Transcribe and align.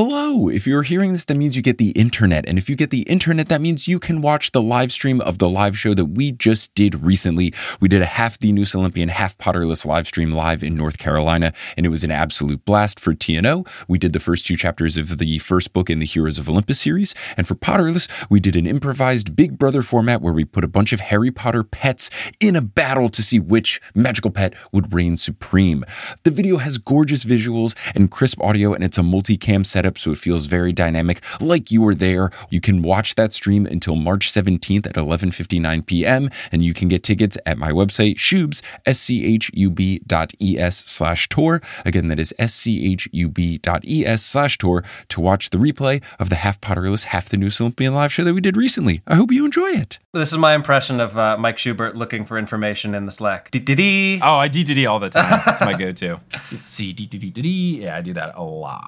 Hello! 0.00 0.48
If 0.48 0.64
you're 0.64 0.84
hearing 0.84 1.10
this, 1.10 1.24
that 1.24 1.34
means 1.34 1.56
you 1.56 1.62
get 1.62 1.78
the 1.78 1.90
internet. 1.90 2.44
And 2.46 2.56
if 2.56 2.70
you 2.70 2.76
get 2.76 2.90
the 2.90 3.02
internet, 3.02 3.48
that 3.48 3.60
means 3.60 3.88
you 3.88 3.98
can 3.98 4.20
watch 4.20 4.52
the 4.52 4.62
live 4.62 4.92
stream 4.92 5.20
of 5.20 5.38
the 5.38 5.50
live 5.50 5.76
show 5.76 5.92
that 5.92 6.04
we 6.04 6.30
just 6.30 6.72
did 6.76 7.02
recently. 7.02 7.52
We 7.80 7.88
did 7.88 8.00
a 8.00 8.06
half 8.06 8.38
the 8.38 8.52
Noose 8.52 8.76
Olympian, 8.76 9.08
half 9.08 9.36
Potterless 9.38 9.84
live 9.84 10.06
stream 10.06 10.30
live 10.30 10.62
in 10.62 10.76
North 10.76 10.98
Carolina, 10.98 11.52
and 11.76 11.84
it 11.84 11.88
was 11.88 12.04
an 12.04 12.12
absolute 12.12 12.64
blast 12.64 13.00
for 13.00 13.12
TNO. 13.12 13.66
We 13.88 13.98
did 13.98 14.12
the 14.12 14.20
first 14.20 14.46
two 14.46 14.56
chapters 14.56 14.96
of 14.96 15.18
the 15.18 15.38
first 15.38 15.72
book 15.72 15.90
in 15.90 15.98
the 15.98 16.06
Heroes 16.06 16.38
of 16.38 16.48
Olympus 16.48 16.78
series. 16.78 17.12
And 17.36 17.48
for 17.48 17.56
Potterless, 17.56 18.06
we 18.30 18.38
did 18.38 18.54
an 18.54 18.68
improvised 18.68 19.34
Big 19.34 19.58
Brother 19.58 19.82
format 19.82 20.22
where 20.22 20.32
we 20.32 20.44
put 20.44 20.62
a 20.62 20.68
bunch 20.68 20.92
of 20.92 21.00
Harry 21.00 21.32
Potter 21.32 21.64
pets 21.64 22.08
in 22.38 22.54
a 22.54 22.62
battle 22.62 23.08
to 23.08 23.20
see 23.20 23.40
which 23.40 23.80
magical 23.96 24.30
pet 24.30 24.54
would 24.70 24.94
reign 24.94 25.16
supreme. 25.16 25.84
The 26.22 26.30
video 26.30 26.58
has 26.58 26.78
gorgeous 26.78 27.24
visuals 27.24 27.74
and 27.96 28.12
crisp 28.12 28.40
audio, 28.40 28.74
and 28.74 28.84
it's 28.84 28.96
a 28.96 29.00
multicam 29.00 29.66
setup, 29.66 29.87
so 29.96 30.10
it 30.10 30.18
feels 30.18 30.46
very 30.46 30.72
dynamic, 30.72 31.22
like 31.40 31.70
you 31.70 31.80
were 31.80 31.94
there. 31.94 32.30
You 32.50 32.60
can 32.60 32.82
watch 32.82 33.14
that 33.14 33.32
stream 33.32 33.64
until 33.64 33.96
March 33.96 34.30
17th 34.30 34.86
at 34.86 34.96
11:59 34.96 35.86
p.m., 35.86 36.30
and 36.52 36.64
you 36.64 36.74
can 36.74 36.88
get 36.88 37.02
tickets 37.02 37.38
at 37.46 37.56
my 37.56 37.70
website, 37.70 38.16
Shubs, 38.16 38.60
S-C-H-U-B 38.84 40.00
dot 40.06 40.32
E-S 40.40 40.84
slash 40.84 41.28
tour. 41.28 41.62
Again, 41.84 42.08
that 42.08 42.18
is 42.18 42.34
S-C-H-U-B 42.38 43.58
dot 43.58 43.84
E-S 43.86 44.22
slash 44.24 44.58
tour 44.58 44.84
to 45.08 45.20
watch 45.20 45.50
the 45.50 45.58
replay 45.58 46.02
of 46.18 46.28
the 46.28 46.36
Half 46.36 46.60
Potterless, 46.60 47.04
Half 47.04 47.30
the 47.30 47.36
Noose 47.36 47.60
Olympian 47.60 47.94
live 47.94 48.12
show 48.12 48.24
that 48.24 48.34
we 48.34 48.40
did 48.40 48.56
recently. 48.56 49.02
I 49.06 49.14
hope 49.14 49.32
you 49.32 49.44
enjoy 49.44 49.68
it. 49.68 49.98
This 50.12 50.32
is 50.32 50.38
my 50.38 50.54
impression 50.54 51.00
of 51.00 51.16
uh, 51.16 51.36
Mike 51.38 51.58
Schubert 51.58 51.96
looking 51.96 52.24
for 52.24 52.36
information 52.36 52.94
in 52.94 53.06
the 53.06 53.12
Slack. 53.12 53.50
Dee-dee-dee. 53.50 54.20
Oh, 54.22 54.36
I 54.36 54.48
DDD 54.48 54.90
all 54.90 54.98
the 54.98 55.10
time. 55.10 55.40
That's 55.46 55.60
my 55.60 55.74
go-to. 55.74 56.20
See. 56.64 56.88
Yeah, 56.98 57.96
I 57.96 58.00
do 58.00 58.12
that 58.14 58.34
a 58.34 58.42
lot. 58.42 58.82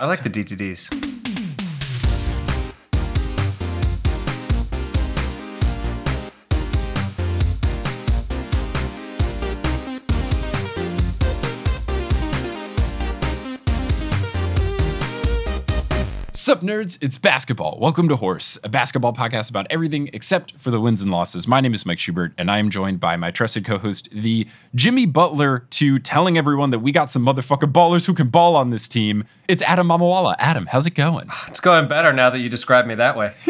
I 0.00 0.06
like 0.06 0.22
the 0.22 0.28
DTDs. 0.32 1.61
Sup, 16.42 16.60
nerds? 16.60 16.98
It's 17.00 17.18
basketball. 17.18 17.78
Welcome 17.78 18.08
to 18.08 18.16
Horse, 18.16 18.58
a 18.64 18.68
basketball 18.68 19.12
podcast 19.12 19.48
about 19.48 19.68
everything 19.70 20.10
except 20.12 20.58
for 20.58 20.72
the 20.72 20.80
wins 20.80 21.00
and 21.00 21.12
losses. 21.12 21.46
My 21.46 21.60
name 21.60 21.72
is 21.72 21.86
Mike 21.86 22.00
Schubert, 22.00 22.32
and 22.36 22.50
I 22.50 22.58
am 22.58 22.68
joined 22.68 22.98
by 22.98 23.14
my 23.14 23.30
trusted 23.30 23.64
co-host, 23.64 24.08
the 24.10 24.48
Jimmy 24.74 25.06
Butler, 25.06 25.60
to 25.70 26.00
telling 26.00 26.36
everyone 26.36 26.70
that 26.70 26.80
we 26.80 26.90
got 26.90 27.12
some 27.12 27.24
motherfucking 27.24 27.70
ballers 27.70 28.06
who 28.06 28.12
can 28.12 28.26
ball 28.26 28.56
on 28.56 28.70
this 28.70 28.88
team. 28.88 29.22
It's 29.46 29.62
Adam 29.62 29.86
Mamawala. 29.86 30.34
Adam, 30.40 30.66
how's 30.66 30.84
it 30.84 30.96
going? 30.96 31.30
It's 31.46 31.60
going 31.60 31.86
better 31.86 32.12
now 32.12 32.28
that 32.30 32.40
you 32.40 32.48
describe 32.48 32.86
me 32.86 32.96
that 32.96 33.16
way. 33.16 33.34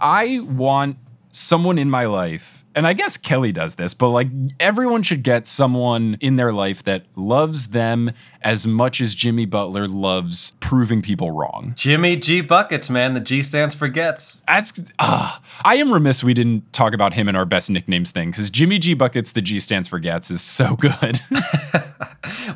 I 0.00 0.40
want 0.48 0.96
someone 1.30 1.76
in 1.76 1.90
my 1.90 2.06
life, 2.06 2.64
and 2.74 2.86
I 2.86 2.94
guess 2.94 3.18
Kelly 3.18 3.52
does 3.52 3.74
this, 3.74 3.92
but 3.92 4.08
like 4.08 4.28
everyone 4.58 5.02
should 5.02 5.22
get 5.22 5.46
someone 5.46 6.16
in 6.20 6.36
their 6.36 6.54
life 6.54 6.84
that 6.84 7.04
loves 7.16 7.68
them 7.68 8.12
as 8.42 8.66
much 8.66 9.00
as 9.00 9.14
Jimmy 9.14 9.46
Butler 9.46 9.88
loves 9.88 10.52
proving 10.60 11.02
people 11.02 11.30
wrong. 11.30 11.74
Jimmy 11.76 12.16
G 12.16 12.40
Buckets, 12.40 12.88
man. 12.88 13.14
The 13.14 13.20
G 13.20 13.42
stands 13.42 13.74
for 13.74 13.88
gets. 13.88 14.42
That's 14.46 14.80
uh, 14.98 15.38
I 15.64 15.76
am 15.76 15.92
remiss 15.92 16.22
we 16.22 16.34
didn't 16.34 16.72
talk 16.72 16.92
about 16.92 17.14
him 17.14 17.28
in 17.28 17.36
our 17.36 17.44
best 17.44 17.70
nicknames 17.70 18.10
thing 18.10 18.30
because 18.30 18.50
Jimmy 18.50 18.78
G 18.78 18.94
Buckets, 18.94 19.32
the 19.32 19.42
G 19.42 19.60
stands 19.60 19.88
for 19.88 19.98
Gets, 19.98 20.30
is 20.30 20.42
so 20.42 20.76
good. 20.76 21.20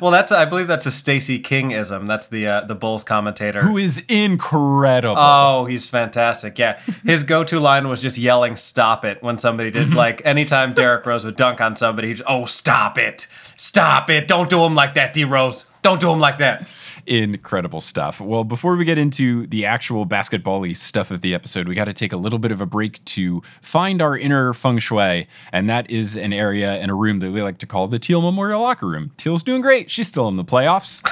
Well, 0.01 0.11
that's 0.11 0.31
I 0.31 0.45
believe 0.45 0.67
that's 0.67 0.85
a 0.85 0.91
Stacey 0.91 1.39
King-ism. 1.39 2.05
That's 2.05 2.27
the 2.27 2.47
uh, 2.47 2.65
the 2.65 2.75
Bulls 2.75 3.03
commentator. 3.03 3.61
Who 3.61 3.77
is 3.77 4.03
incredible. 4.07 5.15
Oh, 5.17 5.65
he's 5.65 5.87
fantastic. 5.87 6.59
Yeah. 6.59 6.79
His 7.05 7.23
go 7.23 7.43
to 7.45 7.59
line 7.59 7.87
was 7.87 8.01
just 8.01 8.17
yelling, 8.17 8.55
stop 8.55 9.05
it, 9.05 9.21
when 9.23 9.37
somebody 9.37 9.71
did. 9.71 9.93
Like, 9.93 10.21
anytime 10.25 10.73
Derrick 10.73 11.05
Rose 11.05 11.23
would 11.23 11.35
dunk 11.35 11.61
on 11.61 11.75
somebody, 11.75 12.09
he'd 12.09 12.17
just, 12.17 12.29
oh, 12.29 12.45
stop 12.45 12.97
it. 12.97 13.27
Stop 13.55 14.09
it. 14.09 14.27
Don't 14.27 14.49
do 14.49 14.63
him 14.63 14.75
like 14.75 14.93
that, 14.95 15.13
D 15.13 15.23
Rose. 15.23 15.65
Don't 15.83 15.99
do 15.99 16.07
them 16.07 16.19
like 16.19 16.39
that. 16.39 16.67
incredible 17.05 17.81
stuff. 17.81 18.21
Well, 18.21 18.45
before 18.45 18.77
we 18.77 18.85
get 18.85 18.97
into 18.97 19.45
the 19.47 19.65
actual 19.65 20.05
basketball 20.05 20.65
stuff 20.73 21.11
of 21.11 21.19
the 21.19 21.33
episode, 21.33 21.67
we 21.67 21.75
got 21.75 21.85
to 21.85 21.93
take 21.93 22.13
a 22.13 22.17
little 22.17 22.39
bit 22.39 22.51
of 22.53 22.61
a 22.61 22.65
break 22.65 23.03
to 23.05 23.41
find 23.61 24.01
our 24.01 24.17
inner 24.17 24.53
feng 24.53 24.79
shui. 24.79 25.27
And 25.51 25.69
that 25.69 25.89
is 25.91 26.15
an 26.15 26.31
area 26.31 26.79
in 26.79 26.89
a 26.89 26.95
room 26.95 27.19
that 27.19 27.31
we 27.31 27.41
like 27.41 27.57
to 27.59 27.67
call 27.67 27.87
the 27.87 27.99
Teal 27.99 28.21
Memorial 28.21 28.61
Locker 28.61 28.87
Room. 28.87 29.11
Teal's 29.17 29.43
doing 29.43 29.61
great. 29.61 29.91
She's 29.91 30.07
still 30.07 30.29
in 30.29 30.37
the 30.37 30.45
playoffs. 30.45 31.05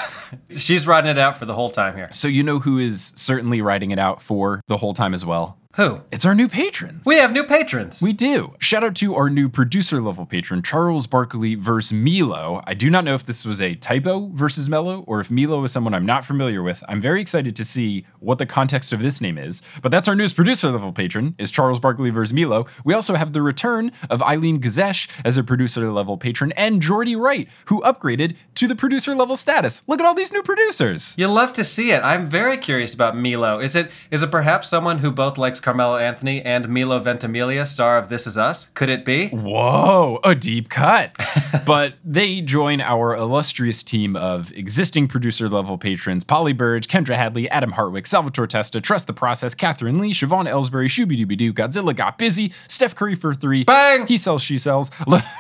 She's 0.58 0.88
riding 0.88 1.12
it 1.12 1.18
out 1.18 1.38
for 1.38 1.46
the 1.46 1.54
whole 1.54 1.70
time 1.70 1.96
here. 1.96 2.10
so, 2.12 2.30
you 2.30 2.42
know 2.42 2.60
who 2.60 2.80
is 2.80 3.12
certainly 3.18 3.62
riding 3.62 3.92
it 3.92 4.00
out 4.00 4.22
for 4.22 4.62
the 4.68 4.78
whole 4.78 4.94
time 4.94 5.14
as 5.14 5.26
well? 5.26 5.58
Who? 5.76 6.02
It's 6.12 6.26
our 6.26 6.36
new 6.36 6.50
patrons. 6.50 7.06
We 7.06 7.16
have 7.16 7.32
new 7.32 7.46
patrons. 7.46 8.02
We 8.02 8.12
do. 8.12 8.56
Shout 8.59 8.84
out 8.84 8.94
to 8.96 9.16
our 9.16 9.30
new 9.30 9.48
producer 9.48 10.02
level 10.02 10.26
patron, 10.26 10.62
Charles 10.64 11.08
Barkley 11.08 11.56
versus 11.56 11.94
Milo. 11.94 12.62
I 12.68 12.74
do 12.74 12.90
not 12.90 13.06
know 13.06 13.14
if 13.14 13.26
this 13.26 13.46
was 13.46 13.62
a 13.62 13.76
typo 13.76 14.31
versus 14.34 14.68
Mello 14.68 15.06
or 15.08 15.22
if 15.22 15.31
Milo 15.31 15.64
is 15.64 15.72
someone 15.72 15.94
I'm 15.94 16.06
not 16.06 16.26
familiar 16.26 16.62
with. 16.62 16.84
I'm 16.90 17.00
very 17.00 17.22
excited 17.22 17.56
to 17.56 17.64
see 17.64 18.06
what 18.20 18.38
the 18.38 18.46
context 18.46 18.92
of 18.92 19.02
this 19.02 19.22
name 19.22 19.38
is. 19.38 19.62
But 19.81 19.94
that's 19.94 20.10
our 20.10 20.16
newest 20.16 20.36
producer 20.36 20.70
level 20.70 20.92
patron, 20.92 21.36
is 21.38 21.50
Charles 21.50 21.80
Barkley 21.80 22.10
versus 22.10 22.34
Milo. 22.34 22.66
We 22.84 22.94
also 22.94 23.16
have 23.16 23.31
the 23.31 23.42
return 23.42 23.94
of 24.10 24.22
Eileen 24.22 24.60
Gazesh 24.60 25.08
as 25.24 25.38
a 25.38 25.44
producer 25.44 25.90
level 25.90 26.18
patron 26.18 26.52
and 26.58 26.81
Jordy 26.81 27.16
Wright, 27.16 27.48
who 27.66 27.81
upgraded 27.84 28.36
to 28.56 28.68
the 28.68 28.76
producer 28.76 29.16
level 29.16 29.38
status. 29.38 29.84
Look 29.88 30.02
at 30.02 30.06
all 30.06 30.16
these 30.16 30.34
new 30.34 30.44
producers. 30.44 31.16
You'll 31.18 31.34
love 31.34 31.54
to 31.54 31.64
see 31.64 31.92
it. 31.92 32.04
I'm 32.04 32.30
very 32.30 32.58
curious 32.58 32.94
about 32.94 33.16
Milo. 33.16 33.60
Is 33.60 33.74
it 33.78 33.90
is 34.12 34.22
it 34.22 34.31
perhaps 34.31 34.68
someone 34.68 35.00
who 35.00 35.12
both 35.12 35.38
likes 35.38 35.61
Carmelo 35.62 35.98
Anthony 35.98 36.42
and 36.42 36.68
Milo 36.68 37.00
Ventimiglia, 37.00 37.66
star 37.66 37.98
of 37.98 38.10
This 38.10 38.26
Is 38.26 38.38
Us? 38.38 38.68
Could 38.70 38.90
it 38.90 39.06
be? 39.06 39.30
Whoa, 39.30 40.20
a 40.24 40.36
deep 40.36 40.70
cut. 40.70 41.14
but 41.66 41.94
they 42.04 42.42
join 42.42 42.82
our 42.82 43.16
illustrious 43.16 43.84
team 43.84 44.16
of 44.16 44.52
existing 44.54 45.08
producer 45.08 45.48
level 45.48 45.78
patrons 45.78 46.24
Polly 46.24 46.54
Burge, 46.54 46.88
Kendra 46.88 47.16
Hadley, 47.16 47.50
Adam 47.50 47.74
Hartwick, 47.74 48.08
Salvatore 48.08 48.48
Testa, 48.48 48.82
Trust 48.82 49.08
the 49.08 49.14
Process, 49.14 49.54
Catherine 49.54 50.00
Lee, 50.00 50.14
Siobhan 50.14 50.50
Ellsbury, 50.50 50.88
Shooby 50.88 51.20
Dooby 51.20 51.38
Doo, 51.38 51.54
Godzilla 51.54 51.96
Got 51.96 52.18
Busy, 52.18 52.52
Steph 52.68 52.96
Curry 52.96 53.16
for 53.16 53.34
three, 53.34 53.64
Bang! 53.64 54.08
He 54.08 54.18
Sells, 54.18 54.42
She 54.42 54.58
Sells, 54.58 54.92
Le- 55.08 55.20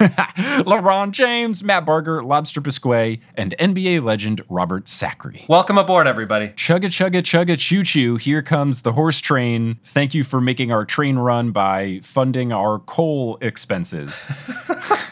LeBron 0.65 1.11
James, 1.11 1.63
Matt 1.63 1.85
Barger, 1.85 2.23
Lobster 2.23 2.61
Bisquet, 2.61 3.19
and 3.35 3.55
NBA 3.59 4.03
legend 4.03 4.41
Robert 4.49 4.87
Sacre. 4.87 5.33
Welcome 5.47 5.77
aboard, 5.77 6.07
everybody. 6.07 6.49
Chugga 6.49 6.85
chugga 6.85 7.21
chugga 7.21 7.57
choo 7.57 7.83
choo. 7.83 8.17
Here 8.17 8.41
comes 8.41 8.81
the 8.81 8.93
horse 8.93 9.19
train. 9.19 9.79
Thank 9.85 10.10
you 10.13 10.23
for 10.23 10.41
making 10.41 10.71
our 10.71 10.85
train 10.85 11.17
run 11.17 11.51
by 11.51 11.99
funding 12.03 12.51
our 12.51 12.79
coal 12.79 13.37
expenses. 13.41 14.27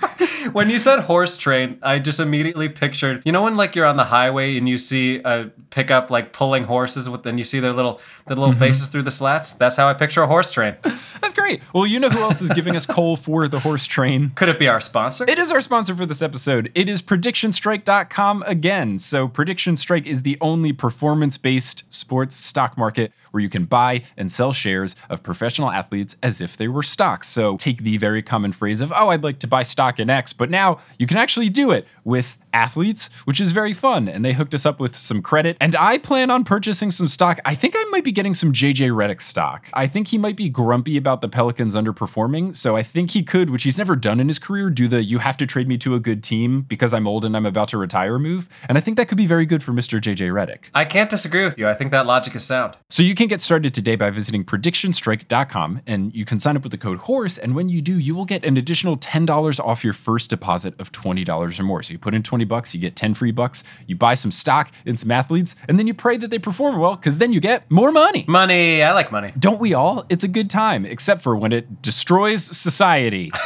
When 0.51 0.69
you 0.69 0.79
said 0.79 1.01
horse 1.01 1.37
train, 1.37 1.79
I 1.81 1.99
just 1.99 2.19
immediately 2.19 2.69
pictured, 2.69 3.21
you 3.25 3.31
know, 3.31 3.43
when 3.43 3.55
like 3.55 3.75
you're 3.75 3.85
on 3.85 3.97
the 3.97 4.05
highway 4.05 4.57
and 4.57 4.67
you 4.67 4.77
see 4.77 5.21
a 5.23 5.51
pickup 5.69 6.09
like 6.09 6.33
pulling 6.33 6.63
horses 6.63 7.09
with, 7.09 7.25
and 7.25 7.37
you 7.37 7.43
see 7.43 7.59
their 7.59 7.73
little 7.73 7.99
their 8.27 8.35
little 8.35 8.53
mm-hmm. 8.53 8.59
faces 8.59 8.87
through 8.87 9.03
the 9.03 9.11
slats. 9.11 9.51
That's 9.51 9.75
how 9.75 9.87
I 9.87 9.93
picture 9.93 10.23
a 10.23 10.27
horse 10.27 10.51
train. 10.51 10.75
That's 11.21 11.33
great. 11.33 11.61
Well, 11.73 11.85
you 11.85 11.99
know 11.99 12.09
who 12.09 12.19
else 12.19 12.41
is 12.41 12.49
giving 12.51 12.75
us 12.75 12.85
coal 12.85 13.15
for 13.15 13.47
the 13.47 13.59
horse 13.59 13.85
train? 13.85 14.31
Could 14.35 14.49
it 14.49 14.59
be 14.59 14.67
our 14.67 14.81
sponsor? 14.81 15.25
It 15.27 15.39
is 15.39 15.51
our 15.51 15.61
sponsor 15.61 15.95
for 15.95 16.05
this 16.05 16.21
episode. 16.21 16.71
It 16.73 16.89
is 16.89 17.01
predictionstrike.com 17.01 18.43
again. 18.45 18.99
So, 18.99 19.27
Prediction 19.27 19.77
Strike 19.77 20.07
is 20.07 20.23
the 20.23 20.37
only 20.41 20.73
performance 20.73 21.37
based 21.37 21.83
sports 21.93 22.35
stock 22.35 22.77
market 22.77 23.11
where 23.31 23.41
you 23.41 23.49
can 23.49 23.65
buy 23.65 24.03
and 24.17 24.31
sell 24.31 24.53
shares 24.53 24.95
of 25.09 25.23
professional 25.23 25.69
athletes 25.69 26.15
as 26.21 26.41
if 26.41 26.57
they 26.57 26.67
were 26.67 26.83
stocks. 26.83 27.27
So, 27.27 27.57
take 27.57 27.83
the 27.83 27.97
very 27.97 28.21
common 28.21 28.51
phrase 28.51 28.81
of, 28.81 28.91
oh, 28.95 29.09
I'd 29.09 29.23
like 29.23 29.39
to 29.39 29.47
buy 29.47 29.63
stock 29.63 29.99
in 29.99 30.09
X, 30.09 30.33
but 30.33 30.49
now 30.49 30.79
you 30.97 31.07
can 31.07 31.17
actually 31.17 31.49
do 31.49 31.71
it 31.71 31.87
with 32.03 32.37
athletes, 32.53 33.09
which 33.25 33.39
is 33.41 33.51
very 33.51 33.73
fun. 33.73 34.07
And 34.07 34.23
they 34.23 34.33
hooked 34.33 34.53
us 34.53 34.65
up 34.65 34.79
with 34.79 34.97
some 34.97 35.21
credit. 35.21 35.57
And 35.59 35.75
I 35.75 35.97
plan 35.97 36.31
on 36.31 36.43
purchasing 36.43 36.91
some 36.91 37.07
stock. 37.07 37.39
I 37.45 37.55
think 37.55 37.73
I 37.77 37.83
might 37.85 38.03
be 38.03 38.11
getting 38.11 38.33
some 38.33 38.53
JJ 38.53 38.91
Redick 38.91 39.21
stock. 39.21 39.69
I 39.73 39.87
think 39.87 40.09
he 40.09 40.17
might 40.17 40.35
be 40.35 40.49
grumpy 40.49 40.97
about 40.97 41.21
the 41.21 41.29
Pelicans 41.29 41.75
underperforming. 41.75 42.55
So 42.55 42.75
I 42.75 42.83
think 42.83 43.11
he 43.11 43.23
could, 43.23 43.49
which 43.49 43.63
he's 43.63 43.77
never 43.77 43.95
done 43.95 44.19
in 44.19 44.27
his 44.27 44.39
career, 44.39 44.69
do 44.69 44.87
the 44.87 45.03
you 45.03 45.19
have 45.19 45.37
to 45.37 45.45
trade 45.45 45.67
me 45.67 45.77
to 45.79 45.95
a 45.95 45.99
good 45.99 46.23
team 46.23 46.61
because 46.61 46.93
I'm 46.93 47.07
old 47.07 47.25
and 47.25 47.35
I'm 47.35 47.45
about 47.45 47.69
to 47.69 47.77
retire 47.77 48.19
move. 48.19 48.49
And 48.67 48.77
I 48.77 48.81
think 48.81 48.97
that 48.97 49.07
could 49.07 49.17
be 49.17 49.25
very 49.25 49.45
good 49.45 49.63
for 49.63 49.71
Mr. 49.71 49.99
JJ 49.99 50.31
Redick. 50.31 50.69
I 50.73 50.85
can't 50.85 51.09
disagree 51.09 51.43
with 51.45 51.57
you. 51.57 51.67
I 51.67 51.73
think 51.73 51.91
that 51.91 52.05
logic 52.05 52.35
is 52.35 52.43
sound. 52.43 52.77
So 52.89 53.03
you 53.03 53.15
can 53.15 53.27
get 53.27 53.41
started 53.41 53.73
today 53.73 53.95
by 53.95 54.09
visiting 54.09 54.43
predictionstrike.com 54.43 55.81
and 55.87 56.13
you 56.13 56.25
can 56.25 56.39
sign 56.39 56.55
up 56.55 56.63
with 56.63 56.71
the 56.71 56.77
code 56.77 56.99
HORSE. 56.99 57.37
And 57.37 57.55
when 57.55 57.69
you 57.69 57.81
do, 57.81 57.97
you 57.97 58.15
will 58.15 58.25
get 58.25 58.43
an 58.45 58.57
additional 58.57 58.97
$10 58.97 59.59
off 59.59 59.83
your 59.83 59.93
first 59.93 60.29
deposit 60.29 60.79
of 60.79 60.91
$20 60.91 61.59
or 61.59 61.63
more. 61.63 61.83
So 61.83 61.93
you 61.93 61.99
put 61.99 62.13
in 62.13 62.23
20 62.23 62.38
bucks, 62.45 62.73
you 62.73 62.79
get 62.79 62.95
10 62.95 63.13
free 63.13 63.31
bucks, 63.31 63.63
you 63.87 63.95
buy 63.95 64.13
some 64.13 64.31
stock 64.31 64.71
in 64.85 64.97
some 64.97 65.11
athletes, 65.11 65.55
and 65.67 65.79
then 65.79 65.87
you 65.87 65.93
pray 65.93 66.17
that 66.17 66.29
they 66.29 66.39
perform 66.39 66.79
well 66.79 66.95
because 66.95 67.17
then 67.17 67.33
you 67.33 67.39
get 67.39 67.69
more 67.69 67.91
money. 67.91 68.25
Money. 68.27 68.81
I 68.83 68.91
like 68.93 69.11
money. 69.11 69.33
Don't 69.37 69.59
we 69.59 69.73
all? 69.73 70.05
It's 70.09 70.23
a 70.23 70.27
good 70.27 70.49
time, 70.49 70.85
except 70.85 71.21
for 71.21 71.35
when 71.35 71.51
it 71.51 71.81
destroys 71.81 72.43
society. 72.43 73.31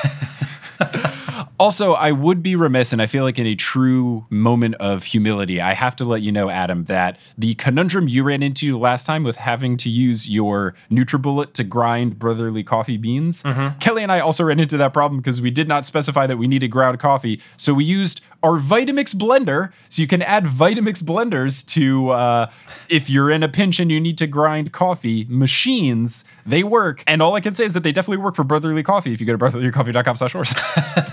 Also, 1.59 1.93
I 1.93 2.11
would 2.11 2.41
be 2.41 2.55
remiss, 2.55 2.91
and 2.91 3.01
I 3.01 3.05
feel 3.05 3.23
like 3.23 3.37
in 3.39 3.45
a 3.45 3.55
true 3.55 4.25
moment 4.29 4.75
of 4.75 5.03
humility, 5.03 5.61
I 5.61 5.73
have 5.73 5.95
to 5.97 6.05
let 6.05 6.21
you 6.21 6.31
know, 6.31 6.49
Adam, 6.49 6.85
that 6.85 7.17
the 7.37 7.53
conundrum 7.55 8.07
you 8.07 8.23
ran 8.23 8.41
into 8.43 8.77
last 8.77 9.05
time 9.05 9.23
with 9.23 9.37
having 9.37 9.77
to 9.77 9.89
use 9.89 10.27
your 10.27 10.73
NutriBullet 10.91 11.53
to 11.53 11.63
grind 11.63 12.17
brotherly 12.19 12.63
coffee 12.63 12.97
beans, 12.97 13.43
Kelly 13.79 14.03
and 14.03 14.11
I 14.11 14.19
also 14.19 14.43
ran 14.43 14.59
into 14.59 14.77
that 14.77 14.93
problem 14.93 15.21
because 15.21 15.41
we 15.41 15.51
did 15.51 15.67
not 15.67 15.85
specify 15.85 16.25
that 16.27 16.37
we 16.37 16.47
needed 16.47 16.69
ground 16.69 16.99
coffee. 16.99 17.39
So 17.55 17.73
we 17.73 17.85
used 17.85 18.21
our 18.41 18.59
Vitamix 18.59 19.15
blender. 19.15 19.71
So 19.89 20.01
you 20.01 20.07
can 20.07 20.21
add 20.21 20.45
Vitamix 20.45 21.01
blenders 21.01 21.65
to, 21.67 22.09
uh, 22.09 22.51
if 22.89 23.09
you're 23.09 23.31
in 23.31 23.41
a 23.41 23.47
pinch 23.47 23.79
and 23.79 23.89
you 23.89 24.01
need 24.01 24.17
to 24.17 24.27
grind 24.27 24.73
coffee, 24.73 25.25
machines, 25.29 26.25
they 26.45 26.63
work. 26.63 27.03
And 27.07 27.21
all 27.21 27.35
I 27.35 27.39
can 27.39 27.53
say 27.53 27.63
is 27.63 27.73
that 27.73 27.83
they 27.83 27.91
definitely 27.93 28.21
work 28.23 28.35
for 28.35 28.43
brotherly 28.43 28.83
coffee 28.83 29.13
if 29.13 29.21
you 29.21 29.25
go 29.27 29.35
to 29.35 29.37
brotherlycoffee.com 29.37 30.17
slash 30.17 30.33
horse. 30.33 30.53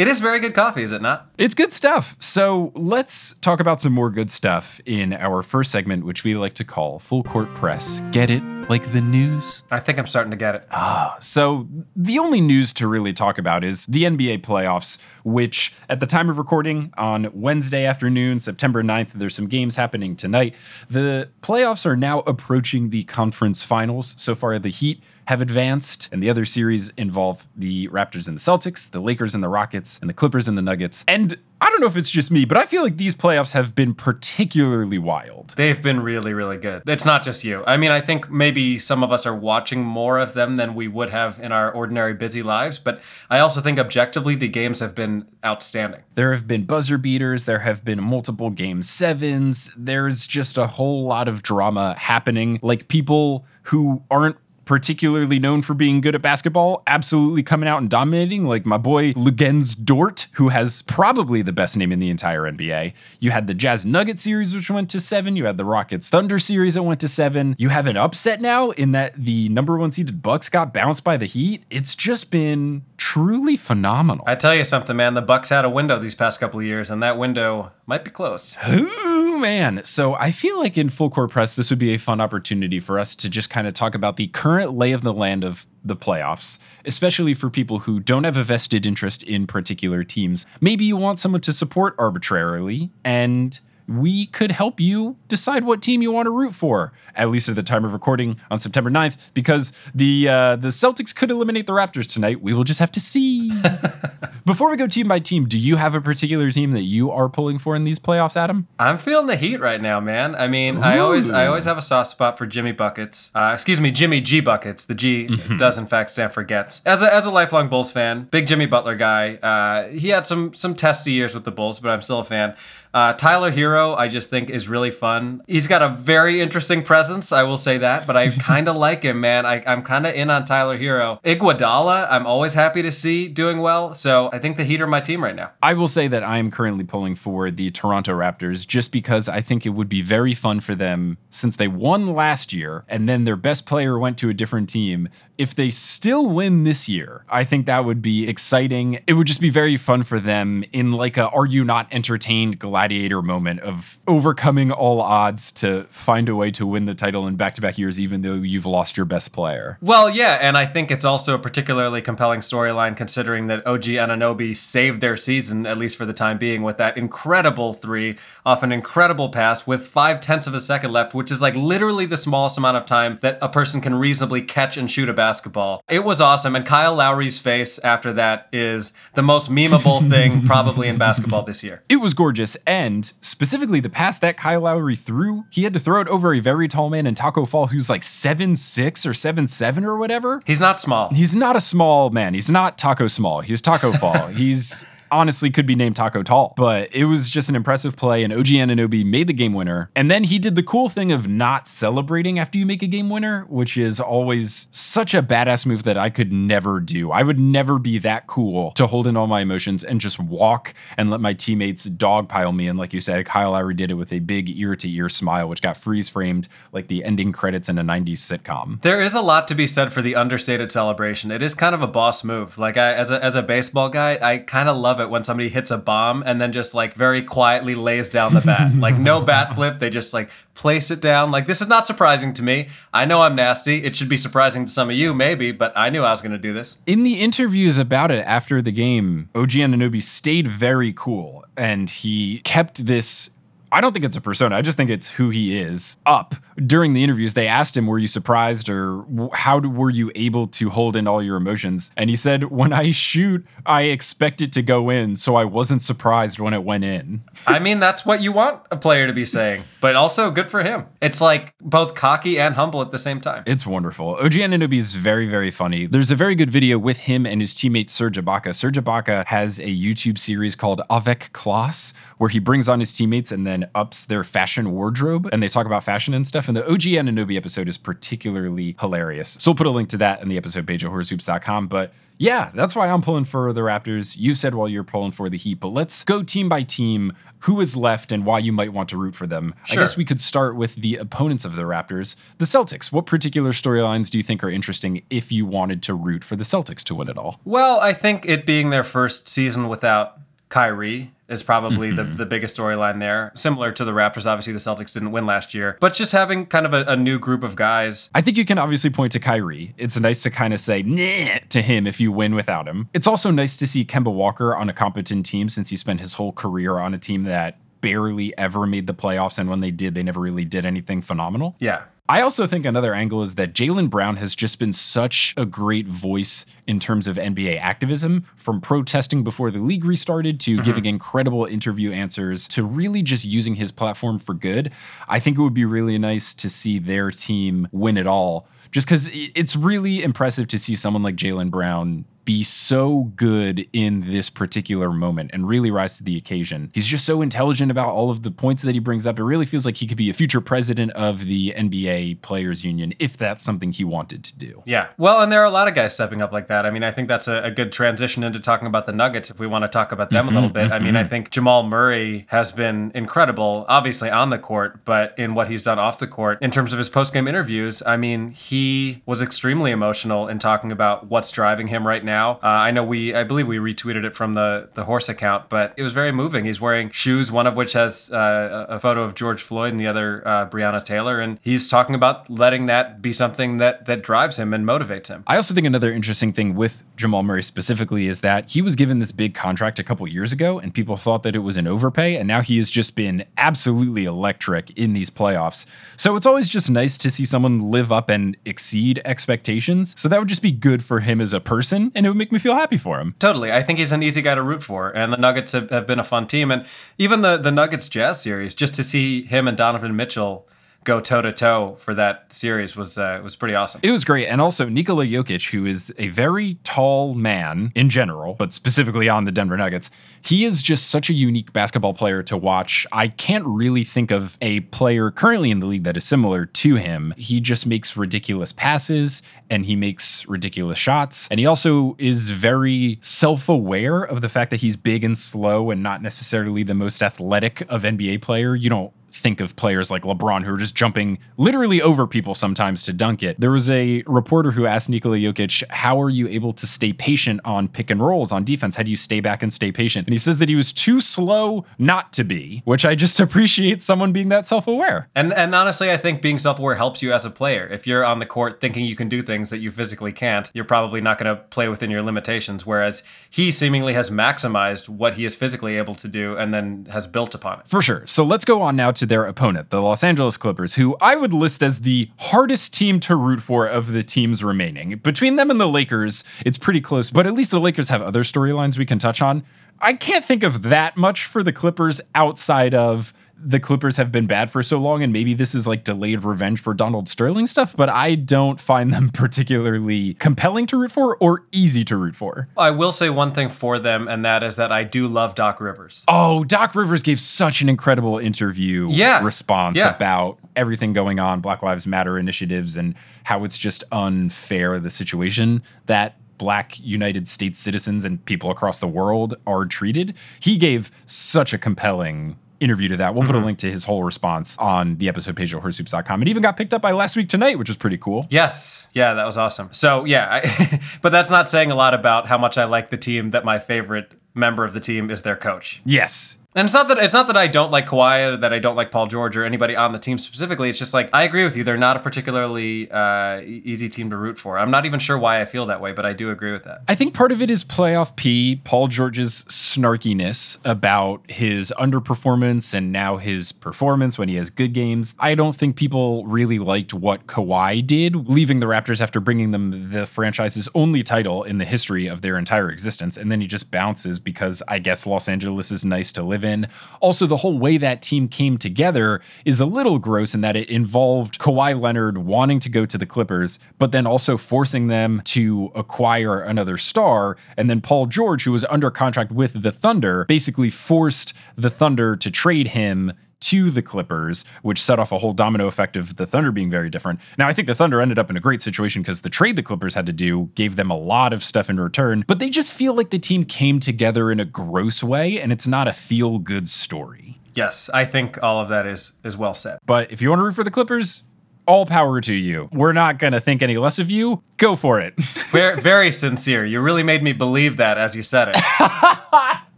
It 0.00 0.08
is 0.08 0.18
very 0.20 0.40
good 0.40 0.54
coffee, 0.54 0.82
is 0.82 0.92
it 0.92 1.02
not? 1.02 1.30
It's 1.36 1.54
good 1.54 1.74
stuff. 1.74 2.16
So 2.18 2.72
let's 2.74 3.34
talk 3.42 3.60
about 3.60 3.82
some 3.82 3.92
more 3.92 4.08
good 4.08 4.30
stuff 4.30 4.80
in 4.86 5.12
our 5.12 5.42
first 5.42 5.70
segment, 5.70 6.06
which 6.06 6.24
we 6.24 6.34
like 6.34 6.54
to 6.54 6.64
call 6.64 6.98
Full 6.98 7.22
Court 7.22 7.52
Press. 7.52 8.00
Get 8.10 8.30
it? 8.30 8.42
Like 8.70 8.92
the 8.94 9.02
news? 9.02 9.62
I 9.70 9.78
think 9.78 9.98
I'm 9.98 10.06
starting 10.06 10.30
to 10.30 10.38
get 10.38 10.54
it. 10.54 10.66
Oh, 10.72 11.16
so, 11.20 11.68
the 11.94 12.18
only 12.18 12.40
news 12.40 12.72
to 12.74 12.86
really 12.86 13.12
talk 13.12 13.36
about 13.36 13.62
is 13.62 13.84
the 13.86 14.04
NBA 14.04 14.40
playoffs, 14.40 14.96
which 15.22 15.74
at 15.90 16.00
the 16.00 16.06
time 16.06 16.30
of 16.30 16.38
recording 16.38 16.94
on 16.96 17.30
Wednesday 17.34 17.84
afternoon, 17.84 18.40
September 18.40 18.82
9th, 18.82 19.12
there's 19.12 19.34
some 19.34 19.48
games 19.48 19.76
happening 19.76 20.16
tonight. 20.16 20.54
The 20.88 21.28
playoffs 21.42 21.84
are 21.84 21.96
now 21.96 22.20
approaching 22.20 22.88
the 22.88 23.04
conference 23.04 23.62
finals. 23.62 24.14
So 24.16 24.34
far, 24.34 24.58
the 24.58 24.70
Heat 24.70 25.02
have 25.30 25.40
advanced, 25.40 26.08
and 26.10 26.20
the 26.20 26.28
other 26.28 26.44
series 26.44 26.88
involve 26.96 27.46
the 27.54 27.86
Raptors 27.88 28.26
and 28.26 28.36
the 28.36 28.40
Celtics, 28.40 28.90
the 28.90 28.98
Lakers 28.98 29.32
and 29.32 29.44
the 29.44 29.48
Rockets, 29.48 29.96
and 30.00 30.10
the 30.10 30.14
Clippers 30.14 30.48
and 30.48 30.58
the 30.58 30.62
Nuggets. 30.62 31.04
And 31.06 31.38
I 31.60 31.70
don't 31.70 31.80
know 31.80 31.86
if 31.86 31.96
it's 31.96 32.10
just 32.10 32.32
me, 32.32 32.44
but 32.44 32.56
I 32.56 32.66
feel 32.66 32.82
like 32.82 32.96
these 32.96 33.14
playoffs 33.14 33.52
have 33.52 33.76
been 33.76 33.94
particularly 33.94 34.98
wild. 34.98 35.54
They've 35.56 35.80
been 35.80 36.00
really, 36.00 36.32
really 36.32 36.56
good. 36.56 36.82
It's 36.88 37.04
not 37.04 37.22
just 37.22 37.44
you. 37.44 37.62
I 37.64 37.76
mean, 37.76 37.92
I 37.92 38.00
think 38.00 38.28
maybe 38.28 38.76
some 38.80 39.04
of 39.04 39.12
us 39.12 39.24
are 39.24 39.34
watching 39.34 39.84
more 39.84 40.18
of 40.18 40.32
them 40.32 40.56
than 40.56 40.74
we 40.74 40.88
would 40.88 41.10
have 41.10 41.38
in 41.38 41.52
our 41.52 41.70
ordinary 41.70 42.14
busy 42.14 42.42
lives, 42.42 42.80
but 42.80 43.00
I 43.28 43.38
also 43.38 43.60
think 43.60 43.78
objectively 43.78 44.34
the 44.34 44.48
games 44.48 44.80
have 44.80 44.96
been 44.96 45.28
outstanding. 45.44 46.00
There 46.16 46.32
have 46.32 46.48
been 46.48 46.64
buzzer 46.64 46.98
beaters, 46.98 47.44
there 47.44 47.60
have 47.60 47.84
been 47.84 48.02
multiple 48.02 48.50
game 48.50 48.82
sevens. 48.82 49.72
There's 49.76 50.26
just 50.26 50.58
a 50.58 50.66
whole 50.66 51.04
lot 51.04 51.28
of 51.28 51.44
drama 51.44 51.94
happening. 51.96 52.58
Like 52.62 52.88
people 52.88 53.46
who 53.64 54.02
aren't 54.10 54.36
particularly 54.70 55.40
known 55.40 55.62
for 55.62 55.74
being 55.74 56.00
good 56.00 56.14
at 56.14 56.22
basketball, 56.22 56.80
absolutely 56.86 57.42
coming 57.42 57.68
out 57.68 57.78
and 57.78 57.90
dominating, 57.90 58.44
like 58.44 58.64
my 58.64 58.76
boy 58.76 59.12
Luguentz 59.14 59.74
Dort, 59.74 60.28
who 60.34 60.50
has 60.50 60.82
probably 60.82 61.42
the 61.42 61.50
best 61.50 61.76
name 61.76 61.90
in 61.90 61.98
the 61.98 62.08
entire 62.08 62.42
NBA. 62.42 62.92
You 63.18 63.32
had 63.32 63.48
the 63.48 63.54
Jazz 63.54 63.84
Nugget 63.84 64.20
series, 64.20 64.54
which 64.54 64.70
went 64.70 64.88
to 64.90 65.00
seven. 65.00 65.34
You 65.34 65.46
had 65.46 65.56
the 65.56 65.64
Rockets 65.64 66.08
Thunder 66.08 66.38
series 66.38 66.74
that 66.74 66.84
went 66.84 67.00
to 67.00 67.08
seven. 67.08 67.56
You 67.58 67.70
have 67.70 67.88
an 67.88 67.96
upset 67.96 68.40
now 68.40 68.70
in 68.70 68.92
that 68.92 69.14
the 69.16 69.48
number 69.48 69.76
one 69.76 69.90
seeded 69.90 70.22
Bucks 70.22 70.48
got 70.48 70.72
bounced 70.72 71.02
by 71.02 71.16
the 71.16 71.26
Heat. 71.26 71.64
It's 71.68 71.96
just 71.96 72.30
been 72.30 72.84
truly 72.96 73.56
phenomenal. 73.56 74.24
I 74.28 74.36
tell 74.36 74.54
you 74.54 74.64
something, 74.64 74.96
man. 74.96 75.14
The 75.14 75.20
Bucks 75.20 75.48
had 75.48 75.64
a 75.64 75.70
window 75.70 75.98
these 75.98 76.14
past 76.14 76.38
couple 76.38 76.60
of 76.60 76.66
years, 76.66 76.90
and 76.90 77.02
that 77.02 77.18
window 77.18 77.72
might 77.86 78.04
be 78.04 78.12
closed. 78.12 78.56
Ooh, 78.68 79.19
man. 79.40 79.80
So 79.84 80.14
I 80.14 80.30
feel 80.30 80.58
like 80.58 80.78
in 80.78 80.88
full 80.90 81.10
court 81.10 81.30
press, 81.30 81.54
this 81.54 81.70
would 81.70 81.78
be 81.78 81.94
a 81.94 81.98
fun 81.98 82.20
opportunity 82.20 82.78
for 82.78 82.98
us 82.98 83.14
to 83.16 83.28
just 83.28 83.50
kind 83.50 83.66
of 83.66 83.74
talk 83.74 83.94
about 83.94 84.16
the 84.16 84.28
current 84.28 84.74
lay 84.74 84.92
of 84.92 85.02
the 85.02 85.12
land 85.12 85.42
of 85.42 85.66
the 85.84 85.96
playoffs, 85.96 86.58
especially 86.84 87.34
for 87.34 87.50
people 87.50 87.80
who 87.80 87.98
don't 87.98 88.24
have 88.24 88.36
a 88.36 88.44
vested 88.44 88.86
interest 88.86 89.22
in 89.22 89.46
particular 89.46 90.04
teams. 90.04 90.46
Maybe 90.60 90.84
you 90.84 90.96
want 90.96 91.18
someone 91.18 91.40
to 91.42 91.52
support 91.52 91.94
arbitrarily 91.98 92.90
and 93.04 93.58
we 93.90 94.26
could 94.26 94.52
help 94.52 94.78
you 94.78 95.16
decide 95.26 95.64
what 95.64 95.82
team 95.82 96.00
you 96.00 96.12
want 96.12 96.26
to 96.26 96.30
root 96.30 96.54
for, 96.54 96.92
at 97.16 97.28
least 97.28 97.48
at 97.48 97.56
the 97.56 97.62
time 97.62 97.84
of 97.84 97.92
recording 97.92 98.38
on 98.50 98.58
September 98.60 98.88
9th, 98.88 99.16
because 99.34 99.72
the 99.94 100.28
uh, 100.28 100.56
the 100.56 100.68
Celtics 100.68 101.14
could 101.14 101.30
eliminate 101.30 101.66
the 101.66 101.72
Raptors 101.72 102.10
tonight. 102.10 102.40
We 102.40 102.52
will 102.52 102.64
just 102.64 102.78
have 102.78 102.92
to 102.92 103.00
see. 103.00 103.50
Before 104.46 104.70
we 104.70 104.76
go 104.76 104.86
team 104.86 105.08
by 105.08 105.18
team, 105.18 105.46
do 105.46 105.58
you 105.58 105.76
have 105.76 105.94
a 105.94 106.00
particular 106.00 106.50
team 106.50 106.70
that 106.72 106.82
you 106.82 107.10
are 107.10 107.28
pulling 107.28 107.58
for 107.58 107.74
in 107.74 107.84
these 107.84 107.98
playoffs, 107.98 108.36
Adam? 108.36 108.68
I'm 108.78 108.96
feeling 108.96 109.26
the 109.26 109.36
heat 109.36 109.58
right 109.58 109.80
now, 109.80 110.00
man. 110.00 110.34
I 110.34 110.46
mean, 110.46 110.78
I 110.78 110.98
always 110.98 111.28
I 111.28 111.46
always 111.46 111.64
have 111.64 111.76
a 111.76 111.82
soft 111.82 112.10
spot 112.10 112.38
for 112.38 112.46
Jimmy 112.46 112.72
buckets. 112.72 113.32
Uh, 113.34 113.50
excuse 113.52 113.80
me, 113.80 113.90
Jimmy 113.90 114.20
G 114.20 114.40
buckets. 114.40 114.84
The 114.84 114.94
G 114.94 115.26
does 115.58 115.78
in 115.78 115.86
fact 115.86 116.10
stand 116.10 116.32
for 116.32 116.42
gets. 116.44 116.80
As 116.86 117.02
a, 117.02 117.12
as 117.12 117.26
a 117.26 117.30
lifelong 117.30 117.68
Bulls 117.68 117.90
fan, 117.90 118.28
big 118.30 118.46
Jimmy 118.46 118.66
Butler 118.66 118.94
guy. 118.94 119.34
Uh, 119.36 119.88
he 119.88 120.10
had 120.10 120.26
some 120.26 120.54
some 120.54 120.74
testy 120.74 121.12
years 121.12 121.34
with 121.34 121.44
the 121.44 121.50
Bulls, 121.52 121.80
but 121.80 121.90
I'm 121.90 122.02
still 122.02 122.20
a 122.20 122.24
fan. 122.24 122.54
Uh, 122.92 123.12
Tyler 123.12 123.52
Herro, 123.52 123.96
I 123.96 124.08
just 124.08 124.30
think 124.30 124.50
is 124.50 124.68
really 124.68 124.90
fun. 124.90 125.42
He's 125.46 125.66
got 125.66 125.82
a 125.82 125.88
very 125.88 126.40
interesting 126.40 126.82
presence, 126.82 127.30
I 127.30 127.44
will 127.44 127.56
say 127.56 127.78
that, 127.78 128.06
but 128.06 128.16
I 128.16 128.30
kind 128.38 128.68
of 128.68 128.76
like 128.76 129.04
him, 129.04 129.20
man. 129.20 129.46
I, 129.46 129.62
I'm 129.66 129.82
kind 129.82 130.06
of 130.06 130.14
in 130.14 130.30
on 130.30 130.44
Tyler 130.44 130.76
Herro. 130.76 131.22
Iguodala, 131.22 132.08
I'm 132.10 132.26
always 132.26 132.54
happy 132.54 132.82
to 132.82 132.90
see 132.90 133.28
doing 133.28 133.58
well. 133.58 133.94
So 133.94 134.28
I 134.32 134.38
think 134.38 134.56
the 134.56 134.64
Heat 134.64 134.80
are 134.80 134.86
my 134.86 135.00
team 135.00 135.22
right 135.22 135.34
now. 135.34 135.52
I 135.62 135.74
will 135.74 135.88
say 135.88 136.08
that 136.08 136.22
I 136.22 136.38
am 136.38 136.50
currently 136.50 136.84
pulling 136.84 137.14
for 137.14 137.50
the 137.50 137.70
Toronto 137.70 138.12
Raptors 138.12 138.66
just 138.66 138.92
because 138.92 139.28
I 139.28 139.40
think 139.40 139.64
it 139.64 139.70
would 139.70 139.88
be 139.88 140.02
very 140.02 140.34
fun 140.34 140.60
for 140.60 140.74
them 140.74 141.18
since 141.30 141.56
they 141.56 141.68
won 141.68 142.12
last 142.12 142.52
year 142.52 142.84
and 142.88 143.08
then 143.08 143.24
their 143.24 143.36
best 143.36 143.66
player 143.66 143.98
went 143.98 144.18
to 144.18 144.28
a 144.28 144.34
different 144.34 144.68
team. 144.68 145.08
If 145.38 145.54
they 145.54 145.70
still 145.70 146.26
win 146.26 146.64
this 146.64 146.88
year, 146.88 147.24
I 147.28 147.44
think 147.44 147.66
that 147.66 147.84
would 147.84 148.02
be 148.02 148.28
exciting. 148.28 149.00
It 149.06 149.14
would 149.14 149.26
just 149.26 149.40
be 149.40 149.50
very 149.50 149.76
fun 149.76 150.02
for 150.02 150.18
them 150.18 150.64
in 150.72 150.90
like 150.90 151.16
a 151.16 151.28
are 151.30 151.46
you 151.46 151.64
not 151.64 151.86
entertained 151.92 152.58
gladiator 152.80 153.20
moment 153.20 153.60
of 153.60 153.98
overcoming 154.08 154.72
all 154.72 155.02
odds 155.02 155.52
to 155.52 155.84
find 155.90 156.30
a 156.30 156.34
way 156.34 156.50
to 156.50 156.66
win 156.66 156.86
the 156.86 156.94
title 156.94 157.26
in 157.26 157.36
back-to-back 157.36 157.76
years 157.76 158.00
even 158.00 158.22
though 158.22 158.36
you've 158.36 158.64
lost 158.64 158.96
your 158.96 159.04
best 159.04 159.34
player. 159.34 159.76
Well, 159.82 160.08
yeah, 160.08 160.38
and 160.40 160.56
I 160.56 160.64
think 160.64 160.90
it's 160.90 161.04
also 161.04 161.34
a 161.34 161.38
particularly 161.38 162.00
compelling 162.00 162.40
storyline 162.40 162.96
considering 162.96 163.48
that 163.48 163.66
OG 163.66 163.82
Anunoby 163.82 164.56
saved 164.56 165.02
their 165.02 165.18
season, 165.18 165.66
at 165.66 165.76
least 165.76 165.98
for 165.98 166.06
the 166.06 166.14
time 166.14 166.38
being, 166.38 166.62
with 166.62 166.78
that 166.78 166.96
incredible 166.96 167.74
three 167.74 168.16
off 168.46 168.62
an 168.62 168.72
incredible 168.72 169.28
pass 169.28 169.66
with 169.66 169.86
five 169.86 170.18
tenths 170.18 170.46
of 170.46 170.54
a 170.54 170.60
second 170.60 170.90
left, 170.90 171.14
which 171.14 171.30
is 171.30 171.42
like 171.42 171.54
literally 171.54 172.06
the 172.06 172.16
smallest 172.16 172.56
amount 172.56 172.78
of 172.78 172.86
time 172.86 173.18
that 173.20 173.36
a 173.42 173.48
person 173.50 173.82
can 173.82 173.94
reasonably 173.94 174.40
catch 174.40 174.78
and 174.78 174.90
shoot 174.90 175.10
a 175.10 175.12
basketball. 175.12 175.82
It 175.86 176.02
was 176.02 176.22
awesome, 176.22 176.56
and 176.56 176.64
Kyle 176.64 176.94
Lowry's 176.94 177.38
face 177.38 177.78
after 177.80 178.14
that 178.14 178.48
is 178.54 178.94
the 179.12 179.22
most 179.22 179.50
memeable 179.50 180.08
thing 180.08 180.46
probably 180.46 180.88
in 180.88 180.96
basketball 180.96 181.42
this 181.42 181.62
year. 181.62 181.82
It 181.90 181.96
was 181.96 182.14
gorgeous, 182.14 182.56
and 182.70 183.12
specifically 183.20 183.80
the 183.80 183.90
pass 183.90 184.16
that 184.20 184.36
Kyle 184.36 184.60
Lowry 184.60 184.94
threw, 184.94 185.44
he 185.50 185.64
had 185.64 185.72
to 185.72 185.80
throw 185.80 186.00
it 186.00 186.06
over 186.06 186.32
a 186.32 186.38
very 186.38 186.68
tall 186.68 186.88
man 186.88 187.04
in 187.04 187.16
Tacko 187.16 187.44
Fall 187.44 187.66
who's 187.66 187.90
like 187.90 188.04
seven 188.04 188.54
six 188.54 189.04
or 189.04 189.12
seven 189.12 189.48
seven 189.48 189.84
or 189.84 189.96
whatever. 189.96 190.40
He's 190.46 190.60
not 190.60 190.78
small. 190.78 191.12
He's 191.12 191.34
not 191.34 191.56
a 191.56 191.60
small 191.60 192.10
man. 192.10 192.32
He's 192.32 192.48
not 192.48 192.78
Tacko 192.78 193.10
Small. 193.10 193.40
He's 193.40 193.60
Tacko 193.60 193.90
Fall. 193.90 194.28
He's 194.40 194.84
honestly 195.10 195.50
could 195.50 195.66
be 195.66 195.74
named 195.74 195.96
Tacko 195.96 196.24
Tall. 196.24 196.54
But 196.56 196.94
it 196.94 197.04
was 197.04 197.30
just 197.30 197.48
an 197.48 197.56
impressive 197.56 197.96
play, 197.96 198.22
and 198.22 198.32
OG 198.32 198.46
Anunoby 198.46 199.04
made 199.04 199.26
the 199.26 199.32
game 199.32 199.52
winner. 199.52 199.90
And 199.94 200.10
then 200.10 200.24
he 200.24 200.38
did 200.38 200.54
the 200.54 200.62
cool 200.62 200.88
thing 200.88 201.12
of 201.12 201.28
not 201.28 201.68
celebrating 201.68 202.38
after 202.38 202.58
you 202.58 202.66
make 202.66 202.82
a 202.82 202.86
game 202.86 203.10
winner, 203.10 203.44
which 203.48 203.76
is 203.76 204.00
always 204.00 204.68
such 204.70 205.14
a 205.14 205.22
badass 205.22 205.66
move 205.66 205.82
that 205.84 205.96
I 205.96 206.10
could 206.10 206.32
never 206.32 206.80
do. 206.80 207.10
I 207.10 207.22
would 207.22 207.38
never 207.38 207.78
be 207.78 207.98
that 207.98 208.26
cool 208.26 208.72
to 208.72 208.86
hold 208.86 209.06
in 209.06 209.16
all 209.16 209.26
my 209.26 209.40
emotions 209.40 209.84
and 209.84 210.00
just 210.00 210.18
walk 210.18 210.74
and 210.96 211.10
let 211.10 211.20
my 211.20 211.32
teammates 211.32 211.86
dogpile 211.88 212.54
me. 212.54 212.68
And 212.68 212.78
like 212.78 212.92
you 212.92 213.00
said, 213.00 213.26
Kyle 213.26 213.52
Lowry 213.52 213.74
did 213.74 213.90
it 213.90 213.94
with 213.94 214.12
a 214.12 214.18
big 214.18 214.50
ear 214.50 214.76
to 214.76 214.90
ear 214.90 215.08
smile, 215.08 215.48
which 215.48 215.62
got 215.62 215.76
freeze 215.76 216.08
framed 216.08 216.48
like 216.72 216.88
the 216.88 217.04
ending 217.04 217.32
credits 217.32 217.68
in 217.68 217.78
a 217.78 217.82
90s 217.82 218.18
sitcom. 218.18 218.80
There 218.82 219.00
is 219.00 219.14
a 219.14 219.20
lot 219.20 219.48
to 219.48 219.54
be 219.54 219.66
said 219.66 219.92
for 219.92 220.02
the 220.02 220.14
understated 220.14 220.72
celebration. 220.72 221.30
It 221.30 221.42
is 221.42 221.54
kind 221.54 221.74
of 221.74 221.82
a 221.82 221.86
boss 221.86 222.24
move. 222.24 222.58
Like 222.58 222.76
I, 222.76 222.92
as 222.92 223.10
a 223.10 223.22
as 223.22 223.36
a 223.36 223.42
baseball 223.42 223.88
guy, 223.88 224.18
I 224.20 224.38
kind 224.38 224.68
of 224.68 224.76
love 224.76 224.99
it 225.00 225.10
when 225.10 225.24
somebody 225.24 225.48
hits 225.48 225.70
a 225.70 225.78
bomb 225.78 226.22
and 226.24 226.40
then 226.40 226.52
just 226.52 226.74
like 226.74 226.94
very 226.94 227.22
quietly 227.22 227.74
lays 227.74 228.08
down 228.08 228.34
the 228.34 228.40
bat. 228.40 228.74
like 228.76 228.96
no 228.96 229.20
bat 229.30 229.54
flip, 229.54 229.78
they 229.78 229.90
just 229.90 230.12
like 230.12 230.30
place 230.54 230.90
it 230.90 231.00
down. 231.00 231.30
Like 231.30 231.46
this 231.46 231.60
is 231.60 231.68
not 231.68 231.86
surprising 231.86 232.32
to 232.34 232.42
me. 232.42 232.68
I 232.92 233.04
know 233.04 233.22
I'm 233.22 233.34
nasty. 233.34 233.84
It 233.84 233.96
should 233.96 234.08
be 234.08 234.16
surprising 234.16 234.66
to 234.66 234.72
some 234.72 234.90
of 234.90 234.96
you 234.96 235.14
maybe, 235.14 235.52
but 235.52 235.72
I 235.76 235.90
knew 235.90 236.02
I 236.02 236.10
was 236.10 236.22
going 236.22 236.32
to 236.32 236.38
do 236.38 236.52
this. 236.52 236.78
In 236.86 237.02
the 237.02 237.20
interviews 237.20 237.78
about 237.78 238.10
it 238.10 238.24
after 238.26 238.62
the 238.62 238.72
game, 238.72 239.28
OG 239.34 239.50
Anunoby 239.50 240.02
stayed 240.02 240.46
very 240.46 240.92
cool 240.92 241.44
and 241.56 241.90
he 241.90 242.40
kept 242.40 242.86
this 242.86 243.30
I 243.72 243.80
don't 243.80 243.92
think 243.92 244.04
it's 244.04 244.16
a 244.16 244.20
persona. 244.20 244.56
I 244.56 244.62
just 244.62 244.76
think 244.76 244.90
it's 244.90 245.08
who 245.08 245.30
he 245.30 245.58
is. 245.58 245.96
Up 246.06 246.34
during 246.66 246.92
the 246.92 247.02
interviews, 247.04 247.34
they 247.34 247.46
asked 247.46 247.76
him, 247.76 247.86
"Were 247.86 247.98
you 247.98 248.08
surprised, 248.08 248.68
or 248.68 249.04
how 249.32 249.60
do, 249.60 249.70
were 249.70 249.90
you 249.90 250.10
able 250.14 250.46
to 250.48 250.70
hold 250.70 250.96
in 250.96 251.06
all 251.06 251.22
your 251.22 251.36
emotions?" 251.36 251.90
And 251.96 252.10
he 252.10 252.16
said, 252.16 252.50
"When 252.50 252.72
I 252.72 252.90
shoot, 252.90 253.46
I 253.64 253.82
expect 253.82 254.42
it 254.42 254.52
to 254.54 254.62
go 254.62 254.90
in, 254.90 255.16
so 255.16 255.36
I 255.36 255.44
wasn't 255.44 255.82
surprised 255.82 256.38
when 256.38 256.52
it 256.52 256.64
went 256.64 256.84
in." 256.84 257.22
I 257.46 257.58
mean, 257.58 257.80
that's 257.80 258.04
what 258.04 258.20
you 258.20 258.32
want 258.32 258.60
a 258.70 258.76
player 258.76 259.06
to 259.06 259.12
be 259.12 259.24
saying, 259.24 259.62
but 259.80 259.96
also 259.96 260.30
good 260.30 260.50
for 260.50 260.62
him. 260.62 260.86
It's 261.00 261.20
like 261.20 261.54
both 261.60 261.94
cocky 261.94 262.38
and 262.38 262.56
humble 262.56 262.82
at 262.82 262.90
the 262.90 262.98
same 262.98 263.20
time. 263.20 263.44
It's 263.46 263.66
wonderful. 263.66 264.16
OG 264.16 264.32
Anunoby 264.32 264.78
is 264.78 264.94
very, 264.94 265.26
very 265.26 265.50
funny. 265.50 265.86
There's 265.86 266.10
a 266.10 266.16
very 266.16 266.34
good 266.34 266.50
video 266.50 266.78
with 266.78 267.00
him 267.00 267.24
and 267.26 267.40
his 267.40 267.54
teammate 267.54 267.90
Serge 267.90 268.16
Ibaka. 268.16 268.54
Serge 268.54 268.76
Ibaka 268.76 269.24
has 269.26 269.58
a 269.58 269.68
YouTube 269.68 270.18
series 270.18 270.56
called 270.56 270.82
Avec 270.90 271.32
Classe, 271.32 271.92
where 272.18 272.28
he 272.28 272.38
brings 272.38 272.68
on 272.68 272.80
his 272.80 272.92
teammates 272.92 273.32
and 273.32 273.46
then 273.46 273.59
ups 273.74 274.04
their 274.04 274.24
fashion 274.24 274.72
wardrobe, 274.72 275.28
and 275.32 275.42
they 275.42 275.48
talk 275.48 275.66
about 275.66 275.84
fashion 275.84 276.14
and 276.14 276.26
stuff. 276.26 276.48
And 276.48 276.56
the 276.56 276.66
OG 276.66 276.82
Anunoby 276.82 277.36
episode 277.36 277.68
is 277.68 277.78
particularly 277.78 278.76
hilarious. 278.80 279.36
So 279.40 279.50
we'll 279.50 279.56
put 279.56 279.66
a 279.66 279.70
link 279.70 279.88
to 279.90 279.96
that 279.98 280.22
in 280.22 280.28
the 280.28 280.36
episode 280.36 280.66
page 280.66 280.84
at 280.84 280.90
horsehoops.com. 280.90 281.68
But 281.68 281.92
yeah, 282.20 282.50
that's 282.54 282.76
why 282.76 282.86
I'm 282.86 283.00
pulling 283.00 283.24
for 283.24 283.50
the 283.54 283.62
Raptors. 283.62 284.14
You 284.18 284.34
said 284.34 284.54
while 284.54 284.68
you're 284.68 284.84
pulling 284.84 285.12
for 285.12 285.30
the 285.30 285.38
Heat, 285.38 285.58
but 285.58 285.68
let's 285.68 286.04
go 286.04 286.22
team 286.22 286.50
by 286.50 286.62
team. 286.62 287.14
Who 287.44 287.62
is 287.62 287.74
left 287.74 288.12
and 288.12 288.26
why 288.26 288.40
you 288.40 288.52
might 288.52 288.74
want 288.74 288.90
to 288.90 288.98
root 288.98 289.14
for 289.14 289.26
them? 289.26 289.54
I 289.70 289.74
guess 289.74 289.96
we 289.96 290.04
could 290.04 290.20
start 290.20 290.54
with 290.54 290.74
the 290.74 290.96
opponents 290.96 291.46
of 291.46 291.56
the 291.56 291.62
Raptors, 291.62 292.16
the 292.36 292.44
Celtics. 292.44 292.92
What 292.92 293.06
particular 293.06 293.52
storylines 293.52 294.10
do 294.10 294.18
you 294.18 294.22
think 294.22 294.44
are 294.44 294.50
interesting 294.50 295.02
if 295.08 295.32
you 295.32 295.46
wanted 295.46 295.82
to 295.84 295.94
root 295.94 296.22
for 296.22 296.36
the 296.36 296.44
Celtics 296.44 296.84
to 296.84 296.94
win 296.94 297.08
it 297.08 297.16
all? 297.16 297.40
Well, 297.46 297.80
I 297.80 297.94
think 297.94 298.26
it 298.26 298.44
being 298.44 298.68
their 298.68 298.84
first 298.84 299.26
season 299.26 299.70
without 299.70 300.18
Kyrie 300.50 301.12
is 301.28 301.42
probably 301.42 301.92
the, 301.92 302.02
mm-hmm. 302.02 302.16
the 302.16 302.26
biggest 302.26 302.56
storyline 302.56 302.98
there. 302.98 303.32
Similar 303.34 303.72
to 303.72 303.84
the 303.84 303.92
Raptors, 303.92 304.26
obviously 304.26 304.52
the 304.52 304.58
Celtics 304.58 304.92
didn't 304.92 305.12
win 305.12 305.24
last 305.24 305.54
year, 305.54 305.78
but 305.80 305.94
just 305.94 306.12
having 306.12 306.44
kind 306.44 306.66
of 306.66 306.74
a, 306.74 306.82
a 306.84 306.96
new 306.96 307.18
group 307.18 307.42
of 307.42 307.56
guys. 307.56 308.10
I 308.14 308.20
think 308.20 308.36
you 308.36 308.44
can 308.44 308.58
obviously 308.58 308.90
point 308.90 309.12
to 309.12 309.20
Kyrie. 309.20 309.74
It's 309.78 309.98
nice 309.98 310.22
to 310.24 310.30
kind 310.30 310.52
of 310.52 310.60
say 310.60 310.82
nah 310.82 311.38
to 311.48 311.62
him 311.62 311.86
if 311.86 312.00
you 312.00 312.12
win 312.12 312.34
without 312.34 312.68
him. 312.68 312.88
It's 312.92 313.06
also 313.06 313.30
nice 313.30 313.56
to 313.58 313.66
see 313.66 313.84
Kemba 313.84 314.12
Walker 314.12 314.54
on 314.54 314.68
a 314.68 314.72
competent 314.72 315.24
team 315.24 315.48
since 315.48 315.70
he 315.70 315.76
spent 315.76 316.00
his 316.00 316.14
whole 316.14 316.32
career 316.32 316.78
on 316.78 316.92
a 316.94 316.98
team 316.98 317.22
that 317.24 317.58
barely 317.80 318.36
ever 318.36 318.66
made 318.66 318.86
the 318.86 318.94
playoffs. 318.94 319.38
And 319.38 319.48
when 319.48 319.60
they 319.60 319.70
did, 319.70 319.94
they 319.94 320.02
never 320.02 320.20
really 320.20 320.44
did 320.44 320.66
anything 320.66 321.00
phenomenal. 321.00 321.56
Yeah. 321.60 321.84
I 322.10 322.22
also 322.22 322.44
think 322.44 322.66
another 322.66 322.92
angle 322.92 323.22
is 323.22 323.36
that 323.36 323.54
Jaylen 323.54 323.88
Brown 323.88 324.16
has 324.16 324.34
just 324.34 324.58
been 324.58 324.72
such 324.72 325.32
a 325.36 325.46
great 325.46 325.86
voice 325.86 326.44
in 326.66 326.80
terms 326.80 327.06
of 327.06 327.14
NBA 327.14 327.60
activism, 327.60 328.26
from 328.34 328.60
protesting 328.60 329.22
before 329.22 329.52
the 329.52 329.60
league 329.60 329.84
restarted 329.84 330.40
to 330.40 330.56
mm-hmm. 330.56 330.64
giving 330.64 330.86
incredible 330.86 331.44
interview 331.44 331.92
answers 331.92 332.48
to 332.48 332.64
really 332.64 333.02
just 333.02 333.24
using 333.24 333.54
his 333.54 333.70
platform 333.70 334.18
for 334.18 334.34
good. 334.34 334.72
I 335.08 335.20
think 335.20 335.38
it 335.38 335.42
would 335.42 335.54
be 335.54 335.64
really 335.64 335.98
nice 335.98 336.34
to 336.34 336.50
see 336.50 336.80
their 336.80 337.12
team 337.12 337.68
win 337.70 337.96
it 337.96 338.08
all, 338.08 338.48
just 338.72 338.88
because 338.88 339.08
it's 339.12 339.54
really 339.54 340.02
impressive 340.02 340.48
to 340.48 340.58
see 340.58 340.74
someone 340.74 341.04
like 341.04 341.14
Jaylen 341.14 341.48
Brown 341.48 342.06
be 342.30 342.44
so 342.44 343.10
good 343.16 343.66
in 343.72 344.08
this 344.12 344.30
particular 344.30 344.92
moment 344.92 345.32
and 345.32 345.48
really 345.48 345.68
rise 345.68 345.96
to 345.96 346.04
the 346.04 346.16
occasion. 346.16 346.70
He's 346.72 346.86
just 346.86 347.04
so 347.04 347.22
intelligent 347.22 347.72
about 347.72 347.88
all 347.88 348.08
of 348.08 348.22
the 348.22 348.30
points 348.30 348.62
that 348.62 348.72
he 348.72 348.78
brings 348.78 349.04
up. 349.04 349.18
It 349.18 349.24
really 349.24 349.46
feels 349.46 349.66
like 349.66 349.78
he 349.78 349.86
could 349.88 349.96
be 349.96 350.10
a 350.10 350.14
future 350.14 350.40
president 350.40 350.92
of 350.92 351.24
the 351.24 351.52
NBA 351.56 352.22
Players 352.22 352.62
Union 352.62 352.94
if 353.00 353.16
that's 353.16 353.42
something 353.42 353.72
he 353.72 353.82
wanted 353.82 354.22
to 354.22 354.36
do. 354.36 354.62
Yeah. 354.64 354.90
Well, 354.96 355.20
and 355.20 355.32
there 355.32 355.40
are 355.40 355.44
a 355.44 355.50
lot 355.50 355.66
of 355.66 355.74
guys 355.74 355.92
stepping 355.92 356.22
up 356.22 356.30
like 356.30 356.46
that. 356.46 356.64
I 356.64 356.70
mean, 356.70 356.84
I 356.84 356.92
think 356.92 357.08
that's 357.08 357.26
a, 357.26 357.42
a 357.42 357.50
good 357.50 357.72
transition 357.72 358.22
into 358.22 358.38
talking 358.38 358.68
about 358.68 358.86
the 358.86 358.92
Nuggets 358.92 359.28
if 359.28 359.40
we 359.40 359.48
want 359.48 359.64
to 359.64 359.68
talk 359.68 359.90
about 359.90 360.10
them 360.10 360.28
a 360.28 360.30
little 360.30 360.50
mm-hmm, 360.50 360.68
bit. 360.68 360.70
I 360.70 360.78
mean, 360.78 360.94
I 360.94 361.00
mm-hmm. 361.00 361.08
think 361.08 361.30
Jamal 361.30 361.64
Murray 361.64 362.26
has 362.28 362.52
been 362.52 362.92
incredible, 362.94 363.64
obviously 363.66 364.08
on 364.08 364.28
the 364.28 364.38
court, 364.38 364.84
but 364.84 365.18
in 365.18 365.34
what 365.34 365.48
he's 365.48 365.64
done 365.64 365.80
off 365.80 365.98
the 365.98 366.06
court 366.06 366.38
in 366.40 366.52
terms 366.52 366.72
of 366.72 366.78
his 366.78 366.88
post 366.88 367.12
game 367.12 367.26
interviews. 367.26 367.82
I 367.84 367.96
mean, 367.96 368.30
he 368.30 369.02
was 369.04 369.20
extremely 369.20 369.72
emotional 369.72 370.28
in 370.28 370.38
talking 370.38 370.70
about 370.70 371.08
what's 371.08 371.32
driving 371.32 371.66
him 371.66 371.84
right 371.84 372.04
now. 372.04 372.19
Uh, 372.42 372.46
I 372.46 372.70
know 372.70 372.84
we, 372.84 373.14
I 373.14 373.24
believe 373.24 373.46
we 373.46 373.58
retweeted 373.58 374.04
it 374.04 374.14
from 374.14 374.34
the, 374.34 374.68
the 374.74 374.84
horse 374.84 375.08
account, 375.08 375.48
but 375.48 375.74
it 375.76 375.82
was 375.82 375.92
very 375.92 376.12
moving. 376.12 376.44
He's 376.44 376.60
wearing 376.60 376.90
shoes, 376.90 377.30
one 377.30 377.46
of 377.46 377.56
which 377.56 377.74
has 377.74 378.10
uh, 378.12 378.66
a 378.68 378.80
a 378.80 378.80
photo 378.80 379.02
of 379.02 379.14
George 379.14 379.42
Floyd 379.42 379.72
and 379.72 379.78
the 379.78 379.86
other 379.86 380.26
uh, 380.26 380.48
Breonna 380.48 380.82
Taylor. 380.82 381.20
And 381.20 381.38
he's 381.42 381.68
talking 381.68 381.94
about 381.94 382.30
letting 382.30 382.66
that 382.66 383.02
be 383.02 383.12
something 383.12 383.58
that, 383.58 383.84
that 383.84 384.02
drives 384.02 384.38
him 384.38 384.54
and 384.54 384.64
motivates 384.64 385.08
him. 385.08 385.22
I 385.26 385.36
also 385.36 385.52
think 385.52 385.66
another 385.66 385.92
interesting 385.92 386.32
thing 386.32 386.54
with 386.54 386.82
Jamal 386.96 387.22
Murray 387.22 387.42
specifically 387.42 388.08
is 388.08 388.20
that 388.20 388.48
he 388.48 388.62
was 388.62 388.74
given 388.74 388.98
this 389.00 389.12
big 389.12 389.34
contract 389.34 389.78
a 389.78 389.84
couple 389.84 390.08
years 390.08 390.32
ago 390.32 390.58
and 390.58 390.72
people 390.72 390.96
thought 390.96 391.22
that 391.24 391.36
it 391.36 391.40
was 391.40 391.56
an 391.56 391.66
overpay 391.66 392.16
and 392.16 392.26
now 392.26 392.40
he 392.40 392.56
has 392.56 392.70
just 392.70 392.96
been 392.96 393.24
absolutely 393.36 394.04
electric 394.04 394.70
in 394.78 394.94
these 394.94 395.10
playoffs. 395.10 395.66
So 395.96 396.16
it's 396.16 396.26
always 396.26 396.48
just 396.48 396.70
nice 396.70 396.96
to 396.98 397.10
see 397.10 397.24
someone 397.24 397.60
live 397.60 397.92
up 397.92 398.08
and 398.08 398.36
exceed 398.44 399.02
expectations. 399.04 399.94
So 400.00 400.08
that 400.08 400.18
would 400.18 400.28
just 400.28 400.42
be 400.42 400.52
good 400.52 400.82
for 400.82 401.00
him 401.00 401.20
as 401.20 401.34
a 401.34 401.40
person 401.40 401.92
and 402.00 402.06
it 402.06 402.08
would 402.08 402.16
make 402.16 402.32
me 402.32 402.38
feel 402.38 402.54
happy 402.54 402.78
for 402.78 402.98
him. 402.98 403.14
Totally. 403.18 403.52
I 403.52 403.62
think 403.62 403.78
he's 403.78 403.92
an 403.92 404.02
easy 404.02 404.22
guy 404.22 404.34
to 404.34 404.40
root 404.40 404.62
for. 404.62 404.88
And 404.88 405.12
the 405.12 405.18
Nuggets 405.18 405.52
have, 405.52 405.68
have 405.68 405.86
been 405.86 405.98
a 405.98 406.04
fun 406.04 406.26
team. 406.26 406.50
And 406.50 406.64
even 406.96 407.20
the, 407.20 407.36
the 407.36 407.50
Nuggets 407.50 407.90
Jazz 407.90 408.22
series, 408.22 408.54
just 408.54 408.72
to 408.76 408.82
see 408.82 409.24
him 409.24 409.46
and 409.46 409.54
Donovan 409.54 409.94
Mitchell 409.94 410.48
go 410.84 411.00
toe 411.00 411.20
to 411.20 411.32
toe 411.32 411.76
for 411.78 411.94
that 411.94 412.32
series 412.32 412.74
was 412.76 412.96
uh, 412.96 413.20
was 413.22 413.36
pretty 413.36 413.54
awesome. 413.54 413.80
It 413.82 413.90
was 413.90 414.04
great. 414.04 414.26
And 414.26 414.40
also, 414.40 414.68
Nikola 414.68 415.04
Jokic, 415.04 415.50
who 415.50 415.66
is 415.66 415.92
a 415.98 416.08
very 416.08 416.54
tall 416.64 417.14
man 417.14 417.72
in 417.74 417.90
general, 417.90 418.34
but 418.34 418.52
specifically 418.52 419.08
on 419.08 419.24
the 419.24 419.32
Denver 419.32 419.56
Nuggets, 419.56 419.90
he 420.22 420.44
is 420.44 420.62
just 420.62 420.88
such 420.88 421.10
a 421.10 421.12
unique 421.12 421.52
basketball 421.52 421.94
player 421.94 422.22
to 422.24 422.36
watch. 422.36 422.86
I 422.92 423.08
can't 423.08 423.44
really 423.46 423.84
think 423.84 424.10
of 424.10 424.38
a 424.40 424.60
player 424.60 425.10
currently 425.10 425.50
in 425.50 425.60
the 425.60 425.66
league 425.66 425.84
that 425.84 425.96
is 425.96 426.04
similar 426.04 426.46
to 426.46 426.76
him. 426.76 427.14
He 427.16 427.40
just 427.40 427.66
makes 427.66 427.96
ridiculous 427.96 428.52
passes 428.52 429.22
and 429.50 429.66
he 429.66 429.76
makes 429.76 430.26
ridiculous 430.28 430.78
shots. 430.78 431.28
And 431.30 431.40
he 431.40 431.46
also 431.46 431.96
is 431.98 432.30
very 432.30 432.98
self 433.02 433.48
aware 433.48 434.02
of 434.02 434.20
the 434.20 434.28
fact 434.28 434.50
that 434.50 434.60
he's 434.60 434.76
big 434.76 435.04
and 435.04 435.18
slow 435.18 435.70
and 435.70 435.82
not 435.82 436.02
necessarily 436.02 436.62
the 436.62 436.74
most 436.74 437.02
athletic 437.02 437.62
of 437.62 437.82
NBA 437.82 438.22
player. 438.22 438.54
You 438.54 438.70
don't 438.70 438.92
think 439.12 439.40
of 439.40 439.56
players 439.56 439.90
like 439.90 440.02
LeBron 440.02 440.44
who 440.44 440.54
are 440.54 440.58
just 440.58 440.74
jumping 440.74 441.18
literally 441.36 441.82
over 441.82 442.06
people 442.06 442.34
sometimes 442.34 442.84
to 442.84 442.92
dunk 442.92 443.22
it. 443.22 443.38
There 443.40 443.50
was 443.50 443.68
a 443.70 444.02
reporter 444.06 444.50
who 444.50 444.66
asked 444.66 444.88
Nikola 444.88 445.16
Jokic, 445.16 445.62
How 445.70 446.00
are 446.00 446.10
you 446.10 446.28
able 446.28 446.52
to 446.54 446.66
stay 446.66 446.92
patient 446.92 447.40
on 447.44 447.68
pick 447.68 447.90
and 447.90 448.00
rolls 448.00 448.32
on 448.32 448.44
defense? 448.44 448.76
How 448.76 448.82
do 448.82 448.90
you 448.90 448.96
stay 448.96 449.20
back 449.20 449.42
and 449.42 449.52
stay 449.52 449.72
patient? 449.72 450.06
And 450.06 450.14
he 450.14 450.18
says 450.18 450.38
that 450.38 450.48
he 450.48 450.54
was 450.54 450.72
too 450.72 451.00
slow 451.00 451.64
not 451.78 452.12
to 452.14 452.24
be, 452.24 452.62
which 452.64 452.84
I 452.84 452.94
just 452.94 453.20
appreciate 453.30 453.82
someone 453.82 454.12
being 454.12 454.28
that 454.28 454.46
self 454.46 454.66
aware. 454.66 455.08
And 455.14 455.32
and 455.32 455.54
honestly, 455.54 455.90
I 455.90 455.96
think 455.96 456.22
being 456.22 456.38
self 456.38 456.58
aware 456.58 456.76
helps 456.76 457.02
you 457.02 457.12
as 457.12 457.24
a 457.24 457.30
player. 457.30 457.66
If 457.68 457.86
you're 457.86 458.04
on 458.04 458.18
the 458.18 458.26
court 458.26 458.60
thinking 458.60 458.84
you 458.84 458.96
can 458.96 459.08
do 459.08 459.22
things 459.22 459.50
that 459.50 459.58
you 459.58 459.70
physically 459.70 460.12
can't, 460.12 460.50
you're 460.54 460.64
probably 460.64 461.00
not 461.00 461.18
going 461.18 461.34
to 461.34 461.42
play 461.44 461.68
within 461.68 461.90
your 461.90 462.02
limitations. 462.02 462.66
Whereas 462.66 463.02
he 463.28 463.50
seemingly 463.50 463.94
has 463.94 464.10
maximized 464.10 464.88
what 464.88 465.14
he 465.14 465.24
is 465.24 465.34
physically 465.34 465.76
able 465.76 465.94
to 465.96 466.08
do 466.08 466.36
and 466.36 466.52
then 466.54 466.86
has 466.90 467.06
built 467.06 467.34
upon 467.34 467.60
it. 467.60 467.68
For 467.68 467.82
sure. 467.82 468.06
So 468.06 468.24
let's 468.24 468.44
go 468.44 468.62
on 468.62 468.76
now 468.76 468.90
to 469.00 469.06
their 469.06 469.24
opponent, 469.24 469.70
the 469.70 469.82
Los 469.82 470.04
Angeles 470.04 470.36
Clippers, 470.36 470.74
who 470.74 470.96
I 471.00 471.16
would 471.16 471.34
list 471.34 471.62
as 471.62 471.80
the 471.80 472.08
hardest 472.18 472.72
team 472.72 473.00
to 473.00 473.16
root 473.16 473.42
for 473.42 473.66
of 473.66 473.92
the 473.92 474.02
teams 474.02 474.44
remaining. 474.44 474.98
Between 474.98 475.36
them 475.36 475.50
and 475.50 475.60
the 475.60 475.66
Lakers, 475.66 476.22
it's 476.46 476.58
pretty 476.58 476.80
close, 476.80 477.10
but 477.10 477.26
at 477.26 477.34
least 477.34 477.50
the 477.50 477.60
Lakers 477.60 477.88
have 477.88 478.02
other 478.02 478.22
storylines 478.22 478.78
we 478.78 478.86
can 478.86 478.98
touch 478.98 479.20
on. 479.20 479.42
I 479.80 479.94
can't 479.94 480.24
think 480.24 480.42
of 480.42 480.62
that 480.62 480.96
much 480.96 481.24
for 481.24 481.42
the 481.42 481.52
Clippers 481.52 482.00
outside 482.14 482.74
of 482.74 483.12
the 483.42 483.58
Clippers 483.60 483.96
have 483.96 484.12
been 484.12 484.26
bad 484.26 484.50
for 484.50 484.62
so 484.62 484.78
long, 484.78 485.02
and 485.02 485.12
maybe 485.12 485.32
this 485.34 485.54
is 485.54 485.66
like 485.66 485.82
delayed 485.84 486.24
revenge 486.24 486.60
for 486.60 486.74
Donald 486.74 487.08
Sterling 487.08 487.46
stuff, 487.46 487.74
but 487.76 487.88
I 487.88 488.14
don't 488.14 488.60
find 488.60 488.92
them 488.92 489.10
particularly 489.14 490.14
compelling 490.14 490.66
to 490.66 490.78
root 490.78 490.92
for 490.92 491.16
or 491.16 491.44
easy 491.52 491.82
to 491.84 491.96
root 491.96 492.14
for. 492.16 492.48
I 492.56 492.70
will 492.70 492.92
say 492.92 493.08
one 493.10 493.32
thing 493.32 493.48
for 493.48 493.78
them, 493.78 494.08
and 494.08 494.24
that 494.24 494.42
is 494.42 494.56
that 494.56 494.70
I 494.70 494.84
do 494.84 495.08
love 495.08 495.34
Doc 495.34 495.60
Rivers. 495.60 496.04
Oh, 496.08 496.44
Doc 496.44 496.74
Rivers 496.74 497.02
gave 497.02 497.18
such 497.20 497.62
an 497.62 497.68
incredible 497.68 498.18
interview 498.18 498.88
Yeah. 498.90 499.22
response 499.24 499.78
Yeah. 499.78 499.94
about 499.94 500.38
everything 500.56 500.92
going 500.92 501.18
on, 501.18 501.40
Black 501.40 501.62
Lives 501.62 501.86
Matter 501.86 502.18
initiatives, 502.18 502.76
and 502.76 502.94
how 503.24 503.44
it's 503.44 503.56
just 503.56 503.84
unfair 503.92 504.78
the 504.78 504.90
situation 504.90 505.62
that 505.86 506.16
black 506.38 506.78
United 506.80 507.28
States 507.28 507.58
citizens 507.60 508.04
and 508.04 508.24
people 508.24 508.50
across 508.50 508.78
the 508.78 508.88
world 508.88 509.34
are 509.46 509.66
treated. 509.66 510.14
He 510.40 510.56
gave 510.56 510.90
such 511.04 511.52
a 511.52 511.58
compelling 511.58 512.36
interview 512.60 512.88
to 512.88 512.96
that. 512.98 513.14
We'll 513.14 513.24
put 513.24 513.34
a 513.34 513.38
mm-hmm. 513.38 513.46
link 513.46 513.58
to 513.58 513.70
his 513.70 513.84
whole 513.84 514.04
response 514.04 514.56
on 514.58 514.96
the 514.96 515.08
episode 515.08 515.36
page 515.36 515.54
at 515.54 515.62
horsehoops.com. 515.62 516.22
It 516.22 516.28
even 516.28 516.42
got 516.42 516.56
picked 516.56 516.74
up 516.74 516.82
by 516.82 516.92
Last 516.92 517.16
Week 517.16 517.28
Tonight, 517.28 517.58
which 517.58 517.70
is 517.70 517.76
pretty 517.76 517.98
cool. 517.98 518.26
Yes, 518.30 518.88
yeah, 518.92 519.14
that 519.14 519.24
was 519.24 519.36
awesome. 519.36 519.70
So 519.72 520.04
yeah, 520.04 520.28
I, 520.30 520.80
but 521.02 521.10
that's 521.10 521.30
not 521.30 521.48
saying 521.48 521.70
a 521.70 521.74
lot 521.74 521.94
about 521.94 522.26
how 522.26 522.38
much 522.38 522.58
I 522.58 522.64
like 522.64 522.90
the 522.90 522.96
team. 522.96 523.30
That 523.30 523.44
my 523.44 523.58
favorite 523.58 524.12
member 524.34 524.64
of 524.64 524.72
the 524.72 524.80
team 524.80 525.10
is 525.10 525.22
their 525.22 525.36
coach. 525.36 525.80
Yes. 525.84 526.36
And 526.52 526.64
it's 526.64 526.74
not 526.74 526.88
that 526.88 526.98
it's 526.98 527.12
not 527.12 527.28
that 527.28 527.36
I 527.36 527.46
don't 527.46 527.70
like 527.70 527.86
Kawhi, 527.86 528.32
or 528.32 528.36
that 528.38 528.52
I 528.52 528.58
don't 528.58 528.74
like 528.74 528.90
Paul 528.90 529.06
George 529.06 529.36
or 529.36 529.44
anybody 529.44 529.76
on 529.76 529.92
the 529.92 530.00
team 530.00 530.18
specifically. 530.18 530.68
It's 530.68 530.80
just 530.80 530.92
like 530.92 531.08
I 531.12 531.22
agree 531.22 531.44
with 531.44 531.56
you. 531.56 531.62
They're 531.62 531.76
not 531.76 531.96
a 531.96 532.00
particularly 532.00 532.90
uh, 532.90 533.40
easy 533.42 533.88
team 533.88 534.10
to 534.10 534.16
root 534.16 534.36
for. 534.36 534.58
I'm 534.58 534.70
not 534.70 534.84
even 534.84 534.98
sure 534.98 535.16
why 535.16 535.40
I 535.40 535.44
feel 535.44 535.66
that 535.66 535.80
way, 535.80 535.92
but 535.92 536.04
I 536.04 536.12
do 536.12 536.30
agree 536.30 536.50
with 536.50 536.64
that. 536.64 536.82
I 536.88 536.96
think 536.96 537.14
part 537.14 537.30
of 537.30 537.40
it 537.40 537.50
is 537.50 537.62
playoff 537.62 538.16
P, 538.16 538.60
Paul 538.64 538.88
George's 538.88 539.44
snarkiness 539.44 540.58
about 540.64 541.22
his 541.30 541.72
underperformance 541.78 542.74
and 542.74 542.90
now 542.90 543.16
his 543.16 543.52
performance 543.52 544.18
when 544.18 544.28
he 544.28 544.34
has 544.34 544.50
good 544.50 544.72
games. 544.72 545.14
I 545.20 545.36
don't 545.36 545.54
think 545.54 545.76
people 545.76 546.26
really 546.26 546.58
liked 546.58 546.92
what 546.92 547.28
Kawhi 547.28 547.86
did, 547.86 548.28
leaving 548.28 548.58
the 548.58 548.66
Raptors 548.66 549.00
after 549.00 549.20
bringing 549.20 549.52
them 549.52 549.90
the 549.92 550.04
franchise's 550.04 550.68
only 550.74 551.04
title 551.04 551.44
in 551.44 551.58
the 551.58 551.64
history 551.64 552.08
of 552.08 552.22
their 552.22 552.36
entire 552.36 552.70
existence. 552.70 553.16
And 553.16 553.30
then 553.30 553.40
he 553.40 553.46
just 553.46 553.70
bounces 553.70 554.18
because 554.18 554.64
I 554.66 554.80
guess 554.80 555.06
Los 555.06 555.28
Angeles 555.28 555.70
is 555.70 555.84
nice 555.84 556.10
to 556.12 556.24
live 556.24 556.39
in. 556.44 556.68
Also, 557.00 557.26
the 557.26 557.38
whole 557.38 557.58
way 557.58 557.76
that 557.78 558.02
team 558.02 558.28
came 558.28 558.58
together 558.58 559.20
is 559.44 559.60
a 559.60 559.66
little 559.66 559.98
gross 559.98 560.34
in 560.34 560.40
that 560.40 560.56
it 560.56 560.68
involved 560.68 561.38
Kawhi 561.38 561.78
Leonard 561.78 562.18
wanting 562.18 562.60
to 562.60 562.68
go 562.68 562.84
to 562.86 562.98
the 562.98 563.06
Clippers, 563.06 563.58
but 563.78 563.92
then 563.92 564.06
also 564.06 564.36
forcing 564.36 564.88
them 564.88 565.22
to 565.24 565.70
acquire 565.74 566.40
another 566.40 566.76
star. 566.76 567.36
And 567.56 567.70
then 567.70 567.80
Paul 567.80 568.06
George, 568.06 568.44
who 568.44 568.52
was 568.52 568.64
under 568.64 568.90
contract 568.90 569.32
with 569.32 569.62
the 569.62 569.72
Thunder, 569.72 570.24
basically 570.26 570.70
forced 570.70 571.32
the 571.56 571.70
Thunder 571.70 572.16
to 572.16 572.30
trade 572.30 572.68
him 572.68 573.12
to 573.40 573.70
the 573.70 573.82
Clippers, 573.82 574.44
which 574.62 574.80
set 574.80 574.98
off 574.98 575.12
a 575.12 575.18
whole 575.18 575.32
domino 575.32 575.66
effect 575.66 575.96
of 575.96 576.16
the 576.16 576.26
Thunder 576.26 576.52
being 576.52 576.70
very 576.70 576.90
different. 576.90 577.20
Now, 577.38 577.48
I 577.48 577.52
think 577.52 577.66
the 577.66 577.74
Thunder 577.74 578.00
ended 578.00 578.18
up 578.18 578.30
in 578.30 578.36
a 578.36 578.40
great 578.40 578.62
situation 578.62 579.02
because 579.02 579.22
the 579.22 579.30
trade 579.30 579.56
the 579.56 579.62
Clippers 579.62 579.94
had 579.94 580.06
to 580.06 580.12
do 580.12 580.50
gave 580.54 580.76
them 580.76 580.90
a 580.90 580.96
lot 580.96 581.32
of 581.32 581.42
stuff 581.42 581.70
in 581.70 581.80
return, 581.80 582.24
but 582.26 582.38
they 582.38 582.50
just 582.50 582.72
feel 582.72 582.94
like 582.94 583.10
the 583.10 583.18
team 583.18 583.44
came 583.44 583.80
together 583.80 584.30
in 584.30 584.40
a 584.40 584.44
gross 584.44 585.02
way 585.02 585.40
and 585.40 585.52
it's 585.52 585.66
not 585.66 585.88
a 585.88 585.92
feel 585.92 586.38
good 586.38 586.68
story. 586.68 587.40
Yes, 587.54 587.90
I 587.92 588.04
think 588.04 588.40
all 588.42 588.60
of 588.60 588.68
that 588.68 588.86
is 588.86 589.12
is 589.24 589.36
well 589.36 589.54
said. 589.54 589.78
But 589.84 590.12
if 590.12 590.22
you 590.22 590.30
want 590.30 590.40
to 590.40 590.44
root 590.44 590.54
for 590.54 590.64
the 590.64 590.70
Clippers, 590.70 591.24
all 591.66 591.86
power 591.86 592.20
to 592.20 592.34
you. 592.34 592.68
We're 592.72 592.92
not 592.92 593.18
going 593.18 593.32
to 593.32 593.40
think 593.40 593.62
any 593.62 593.76
less 593.76 593.98
of 593.98 594.10
you. 594.10 594.42
Go 594.56 594.76
for 594.76 595.00
it. 595.00 595.14
Very 595.50 595.80
very 595.80 596.12
sincere. 596.12 596.64
You 596.64 596.80
really 596.80 597.02
made 597.02 597.22
me 597.22 597.32
believe 597.32 597.76
that 597.76 597.98
as 597.98 598.16
you 598.16 598.22
said 598.22 598.48
it. 598.54 598.56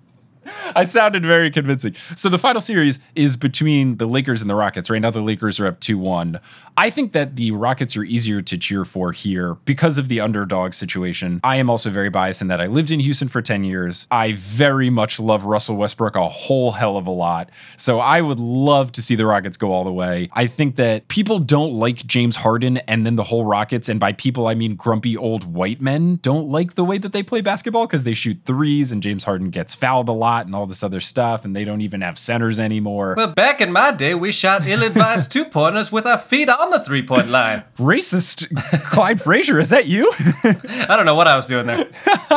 I 0.76 0.84
sounded 0.84 1.24
very 1.24 1.50
convincing. 1.50 1.94
So 2.16 2.28
the 2.28 2.38
final 2.38 2.60
series 2.60 3.00
is 3.14 3.36
between 3.36 3.96
the 3.98 4.06
Lakers 4.06 4.40
and 4.40 4.50
the 4.50 4.54
Rockets. 4.54 4.88
Right 4.90 5.02
now, 5.02 5.10
the 5.10 5.20
Lakers 5.20 5.60
are 5.60 5.66
up 5.66 5.80
2 5.80 5.98
1. 5.98 6.40
I 6.76 6.90
think 6.90 7.12
that 7.12 7.36
the 7.36 7.50
Rockets 7.50 7.96
are 7.96 8.04
easier 8.04 8.40
to 8.40 8.56
cheer 8.56 8.84
for 8.84 9.12
here 9.12 9.54
because 9.66 9.98
of 9.98 10.08
the 10.08 10.20
underdog 10.20 10.72
situation. 10.72 11.40
I 11.44 11.56
am 11.56 11.68
also 11.68 11.90
very 11.90 12.08
biased 12.08 12.40
in 12.40 12.48
that 12.48 12.60
I 12.60 12.66
lived 12.66 12.90
in 12.90 13.00
Houston 13.00 13.28
for 13.28 13.42
10 13.42 13.64
years. 13.64 14.06
I 14.10 14.32
very 14.32 14.88
much 14.88 15.20
love 15.20 15.44
Russell 15.44 15.76
Westbrook 15.76 16.16
a 16.16 16.28
whole 16.28 16.72
hell 16.72 16.96
of 16.96 17.06
a 17.06 17.10
lot. 17.10 17.50
So 17.76 18.00
I 18.00 18.20
would 18.20 18.40
love 18.40 18.92
to 18.92 19.02
see 19.02 19.14
the 19.14 19.26
Rockets 19.26 19.56
go 19.56 19.72
all 19.72 19.84
the 19.84 19.92
way. 19.92 20.30
I 20.32 20.46
think 20.46 20.76
that 20.76 21.08
people 21.08 21.38
don't 21.38 21.74
like 21.74 22.06
James 22.06 22.36
Harden 22.36 22.78
and 22.78 23.04
then 23.04 23.16
the 23.16 23.24
whole 23.24 23.44
Rockets, 23.44 23.88
and 23.88 24.00
by 24.00 24.12
people, 24.12 24.46
I 24.46 24.54
mean 24.54 24.76
grumpy 24.76 25.16
old 25.16 25.44
white 25.44 25.80
men, 25.80 26.16
don't 26.22 26.48
like 26.48 26.74
the 26.74 26.84
way 26.84 26.96
that 26.98 27.12
they 27.12 27.22
play 27.22 27.42
basketball 27.42 27.86
because 27.86 28.04
they 28.04 28.14
shoot 28.14 28.38
threes 28.46 28.92
and 28.92 29.02
James 29.02 29.24
Harden 29.24 29.50
gets 29.50 29.74
fouled 29.74 30.08
a 30.08 30.12
lot 30.12 30.46
and 30.46 30.54
all 30.54 30.61
this 30.66 30.82
other 30.82 31.00
stuff, 31.00 31.44
and 31.44 31.54
they 31.54 31.64
don't 31.64 31.80
even 31.80 32.00
have 32.00 32.18
centers 32.18 32.58
anymore. 32.58 33.14
Well, 33.16 33.28
back 33.28 33.60
in 33.60 33.72
my 33.72 33.90
day, 33.90 34.14
we 34.14 34.32
shot 34.32 34.66
ill-advised 34.66 35.30
two 35.32 35.44
pointers 35.44 35.90
with 35.92 36.06
our 36.06 36.18
feet 36.18 36.48
on 36.48 36.70
the 36.70 36.80
three-point 36.80 37.28
line. 37.28 37.64
Racist 37.78 38.48
Clyde 38.84 39.20
Frazier, 39.20 39.58
is 39.58 39.70
that 39.70 39.86
you? 39.86 40.12
I 40.18 40.94
don't 40.96 41.06
know 41.06 41.14
what 41.14 41.28
I 41.28 41.36
was 41.36 41.46
doing 41.46 41.66
there. 41.66 41.86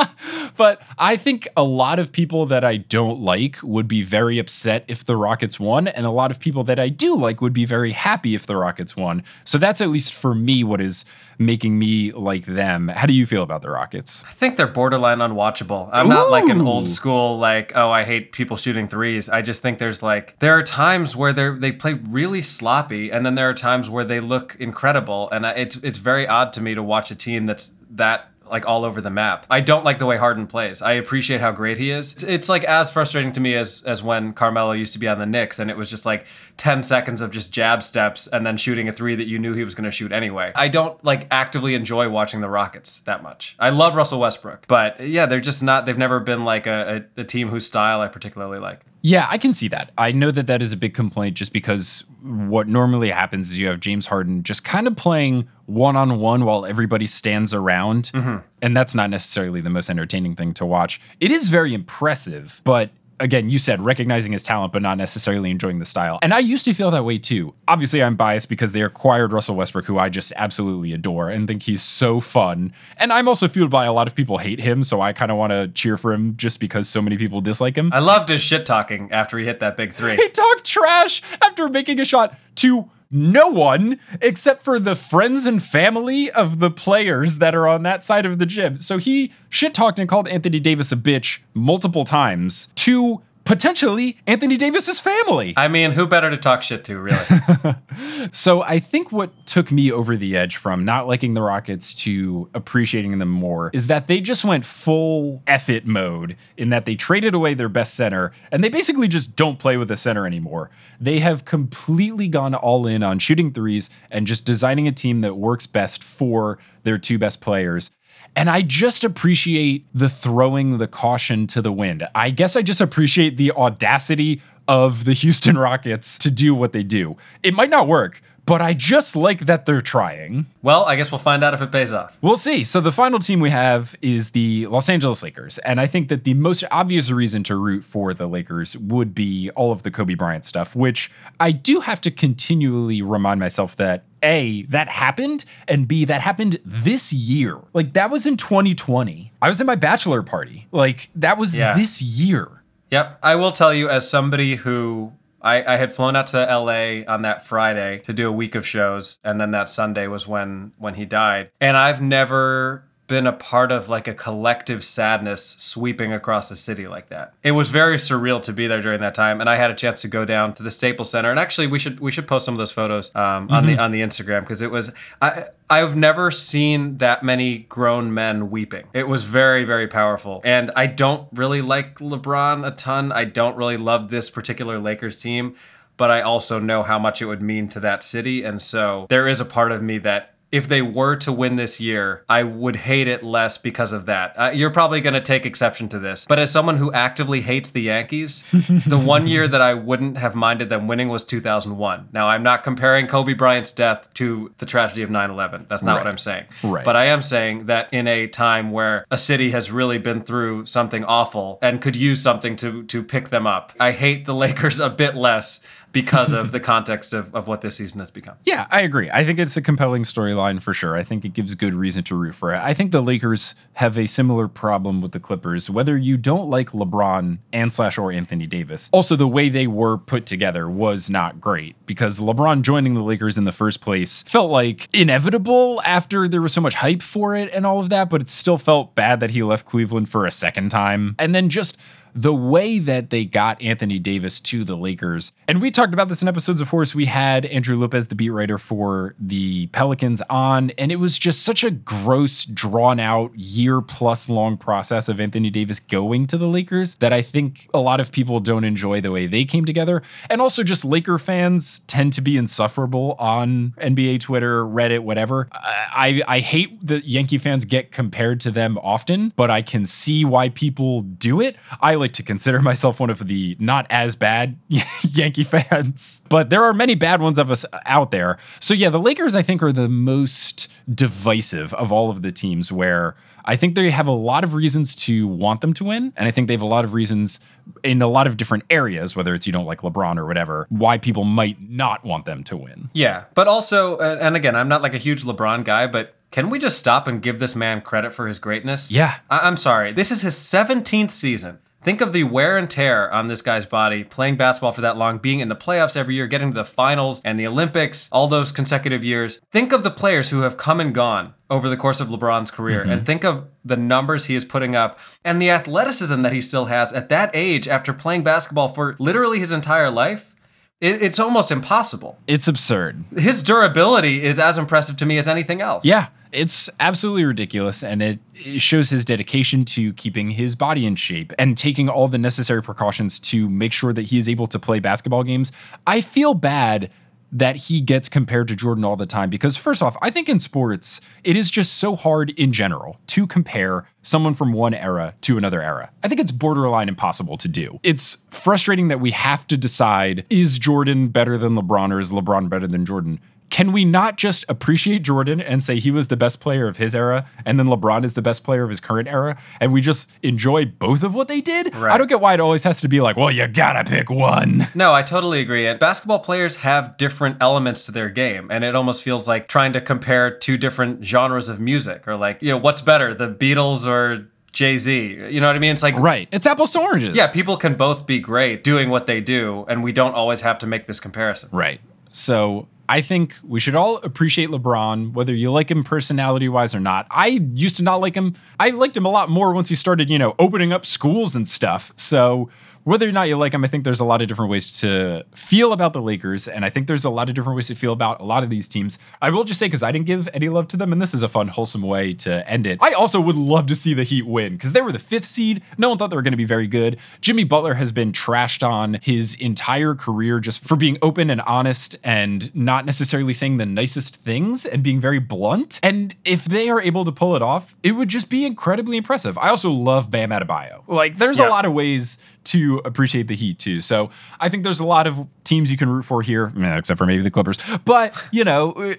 but 0.57 0.81
I 0.97 1.17
think 1.17 1.47
a 1.57 1.63
lot 1.63 1.99
of 1.99 2.11
people 2.11 2.45
that 2.47 2.63
I 2.63 2.77
don't 2.77 3.19
like 3.19 3.57
would 3.63 3.87
be 3.87 4.03
very 4.03 4.39
upset 4.39 4.85
if 4.87 5.05
the 5.05 5.15
Rockets 5.15 5.59
won, 5.59 5.87
and 5.87 6.05
a 6.05 6.11
lot 6.11 6.31
of 6.31 6.39
people 6.39 6.63
that 6.65 6.79
I 6.79 6.89
do 6.89 7.15
like 7.15 7.41
would 7.41 7.53
be 7.53 7.65
very 7.65 7.91
happy 7.91 8.35
if 8.35 8.45
the 8.45 8.55
Rockets 8.55 8.95
won. 8.95 9.23
So 9.43 9.57
that's 9.57 9.81
at 9.81 9.89
least 9.89 10.13
for 10.13 10.33
me 10.33 10.63
what 10.63 10.81
is 10.81 11.05
making 11.37 11.77
me 11.77 12.11
like 12.13 12.45
them. 12.45 12.87
How 12.87 13.05
do 13.05 13.13
you 13.13 13.25
feel 13.25 13.43
about 13.43 13.61
the 13.61 13.69
Rockets? 13.69 14.23
I 14.27 14.31
think 14.31 14.57
they're 14.57 14.67
borderline 14.67 15.19
unwatchable. 15.19 15.89
I'm 15.91 16.07
not 16.07 16.29
like 16.29 16.49
an 16.49 16.61
old 16.61 16.89
school 16.89 17.37
like 17.37 17.73
oh 17.75 17.91
I 17.91 18.03
hate 18.03 18.14
people 18.21 18.57
shooting 18.57 18.87
threes. 18.87 19.29
I 19.29 19.41
just 19.41 19.61
think 19.61 19.77
there's 19.77 20.03
like 20.03 20.37
there 20.39 20.57
are 20.57 20.63
times 20.63 21.15
where 21.15 21.33
they 21.33 21.49
they 21.49 21.71
play 21.71 21.93
really 21.93 22.41
sloppy, 22.41 23.11
and 23.11 23.25
then 23.25 23.35
there 23.35 23.49
are 23.49 23.53
times 23.53 23.89
where 23.89 24.03
they 24.03 24.19
look 24.19 24.55
incredible, 24.59 25.29
and 25.31 25.45
I, 25.45 25.51
it's 25.51 25.75
it's 25.77 25.97
very 25.97 26.27
odd 26.27 26.53
to 26.53 26.61
me 26.61 26.75
to 26.75 26.83
watch 26.83 27.11
a 27.11 27.15
team 27.15 27.45
that's 27.45 27.73
that 27.89 28.29
like 28.49 28.67
all 28.67 28.85
over 28.85 29.01
the 29.01 29.09
map. 29.09 29.45
I 29.49 29.59
don't 29.61 29.83
like 29.83 29.99
the 29.99 30.05
way 30.05 30.17
Harden 30.17 30.47
plays. 30.47 30.81
I 30.81 30.93
appreciate 30.93 31.41
how 31.41 31.51
great 31.51 31.77
he 31.77 31.91
is. 31.91 32.13
It's, 32.13 32.23
it's 32.23 32.49
like 32.49 32.63
as 32.63 32.91
frustrating 32.91 33.31
to 33.33 33.39
me 33.39 33.55
as 33.55 33.83
as 33.83 34.03
when 34.03 34.33
Carmelo 34.33 34.71
used 34.71 34.93
to 34.93 34.99
be 34.99 35.07
on 35.07 35.19
the 35.19 35.25
Knicks 35.25 35.59
and 35.59 35.69
it 35.69 35.77
was 35.77 35.89
just 35.89 36.05
like 36.05 36.25
10 36.57 36.83
seconds 36.83 37.21
of 37.21 37.31
just 37.31 37.51
jab 37.51 37.83
steps 37.83 38.27
and 38.27 38.45
then 38.45 38.57
shooting 38.57 38.87
a 38.87 38.93
three 38.93 39.15
that 39.15 39.27
you 39.27 39.39
knew 39.39 39.53
he 39.53 39.63
was 39.63 39.75
going 39.75 39.85
to 39.85 39.91
shoot 39.91 40.11
anyway. 40.11 40.51
I 40.55 40.67
don't 40.67 41.03
like 41.03 41.27
actively 41.31 41.75
enjoy 41.75 42.09
watching 42.09 42.41
the 42.41 42.49
Rockets 42.49 42.99
that 43.01 43.23
much. 43.23 43.55
I 43.59 43.69
love 43.69 43.95
Russell 43.95 44.19
Westbrook, 44.19 44.67
but 44.67 44.99
yeah, 44.99 45.25
they're 45.25 45.39
just 45.39 45.63
not 45.63 45.85
they've 45.85 45.97
never 45.97 46.19
been 46.19 46.45
like 46.45 46.67
a, 46.67 47.05
a, 47.17 47.21
a 47.21 47.23
team 47.23 47.49
whose 47.49 47.65
style 47.65 48.01
I 48.01 48.07
particularly 48.07 48.59
like. 48.59 48.81
Yeah, 49.05 49.27
I 49.29 49.37
can 49.37 49.53
see 49.53 49.67
that. 49.67 49.91
I 49.99 50.11
know 50.11 50.31
that 50.31 50.47
that 50.47 50.63
is 50.63 50.71
a 50.71 50.75
big 50.75 50.95
complaint 50.95 51.37
just 51.37 51.53
because 51.53 52.05
what 52.23 52.67
normally 52.67 53.11
happens 53.11 53.51
is 53.51 53.57
you 53.59 53.67
have 53.67 53.79
James 53.79 54.07
Harden 54.07 54.41
just 54.41 54.63
kind 54.63 54.87
of 54.87 54.95
playing 54.95 55.47
one 55.67 55.95
on 55.95 56.19
one 56.19 56.43
while 56.43 56.65
everybody 56.65 57.05
stands 57.05 57.53
around. 57.53 58.09
Mm-hmm. 58.15 58.37
And 58.63 58.75
that's 58.75 58.95
not 58.95 59.11
necessarily 59.11 59.61
the 59.61 59.69
most 59.69 59.91
entertaining 59.91 60.35
thing 60.35 60.55
to 60.55 60.65
watch. 60.65 60.99
It 61.19 61.29
is 61.29 61.49
very 61.49 61.75
impressive, 61.75 62.61
but 62.63 62.89
again, 63.19 63.49
you 63.49 63.59
said 63.59 63.81
recognizing 63.81 64.31
his 64.31 64.43
talent, 64.43 64.73
but 64.73 64.81
not 64.81 64.97
necessarily 64.97 65.51
enjoying 65.51 65.79
the 65.79 65.85
style. 65.85 66.19
And 66.21 66.33
I 66.33 66.39
used 66.39 66.65
to 66.65 66.73
feel 66.73 66.91
that 66.91 67.05
way 67.05 67.17
too. 67.17 67.53
Obviously, 67.67 68.03
I'm 68.03 68.15
biased 68.15 68.49
because 68.49 68.71
they 68.71 68.81
acquired 68.81 69.33
Russell 69.33 69.55
Westbrook, 69.55 69.85
who 69.85 69.97
I 69.97 70.09
just 70.09 70.33
absolutely 70.35 70.93
adore 70.93 71.29
and 71.29 71.47
think 71.47 71.63
he's 71.63 71.81
so 71.81 72.19
fun. 72.19 72.73
And 72.97 73.13
I'm 73.13 73.27
also 73.27 73.47
fueled 73.47 73.71
by 73.71 73.85
a 73.85 73.93
lot 73.93 74.07
of 74.07 74.15
people 74.15 74.37
hate 74.39 74.59
him, 74.59 74.83
so 74.83 75.01
I 75.01 75.13
kind 75.13 75.31
of 75.31 75.37
want 75.37 75.51
to 75.51 75.67
cheer 75.69 75.97
for 75.97 76.13
him 76.13 76.35
just 76.37 76.59
because 76.59 76.89
so 76.89 77.01
many 77.01 77.17
people 77.17 77.41
dislike 77.41 77.75
him. 77.75 77.91
I 77.93 77.99
loved 77.99 78.29
his 78.29 78.41
shit 78.41 78.65
talking 78.65 79.11
after 79.11 79.37
he 79.37 79.45
hit 79.45 79.59
that 79.59 79.77
big 79.77 79.93
three. 79.93 80.15
He 80.15 80.29
talked 80.29 80.63
trash 80.65 81.21
after 81.41 81.67
making 81.69 81.99
a 81.99 82.05
shot 82.05 82.37
to 82.55 82.89
no 83.15 83.47
one 83.47 83.99
except 84.21 84.61
for 84.61 84.77
the 84.77 84.95
friends 84.95 85.45
and 85.45 85.63
family 85.63 86.29
of 86.31 86.59
the 86.59 86.69
players 86.69 87.37
that 87.39 87.55
are 87.55 87.67
on 87.67 87.83
that 87.83 88.03
side 88.03 88.25
of 88.25 88.39
the 88.39 88.45
gym. 88.45 88.77
So 88.77 88.97
he 88.97 89.31
shit 89.49 89.73
talked 89.73 89.97
and 89.97 90.09
called 90.09 90.27
Anthony 90.27 90.59
Davis 90.59 90.91
a 90.91 90.97
bitch 90.97 91.39
multiple 91.53 92.03
times 92.03 92.67
to 92.75 93.21
potentially 93.45 94.19
Anthony 94.27 94.57
Davis's 94.57 94.99
family. 94.99 95.53
I 95.55 95.67
mean, 95.67 95.91
who 95.91 96.05
better 96.05 96.29
to 96.29 96.37
talk 96.37 96.61
shit 96.61 96.83
to, 96.85 96.99
really? 96.99 97.75
So 98.31 98.61
I 98.61 98.79
think 98.79 99.11
what 99.11 99.45
took 99.45 99.71
me 99.71 99.91
over 99.91 100.17
the 100.17 100.35
edge 100.35 100.57
from 100.57 100.83
not 100.83 101.07
liking 101.07 101.33
the 101.33 101.41
Rockets 101.41 101.93
to 102.03 102.49
appreciating 102.53 103.17
them 103.19 103.29
more 103.29 103.69
is 103.73 103.87
that 103.87 104.07
they 104.07 104.19
just 104.19 104.43
went 104.43 104.65
full 104.65 105.43
F 105.47 105.69
it 105.69 105.85
mode 105.85 106.35
in 106.57 106.69
that 106.69 106.85
they 106.85 106.95
traded 106.95 107.33
away 107.33 107.53
their 107.53 107.69
best 107.69 107.93
center 107.93 108.31
and 108.51 108.63
they 108.63 108.69
basically 108.69 109.07
just 109.07 109.35
don't 109.35 109.59
play 109.59 109.77
with 109.77 109.87
the 109.87 109.97
center 109.97 110.25
anymore. 110.25 110.69
They 110.99 111.19
have 111.19 111.45
completely 111.45 112.27
gone 112.27 112.55
all 112.55 112.87
in 112.87 113.03
on 113.03 113.19
shooting 113.19 113.53
threes 113.53 113.89
and 114.09 114.27
just 114.27 114.43
designing 114.43 114.87
a 114.87 114.91
team 114.91 115.21
that 115.21 115.35
works 115.35 115.67
best 115.67 116.03
for 116.03 116.57
their 116.83 116.97
two 116.97 117.17
best 117.17 117.41
players. 117.41 117.91
And 118.35 118.49
I 118.49 118.61
just 118.61 119.03
appreciate 119.03 119.85
the 119.93 120.09
throwing 120.09 120.77
the 120.77 120.87
caution 120.87 121.47
to 121.47 121.61
the 121.61 121.71
wind. 121.71 122.07
I 122.13 122.31
guess 122.31 122.55
I 122.55 122.61
just 122.61 122.81
appreciate 122.81 123.37
the 123.37 123.51
audacity 123.51 124.41
of 124.67 125.05
the 125.05 125.13
Houston 125.13 125.57
Rockets 125.57 126.17
to 126.19 126.31
do 126.31 126.53
what 126.53 126.73
they 126.73 126.83
do. 126.83 127.15
It 127.43 127.53
might 127.53 127.69
not 127.69 127.87
work, 127.87 128.21
but 128.45 128.61
I 128.61 128.73
just 128.73 129.15
like 129.15 129.45
that 129.45 129.65
they're 129.65 129.81
trying. 129.81 130.45
well, 130.61 130.85
I 130.85 130.95
guess 130.95 131.11
we'll 131.11 131.19
find 131.19 131.43
out 131.43 131.53
if 131.53 131.61
it 131.61 131.71
pays 131.71 131.91
off. 131.91 132.17
We'll 132.21 132.37
see. 132.37 132.63
So 132.63 132.81
the 132.81 132.91
final 132.91 133.19
team 133.19 133.39
we 133.39 133.49
have 133.49 133.95
is 134.01 134.31
the 134.31 134.67
Los 134.67 134.89
Angeles 134.89 135.23
Lakers. 135.23 135.57
And 135.59 135.79
I 135.79 135.87
think 135.87 136.09
that 136.09 136.25
the 136.25 136.33
most 136.33 136.63
obvious 136.71 137.09
reason 137.09 137.43
to 137.43 137.55
root 137.55 137.83
for 137.83 138.13
the 138.13 138.27
Lakers 138.27 138.77
would 138.77 139.15
be 139.15 139.49
all 139.51 139.71
of 139.71 139.83
the 139.83 139.91
Kobe 139.91 140.13
Bryant 140.13 140.45
stuff, 140.45 140.75
which 140.75 141.11
I 141.39 141.51
do 141.51 141.79
have 141.79 142.01
to 142.01 142.11
continually 142.11 143.01
remind 143.01 143.39
myself 143.39 143.75
that 143.77 144.03
A, 144.25 144.63
that 144.63 144.89
happened, 144.89 145.45
and 145.67 145.87
B, 145.87 146.03
that 146.05 146.19
happened 146.21 146.59
this 146.65 147.13
year. 147.13 147.59
Like 147.73 147.93
that 147.93 148.09
was 148.09 148.25
in 148.25 148.35
2020. 148.35 149.31
I 149.41 149.47
was 149.47 149.61
at 149.61 149.67
my 149.67 149.75
bachelor 149.75 150.21
party. 150.23 150.67
Like 150.71 151.09
that 151.15 151.37
was 151.37 151.55
Yeah. 151.55 151.75
this 151.77 152.01
year. 152.01 152.49
Yep. 152.91 153.19
I 153.23 153.35
will 153.35 153.51
tell 153.51 153.73
you, 153.73 153.89
as 153.89 154.09
somebody 154.09 154.55
who 154.55 155.13
I, 155.41 155.73
I 155.75 155.77
had 155.77 155.91
flown 155.91 156.15
out 156.15 156.27
to 156.27 156.37
LA 156.39 157.03
on 157.07 157.21
that 157.21 157.45
Friday 157.45 157.99
to 157.99 158.13
do 158.13 158.27
a 158.27 158.31
week 158.31 158.55
of 158.55 158.65
shows, 158.65 159.19
and 159.23 159.39
then 159.39 159.51
that 159.51 159.69
Sunday 159.69 160.07
was 160.07 160.27
when 160.27 160.71
when 160.77 160.95
he 160.95 161.05
died. 161.05 161.51
And 161.61 161.77
I've 161.77 162.01
never 162.01 162.83
been 163.07 163.27
a 163.27 163.33
part 163.33 163.71
of 163.71 163.87
like 163.87 164.07
a 164.07 164.13
collective 164.13 164.83
sadness 164.83 165.55
sweeping 165.57 166.11
across 166.11 166.49
the 166.49 166.55
city 166.55 166.87
like 166.87 167.09
that. 167.09 167.33
It 167.43 167.51
was 167.51 167.69
very 167.69 167.97
surreal 167.97 168.41
to 168.43 168.53
be 168.53 168.67
there 168.67 168.81
during 168.81 169.01
that 169.01 169.13
time, 169.13 169.39
and 169.39 169.49
I 169.49 169.57
had 169.57 169.69
a 169.69 169.75
chance 169.75 170.01
to 170.01 170.07
go 170.07 170.25
down 170.25 170.53
to 170.55 170.63
the 170.63 170.71
Staples 170.71 171.11
Center. 171.11 171.29
And 171.29 171.39
actually, 171.39 171.67
we 171.67 171.79
should 171.79 171.99
we 171.99 172.11
should 172.11 172.27
post 172.27 172.45
some 172.45 172.53
of 172.53 172.57
those 172.57 172.71
photos 172.71 173.13
um, 173.15 173.49
on 173.51 173.67
the 173.67 173.77
on 173.77 173.91
the 173.91 174.01
Instagram 174.01 174.41
because 174.41 174.61
it 174.61 174.71
was 174.71 174.91
I 175.21 175.45
I've 175.69 175.95
never 175.95 176.31
seen 176.31 176.97
that 176.97 177.23
many 177.23 177.59
grown 177.59 178.13
men 178.13 178.49
weeping. 178.49 178.87
It 178.93 179.07
was 179.07 179.23
very 179.23 179.63
very 179.63 179.87
powerful, 179.87 180.41
and 180.43 180.71
I 180.75 180.87
don't 180.87 181.27
really 181.31 181.61
like 181.61 181.99
LeBron 181.99 182.65
a 182.65 182.71
ton. 182.71 183.11
I 183.11 183.25
don't 183.25 183.55
really 183.55 183.77
love 183.77 184.09
this 184.09 184.29
particular 184.29 184.79
Lakers 184.79 185.15
team. 185.15 185.55
But 185.97 186.11
I 186.11 186.19
also 186.19 186.59
know 186.59 186.83
how 186.83 186.99
much 186.99 187.21
it 187.21 187.25
would 187.25 187.41
mean 187.41 187.69
to 187.69 187.79
that 187.79 188.03
city. 188.03 188.43
And 188.43 188.61
so 188.61 189.05
there 189.07 189.29
is 189.29 189.39
a 189.39 189.45
part 189.45 189.71
of 189.71 189.81
me 189.81 189.97
that 189.99 190.34
if 190.55 190.69
they 190.69 190.81
were 190.81 191.17
to 191.17 191.31
win 191.33 191.57
this 191.57 191.81
year, 191.81 192.23
I 192.29 192.43
would 192.43 192.77
hate 192.77 193.09
it 193.09 193.23
less 193.23 193.57
because 193.57 193.91
of 193.91 194.05
that. 194.05 194.33
Uh, 194.39 194.51
you're 194.53 194.69
probably 194.71 195.01
going 195.01 195.13
to 195.13 195.21
take 195.21 195.45
exception 195.45 195.89
to 195.89 195.99
this, 195.99 196.25
but 196.29 196.39
as 196.39 196.49
someone 196.49 196.77
who 196.77 196.93
actively 196.93 197.41
hates 197.41 197.69
the 197.69 197.81
Yankees, 197.81 198.43
the 198.87 198.97
one 198.97 199.27
year 199.27 199.47
that 199.49 199.59
I 199.61 199.73
wouldn't 199.73 200.17
have 200.17 200.33
minded 200.33 200.69
them 200.69 200.87
winning 200.87 201.09
was 201.09 201.25
2001. 201.25 202.09
Now, 202.13 202.29
I'm 202.29 202.41
not 202.41 202.63
comparing 202.63 203.07
Kobe 203.07 203.33
Bryant's 203.33 203.73
death 203.73 204.11
to 204.13 204.53
the 204.59 204.65
tragedy 204.65 205.01
of 205.01 205.09
9 205.09 205.29
11. 205.29 205.65
That's 205.67 205.83
not 205.83 205.95
Right. 205.95 206.05
what 206.05 206.07
I'm 206.07 206.17
saying. 206.17 206.45
Right. 206.63 206.85
But 206.85 206.95
I 206.95 207.05
am 207.05 207.21
saying 207.21 207.65
that 207.65 207.89
in 207.93 208.07
a 208.07 208.27
time 208.27 208.71
where 208.71 209.05
a 209.11 209.17
city 209.17 209.51
has 209.51 209.71
really 209.71 209.97
been 209.97 210.23
through 210.23 210.65
something 210.67 211.03
awful 211.03 211.59
and 211.61 211.81
could 211.81 211.97
use 211.97 212.21
something 212.21 212.55
to, 212.57 212.83
to 212.83 213.03
pick 213.03 213.29
them 213.29 213.45
up, 213.45 213.73
I 213.79 213.91
hate 213.91 214.25
the 214.25 214.33
Lakers 214.45 214.79
a 214.79 214.89
bit 214.89 215.15
less 215.15 215.59
because 215.95 216.33
of 216.33 216.51
the 216.51 216.59
context 216.59 217.13
of, 217.13 217.33
of 217.33 217.47
what 217.47 217.61
this 217.61 217.77
season 217.77 217.99
has 217.99 218.11
become. 218.11 218.35
Yeah, 218.43 218.67
I 218.69 218.81
agree. 218.81 219.09
I 219.09 219.23
think 219.23 219.39
it's 219.39 219.55
a 219.55 219.61
compelling 219.61 220.03
storyline 220.03 220.61
for 220.61 220.73
sure. 220.73 220.97
I 220.97 221.03
think 221.03 221.23
it 221.23 221.29
gives 221.29 221.55
good 221.55 221.73
reason 221.73 222.03
to 222.03 222.15
root 222.15 222.35
for 222.35 222.53
it. 222.53 222.59
I 222.61 222.73
think 222.73 222.91
the 222.91 223.01
Lakers 223.01 223.55
have 223.75 223.97
a 223.97 224.05
similar 224.05 224.49
problem 224.49 225.01
with 225.01 225.13
the 225.13 225.21
Clippers, 225.21 225.69
whether 225.69 225.97
you 225.97 226.17
don't 226.17 226.49
like 226.49 226.71
LeBron 226.71 227.39
and 227.53 227.71
slash 227.71 227.97
or 227.97 228.11
Anthony 228.11 228.45
Davis. 228.45 228.89
Also, 228.91 229.15
the 229.15 229.25
way 229.25 229.47
they 229.47 229.67
were 229.67 229.97
put 229.97 230.25
together 230.25 230.69
was 230.69 231.09
not 231.09 231.39
great 231.39 231.77
because 231.85 232.19
LeBron 232.19 232.61
joining 232.61 232.93
the 232.93 233.01
Lakers 233.01 233.37
in 233.37 233.45
the 233.45 233.53
first 233.53 233.79
place 233.79 234.21
felt 234.23 234.51
like 234.51 234.89
inevitable 234.93 235.81
after 235.85 236.27
there 236.27 236.41
was 236.41 236.51
so 236.51 236.59
much 236.59 236.75
hype 236.75 237.01
for 237.01 237.37
it 237.37 237.49
and 237.53 237.65
all 237.65 237.79
of 237.79 237.87
that, 237.87 238.09
but 238.09 238.21
it 238.21 238.29
still 238.29 238.57
felt 238.57 238.95
bad 238.95 239.21
that 239.21 239.31
he 239.31 239.41
left 239.43 239.65
Cleveland 239.65 240.09
for 240.09 240.25
a 240.25 240.31
second 240.31 240.71
time. 240.71 241.15
And 241.17 241.33
then 241.33 241.47
just 241.47 241.77
the 242.15 242.33
way 242.33 242.79
that 242.79 243.09
they 243.09 243.25
got 243.25 243.61
Anthony 243.61 243.99
Davis 243.99 244.39
to 244.39 244.63
the 244.63 244.77
Lakers. 244.77 245.33
And 245.49 245.61
we 245.61 245.69
talked 245.69 245.93
about 245.93 246.07
this 246.07 246.21
in 246.21 246.29
episodes 246.29 246.61
of 246.61 246.69
Horse. 246.69 246.95
We 246.95 247.05
had 247.05 247.45
Andrew 247.45 247.77
Lopez, 247.77 248.07
the 248.07 248.15
beat 248.15 248.29
writer 248.29 248.57
for 248.57 249.15
the 249.19 249.67
Pelicans, 249.67 250.21
on, 250.29 250.69
and 250.71 250.93
it 250.93 250.95
was 250.95 251.19
just 251.19 251.43
such 251.43 251.63
a 251.65 251.71
gross, 251.71 252.45
drawn 252.45 253.01
out, 253.01 253.35
year 253.35 253.81
plus 253.81 254.29
long 254.29 254.55
process 254.55 255.09
of 255.09 255.19
Anthony 255.19 255.49
Davis 255.49 255.81
going 255.81 256.25
to 256.27 256.37
the 256.37 256.47
Lakers 256.47 256.95
that 256.95 257.11
I 257.11 257.21
think 257.21 257.69
a 257.73 257.79
lot 257.79 257.99
of 257.99 258.13
people 258.13 258.39
don't 258.39 258.63
enjoy 258.63 259.01
the 259.01 259.11
way 259.11 259.27
they 259.27 259.43
came 259.43 259.65
together. 259.65 260.01
And 260.29 260.41
also, 260.41 260.63
just 260.63 260.85
Laker 260.85 261.17
fans 261.17 261.81
tend 261.81 262.13
to 262.13 262.21
be 262.21 262.37
insufferable 262.37 263.17
on 263.19 263.73
NBA 263.81 264.21
Twitter, 264.21 264.63
Reddit, 264.63 264.99
whatever. 264.99 265.49
I, 265.51 266.21
I, 266.27 266.35
I 266.35 266.39
hate 266.39 266.85
that 266.87 267.03
Yankee 267.03 267.39
fans 267.39 267.65
get 267.65 267.91
compared 267.91 268.39
to 268.41 268.51
them 268.51 268.77
often, 268.77 269.33
but 269.35 269.51
I 269.51 269.61
can 269.61 269.85
see 269.85 270.23
why 270.23 270.47
people 270.47 271.01
do 271.01 271.41
it. 271.41 271.57
I 271.81 271.95
like 272.05 272.13
to 272.13 272.23
consider 272.23 272.61
myself 272.61 272.99
one 272.99 273.09
of 273.09 273.27
the 273.27 273.55
not 273.59 273.87
as 273.89 274.15
bad 274.15 274.57
Yankee 275.01 275.43
fans, 275.43 276.21
but 276.29 276.49
there 276.51 276.63
are 276.63 276.73
many 276.73 276.93
bad 276.95 277.21
ones 277.21 277.39
of 277.39 277.49
us 277.51 277.65
out 277.85 278.11
there. 278.11 278.37
So 278.59 278.73
yeah, 278.73 278.89
the 278.89 278.99
Lakers 278.99 279.33
I 279.35 279.41
think 279.41 279.63
are 279.63 279.71
the 279.71 279.89
most 279.89 280.67
divisive 280.93 281.73
of 281.73 281.91
all 281.91 282.09
of 282.09 282.21
the 282.21 282.31
teams 282.31 282.71
where 282.71 283.15
I 283.47 283.55
think 283.55 283.75
they 283.75 283.89
have 283.91 284.07
a 284.07 284.11
lot 284.11 284.43
of 284.43 284.53
reasons 284.55 284.95
to 285.05 285.27
want 285.27 285.61
them 285.61 285.73
to 285.75 285.83
win, 285.83 286.13
and 286.15 286.27
I 286.27 286.31
think 286.31 286.47
they 286.47 286.53
have 286.53 286.61
a 286.63 286.67
lot 286.67 286.83
of 286.83 286.93
reasons 286.93 287.39
in 287.83 288.01
a 288.01 288.07
lot 288.07 288.25
of 288.27 288.37
different 288.37 288.63
areas, 288.71 289.15
whether 289.15 289.33
it's 289.35 289.45
you 289.45 289.53
don't 289.53 289.65
like 289.65 289.81
LeBron 289.81 290.17
or 290.17 290.25
whatever, 290.25 290.65
why 290.69 290.97
people 290.97 291.23
might 291.23 291.57
not 291.61 292.03
want 292.03 292.25
them 292.25 292.43
to 292.45 292.57
win. 292.57 292.89
Yeah, 292.93 293.25
but 293.35 293.47
also, 293.47 293.97
and 293.99 294.35
again, 294.35 294.55
I'm 294.55 294.67
not 294.67 294.81
like 294.81 294.93
a 294.95 294.99
huge 294.99 295.23
LeBron 295.23 295.63
guy, 295.63 295.85
but 295.87 296.15
can 296.31 296.49
we 296.49 296.57
just 296.59 296.79
stop 296.79 297.07
and 297.07 297.21
give 297.21 297.37
this 297.39 297.55
man 297.55 297.81
credit 297.81 298.11
for 298.13 298.27
his 298.27 298.39
greatness? 298.39 298.91
Yeah. 298.91 299.15
I- 299.29 299.47
I'm 299.47 299.57
sorry. 299.57 299.91
This 299.93 300.11
is 300.11 300.21
his 300.21 300.33
17th 300.35 301.11
season. 301.11 301.59
Think 301.85 302.01
of 302.01 302.13
the 302.13 302.23
wear 302.23 302.57
and 302.57 302.67
tear 302.67 303.11
on 303.11 303.27
this 303.27 303.43
guy's 303.43 303.67
body, 303.67 304.03
playing 304.03 304.37
basketball 304.37 304.71
for 304.71 304.81
that 304.81 304.97
long, 304.97 305.19
being 305.19 305.39
in 305.39 305.49
the 305.49 305.55
playoffs 305.55 305.95
every 305.95 306.15
year, 306.15 306.25
getting 306.25 306.49
to 306.49 306.55
the 306.55 306.65
finals 306.65 307.21
and 307.23 307.39
the 307.39 307.45
Olympics, 307.45 308.09
all 308.11 308.27
those 308.27 308.51
consecutive 308.51 309.03
years. 309.03 309.39
Think 309.51 309.71
of 309.71 309.83
the 309.83 309.91
players 309.91 310.31
who 310.31 310.41
have 310.41 310.57
come 310.57 310.79
and 310.79 310.95
gone 310.95 311.35
over 311.47 311.69
the 311.69 311.77
course 311.77 312.01
of 312.01 312.07
LeBron's 312.07 312.49
career, 312.49 312.81
mm-hmm. 312.81 312.89
and 312.89 313.05
think 313.05 313.23
of 313.23 313.45
the 313.63 313.77
numbers 313.77 314.25
he 314.25 314.33
is 314.33 314.43
putting 314.43 314.75
up 314.75 314.97
and 315.23 315.39
the 315.39 315.51
athleticism 315.51 316.23
that 316.23 316.33
he 316.33 316.41
still 316.41 316.65
has 316.65 316.91
at 316.91 317.09
that 317.09 317.29
age 317.35 317.67
after 317.67 317.93
playing 317.93 318.23
basketball 318.23 318.69
for 318.69 318.95
literally 318.97 319.37
his 319.37 319.51
entire 319.51 319.91
life. 319.91 320.35
It, 320.81 321.03
it's 321.03 321.19
almost 321.19 321.51
impossible 321.51 322.17
It's 322.25 322.47
absurd. 322.47 323.05
his 323.15 323.43
durability 323.43 324.23
is 324.23 324.39
as 324.39 324.57
impressive 324.57 324.97
to 324.97 325.05
me 325.05 325.19
as 325.19 325.27
anything 325.27 325.61
else. 325.61 325.85
Yeah, 325.85 326.07
it's 326.35 326.69
absolutely 326.79 327.25
ridiculous. 327.25 327.83
And 327.83 328.01
it, 328.01 328.19
it 328.33 328.61
shows 328.61 328.89
his 328.89 329.05
dedication 329.05 329.65
to 329.65 329.93
keeping 329.93 330.31
his 330.31 330.55
body 330.55 330.85
in 330.85 330.95
shape 330.95 331.33
and 331.39 331.57
taking 331.57 331.89
all 331.89 332.07
the 332.07 332.17
necessary 332.17 332.61
precautions 332.61 333.19
to 333.21 333.49
make 333.49 333.73
sure 333.73 333.93
that 333.93 334.03
he 334.03 334.17
is 334.17 334.27
able 334.29 334.47
to 334.47 334.59
play 334.59 334.79
basketball 334.79 335.23
games. 335.23 335.51
I 335.87 336.01
feel 336.01 336.33
bad 336.33 336.91
that 337.31 337.55
he 337.55 337.81
gets 337.81 338.07
compared 338.07 338.47
to 338.47 338.55
Jordan 338.55 338.85
all 338.85 338.95
the 338.95 339.05
time 339.05 339.29
because, 339.29 339.57
first 339.57 339.83
off, 339.83 339.97
I 340.01 340.09
think 340.09 340.29
in 340.29 340.39
sports, 340.39 341.01
it 341.23 341.35
is 341.35 341.51
just 341.51 341.73
so 341.73 341.95
hard 341.95 342.29
in 342.31 342.53
general 342.53 342.97
to 343.07 343.27
compare 343.27 343.89
someone 344.03 344.33
from 344.33 344.53
one 344.53 344.73
era 344.73 345.15
to 345.21 345.37
another 345.37 345.61
era. 345.61 345.91
I 346.03 346.07
think 346.07 346.21
it's 346.21 346.31
borderline 346.31 346.87
impossible 346.87 347.35
to 347.37 347.47
do. 347.47 347.79
It's 347.83 348.19
frustrating 348.31 348.87
that 348.87 349.01
we 349.01 349.11
have 349.11 349.47
to 349.47 349.57
decide 349.57 350.25
is 350.29 350.59
Jordan 350.59 351.09
better 351.09 351.37
than 351.37 351.55
LeBron 351.55 351.91
or 351.91 351.99
is 351.99 352.11
LeBron 352.11 352.47
better 352.47 352.67
than 352.67 352.85
Jordan? 352.85 353.19
Can 353.51 353.71
we 353.71 353.85
not 353.85 354.17
just 354.17 354.43
appreciate 354.49 355.03
Jordan 355.03 355.39
and 355.39 355.63
say 355.63 355.79
he 355.79 355.91
was 355.91 356.07
the 356.07 356.17
best 356.17 356.39
player 356.41 356.67
of 356.67 356.77
his 356.77 356.93
era 356.95 357.25
and 357.45 357.57
then 357.59 357.67
LeBron 357.67 358.03
is 358.03 358.13
the 358.13 358.21
best 358.21 358.43
player 358.43 358.63
of 358.63 358.69
his 358.69 358.79
current 358.81 359.07
era 359.07 359.37
and 359.61 359.71
we 359.71 359.81
just 359.81 360.09
enjoy 360.23 360.65
both 360.65 361.03
of 361.03 361.13
what 361.13 361.27
they 361.27 361.41
did? 361.41 361.73
I 361.73 361.97
don't 361.97 362.07
get 362.07 362.19
why 362.19 362.33
it 362.33 362.39
always 362.39 362.63
has 362.63 362.81
to 362.81 362.87
be 362.89 362.99
like, 363.01 363.15
well, 363.15 363.31
you 363.31 363.47
gotta 363.47 363.89
pick 363.89 364.09
one. 364.09 364.67
No, 364.73 364.93
I 364.93 365.03
totally 365.03 365.39
agree. 365.39 365.67
And 365.67 365.79
basketball 365.79 366.19
players 366.19 366.57
have 366.57 366.97
different 366.97 367.37
elements 367.39 367.85
to 367.85 367.91
their 367.91 368.09
game, 368.09 368.49
and 368.51 368.63
it 368.63 368.75
almost 368.75 369.03
feels 369.03 369.27
like 369.27 369.47
trying 369.47 369.71
to 369.73 369.79
compare 369.81 370.35
two 370.35 370.57
different 370.57 371.05
genres 371.05 371.47
of 371.47 371.59
music, 371.59 372.07
or 372.07 372.17
like, 372.17 372.41
you 372.41 372.49
know, 372.49 372.57
what's 372.57 372.81
better, 372.81 373.13
the 373.13 373.27
Beatles 373.29 373.85
or 373.85 374.27
Jay 374.51 374.77
Z? 374.77 374.91
You 375.29 375.39
know 375.39 375.47
what 375.47 375.55
I 375.55 375.59
mean? 375.59 375.71
It's 375.71 375.83
like, 375.83 375.95
Right. 375.95 376.27
It's 376.31 376.47
apples 376.47 376.71
to 376.73 376.79
oranges. 376.81 377.15
yeah, 377.15 377.29
people 377.31 377.57
can 377.57 377.75
both 377.75 378.05
be 378.05 378.19
great 378.19 378.63
doing 378.63 378.89
what 378.89 379.05
they 379.05 379.21
do, 379.21 379.65
and 379.69 379.83
we 379.83 379.91
don't 379.91 380.13
always 380.13 380.41
have 380.41 380.57
to 380.59 380.67
make 380.67 380.87
this 380.87 380.99
comparison. 380.99 381.49
Right. 381.51 381.79
So 382.11 382.67
I 382.87 383.01
think 383.01 383.35
we 383.43 383.59
should 383.59 383.75
all 383.75 383.97
appreciate 383.97 384.49
LeBron, 384.49 385.13
whether 385.13 385.33
you 385.33 385.51
like 385.51 385.71
him 385.71 385.83
personality 385.83 386.49
wise 386.49 386.75
or 386.75 386.79
not. 386.79 387.07
I 387.09 387.39
used 387.53 387.77
to 387.77 387.83
not 387.83 388.01
like 388.01 388.15
him. 388.15 388.35
I 388.59 388.69
liked 388.69 388.95
him 388.95 389.05
a 389.05 389.09
lot 389.09 389.29
more 389.29 389.53
once 389.53 389.69
he 389.69 389.75
started, 389.75 390.09
you 390.09 390.19
know, 390.19 390.35
opening 390.39 390.71
up 390.71 390.85
schools 390.85 391.35
and 391.35 391.47
stuff. 391.47 391.93
So 391.95 392.49
whether 392.85 393.09
or 393.09 393.11
not 393.11 393.27
you 393.27 393.35
like 393.35 393.51
them, 393.51 393.65
I 393.65 393.67
think 393.67 393.83
there's 393.83 393.99
a 393.99 394.05
lot 394.05 394.21
of 394.21 394.27
different 394.27 394.51
ways 394.51 394.79
to 394.81 395.25
feel 395.33 395.73
about 395.73 395.93
the 395.93 396.01
Lakers. 396.01 396.47
And 396.47 396.63
I 396.63 396.69
think 396.69 396.85
there's 396.85 397.03
a 397.03 397.09
lot 397.09 397.29
of 397.29 397.35
different 397.35 397.55
ways 397.55 397.67
to 397.67 397.75
feel 397.75 397.91
about 397.91 398.21
a 398.21 398.23
lot 398.23 398.43
of 398.43 398.51
these 398.51 398.67
teams. 398.67 398.99
I 399.23 399.31
will 399.31 399.43
just 399.43 399.59
say, 399.59 399.65
because 399.65 399.81
I 399.81 399.91
didn't 399.91 400.05
give 400.05 400.29
any 400.35 400.49
love 400.49 400.67
to 400.69 400.77
them, 400.77 400.93
and 400.93 401.01
this 401.01 401.15
is 401.15 401.23
a 401.23 401.27
fun, 401.27 401.47
wholesome 401.47 401.81
way 401.81 402.13
to 402.13 402.47
end 402.47 402.67
it. 402.67 402.77
I 402.81 402.93
also 402.93 403.19
would 403.19 403.35
love 403.35 403.65
to 403.67 403.75
see 403.75 403.95
the 403.95 404.03
Heat 404.03 404.27
win 404.27 404.53
because 404.53 404.73
they 404.73 404.81
were 404.81 404.91
the 404.91 404.99
fifth 404.99 405.25
seed. 405.25 405.63
No 405.79 405.89
one 405.89 405.97
thought 405.97 406.11
they 406.11 406.15
were 406.15 406.21
going 406.21 406.33
to 406.33 406.37
be 406.37 406.45
very 406.45 406.67
good. 406.67 406.97
Jimmy 407.21 407.43
Butler 407.43 407.73
has 407.73 407.91
been 407.91 408.11
trashed 408.11 408.65
on 408.67 408.99
his 409.01 409.33
entire 409.33 409.95
career 409.95 410.39
just 410.39 410.63
for 410.63 410.75
being 410.75 410.99
open 411.01 411.31
and 411.31 411.41
honest 411.41 411.95
and 412.03 412.53
not 412.55 412.85
necessarily 412.85 413.33
saying 413.33 413.57
the 413.57 413.65
nicest 413.65 414.17
things 414.17 414.63
and 414.63 414.83
being 414.83 415.01
very 415.01 415.19
blunt. 415.19 415.79
And 415.81 416.13
if 416.23 416.45
they 416.45 416.69
are 416.69 416.79
able 416.79 417.03
to 417.03 417.11
pull 417.11 417.35
it 417.35 417.41
off, 417.41 417.75
it 417.81 417.93
would 417.93 418.09
just 418.09 418.29
be 418.29 418.45
incredibly 418.45 418.97
impressive. 418.97 419.39
I 419.39 419.49
also 419.49 419.71
love 419.71 420.11
Bam 420.11 420.29
Adebayo. 420.29 420.83
Like, 420.87 421.17
there's 421.17 421.39
a 421.39 421.47
lot 421.47 421.65
of 421.65 421.73
ways 421.73 422.19
to 422.45 422.81
appreciate 422.85 423.27
the 423.27 423.35
Heat 423.35 423.59
too. 423.59 423.81
So 423.81 424.09
I 424.39 424.49
think 424.49 424.63
there's 424.63 424.79
a 424.79 424.85
lot 424.85 425.07
of 425.07 425.27
teams 425.45 425.71
you 425.71 425.77
can 425.77 425.89
root 425.89 426.03
for 426.03 426.21
here, 426.21 426.51
except 426.57 426.97
for 426.97 427.05
maybe 427.05 427.23
the 427.23 427.31
Clippers. 427.31 427.57
But 427.85 428.13
you 428.31 428.43
know, 428.43 428.73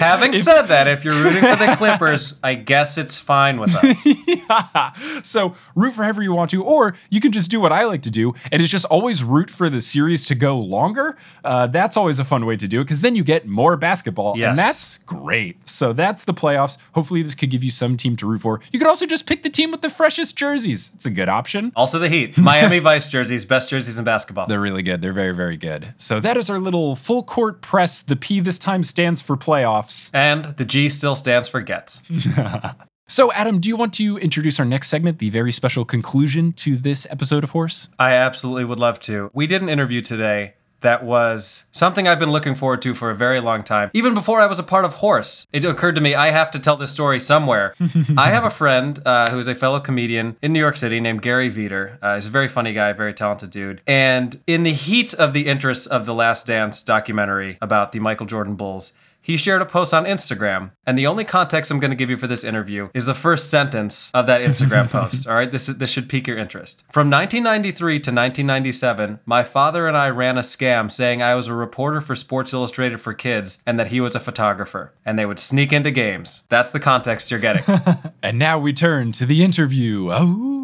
Having 0.00 0.34
said 0.34 0.62
that, 0.62 0.86
if 0.88 1.04
you're 1.04 1.14
rooting 1.14 1.40
for 1.42 1.56
the 1.56 1.74
Clippers, 1.76 2.36
I 2.42 2.54
guess 2.54 2.98
it's 2.98 3.18
fine 3.18 3.58
with 3.58 3.74
us. 3.74 5.22
so 5.26 5.54
root 5.74 5.94
for 5.94 6.02
however 6.04 6.22
you 6.22 6.32
want 6.32 6.50
to, 6.50 6.62
or 6.62 6.94
you 7.10 7.20
can 7.20 7.32
just 7.32 7.50
do 7.50 7.60
what 7.60 7.72
I 7.72 7.84
like 7.84 8.02
to 8.02 8.10
do, 8.10 8.34
and 8.52 8.62
it's 8.62 8.70
just 8.70 8.84
always 8.86 9.24
root 9.24 9.50
for 9.50 9.68
the 9.70 9.80
series 9.80 10.24
to 10.26 10.34
go 10.34 10.58
longer. 10.58 11.16
Uh, 11.44 11.66
that's 11.66 11.96
always 11.96 12.18
a 12.18 12.24
fun 12.24 12.46
way 12.46 12.56
to 12.56 12.68
do 12.68 12.80
it 12.80 12.84
because 12.84 13.00
then 13.00 13.16
you 13.16 13.24
get 13.24 13.46
more 13.46 13.76
basketball, 13.76 14.36
Yes. 14.36 14.48
and 14.50 14.58
that's 14.58 14.98
great. 14.98 15.56
So 15.68 15.92
that's 15.92 16.24
the 16.24 16.34
playoffs. 16.34 16.76
Hopefully, 16.94 17.22
this 17.22 17.34
could 17.34 17.50
give 17.50 17.64
you 17.64 17.70
some 17.70 17.96
team 17.96 18.16
to 18.16 18.26
root 18.26 18.40
for. 18.42 18.60
You 18.72 18.78
could 18.78 18.88
also 18.88 19.06
just 19.06 19.26
pick 19.26 19.42
the 19.42 19.50
team 19.50 19.70
with 19.70 19.82
the 19.82 19.90
freshest 19.90 20.36
jerseys. 20.36 20.90
It's 20.94 21.06
a 21.06 21.10
good 21.10 21.28
option. 21.28 21.72
Also, 21.76 21.98
the 21.98 22.08
Heat, 22.08 22.36
Miami 22.38 22.78
Vice 22.78 23.08
jerseys, 23.08 23.44
best 23.44 23.70
jerseys 23.70 23.98
in 23.98 24.04
basketball. 24.04 24.46
They're 24.46 24.60
really 24.60 24.82
good. 24.82 25.00
They're 25.02 25.12
very, 25.12 25.32
very 25.34 25.56
good. 25.56 25.77
So 25.96 26.20
that 26.20 26.36
is 26.36 26.50
our 26.50 26.58
little 26.58 26.96
full 26.96 27.22
court 27.22 27.62
press. 27.62 28.02
The 28.02 28.16
P 28.16 28.40
this 28.40 28.58
time 28.58 28.82
stands 28.82 29.22
for 29.22 29.36
playoffs. 29.36 30.10
and 30.12 30.56
the 30.56 30.64
G 30.64 30.88
still 30.88 31.14
stands 31.14 31.48
for 31.48 31.60
gets. 31.60 32.02
So, 33.10 33.32
Adam, 33.32 33.58
do 33.58 33.70
you 33.70 33.76
want 33.76 33.94
to 33.94 34.18
introduce 34.18 34.60
our 34.60 34.66
next 34.66 34.88
segment, 34.88 35.18
the 35.18 35.30
very 35.30 35.50
special 35.50 35.86
conclusion 35.86 36.52
to 36.52 36.76
this 36.76 37.06
episode 37.08 37.42
of 37.42 37.52
Horse? 37.52 37.88
I 37.98 38.12
absolutely 38.12 38.66
would 38.66 38.78
love 38.78 39.00
to. 39.00 39.30
We 39.32 39.46
did 39.46 39.62
an 39.62 39.70
interview 39.70 40.02
today 40.02 40.56
that 40.80 41.04
was 41.04 41.64
something 41.70 42.06
I've 42.06 42.18
been 42.18 42.30
looking 42.30 42.54
forward 42.54 42.82
to 42.82 42.94
for 42.94 43.10
a 43.10 43.14
very 43.14 43.40
long 43.40 43.62
time. 43.62 43.90
Even 43.92 44.14
before 44.14 44.40
I 44.40 44.46
was 44.46 44.58
a 44.58 44.62
part 44.62 44.84
of 44.84 44.94
Horse, 44.94 45.46
it 45.52 45.64
occurred 45.64 45.94
to 45.96 46.00
me 46.00 46.14
I 46.14 46.30
have 46.30 46.50
to 46.52 46.58
tell 46.58 46.76
this 46.76 46.90
story 46.90 47.20
somewhere. 47.20 47.74
I 48.16 48.30
have 48.30 48.44
a 48.44 48.50
friend 48.50 49.00
uh, 49.04 49.30
who 49.30 49.38
is 49.38 49.48
a 49.48 49.54
fellow 49.54 49.80
comedian 49.80 50.36
in 50.42 50.52
New 50.52 50.60
York 50.60 50.76
City 50.76 51.00
named 51.00 51.22
Gary 51.22 51.50
Vider. 51.50 51.98
Uh, 52.02 52.14
he's 52.16 52.26
a 52.26 52.30
very 52.30 52.48
funny 52.48 52.72
guy, 52.72 52.92
very 52.92 53.14
talented 53.14 53.50
dude. 53.50 53.80
And 53.86 54.40
in 54.46 54.62
the 54.62 54.72
heat 54.72 55.14
of 55.14 55.32
the 55.32 55.46
interest 55.46 55.86
of 55.88 56.06
the 56.06 56.14
Last 56.14 56.46
Dance 56.46 56.82
documentary 56.82 57.58
about 57.60 57.92
the 57.92 58.00
Michael 58.00 58.26
Jordan 58.26 58.54
Bulls, 58.54 58.92
he 59.28 59.36
shared 59.36 59.60
a 59.60 59.66
post 59.66 59.92
on 59.92 60.06
Instagram, 60.06 60.70
and 60.86 60.98
the 60.98 61.06
only 61.06 61.22
context 61.22 61.70
I'm 61.70 61.78
going 61.78 61.90
to 61.90 61.96
give 61.96 62.08
you 62.08 62.16
for 62.16 62.26
this 62.26 62.42
interview 62.42 62.88
is 62.94 63.04
the 63.04 63.14
first 63.14 63.50
sentence 63.50 64.10
of 64.14 64.24
that 64.24 64.40
Instagram 64.40 64.88
post. 64.90 65.26
All 65.26 65.34
right, 65.34 65.52
this 65.52 65.66
this 65.66 65.90
should 65.90 66.08
pique 66.08 66.26
your 66.26 66.38
interest. 66.38 66.82
From 66.90 67.10
1993 67.10 67.92
to 67.92 68.10
1997, 68.10 69.20
my 69.26 69.44
father 69.44 69.86
and 69.86 69.98
I 69.98 70.08
ran 70.08 70.38
a 70.38 70.40
scam 70.40 70.90
saying 70.90 71.22
I 71.22 71.34
was 71.34 71.46
a 71.46 71.52
reporter 71.52 72.00
for 72.00 72.14
Sports 72.14 72.54
Illustrated 72.54 73.02
for 73.02 73.12
Kids 73.12 73.62
and 73.66 73.78
that 73.78 73.88
he 73.88 74.00
was 74.00 74.14
a 74.14 74.20
photographer, 74.20 74.94
and 75.04 75.18
they 75.18 75.26
would 75.26 75.38
sneak 75.38 75.74
into 75.74 75.90
games. 75.90 76.44
That's 76.48 76.70
the 76.70 76.80
context 76.80 77.30
you're 77.30 77.38
getting. 77.38 77.64
And 78.22 78.38
now 78.38 78.58
we 78.58 78.72
turn 78.72 79.12
to 79.12 79.26
the 79.26 79.44
interview. 79.44 80.10
Oh. 80.10 80.57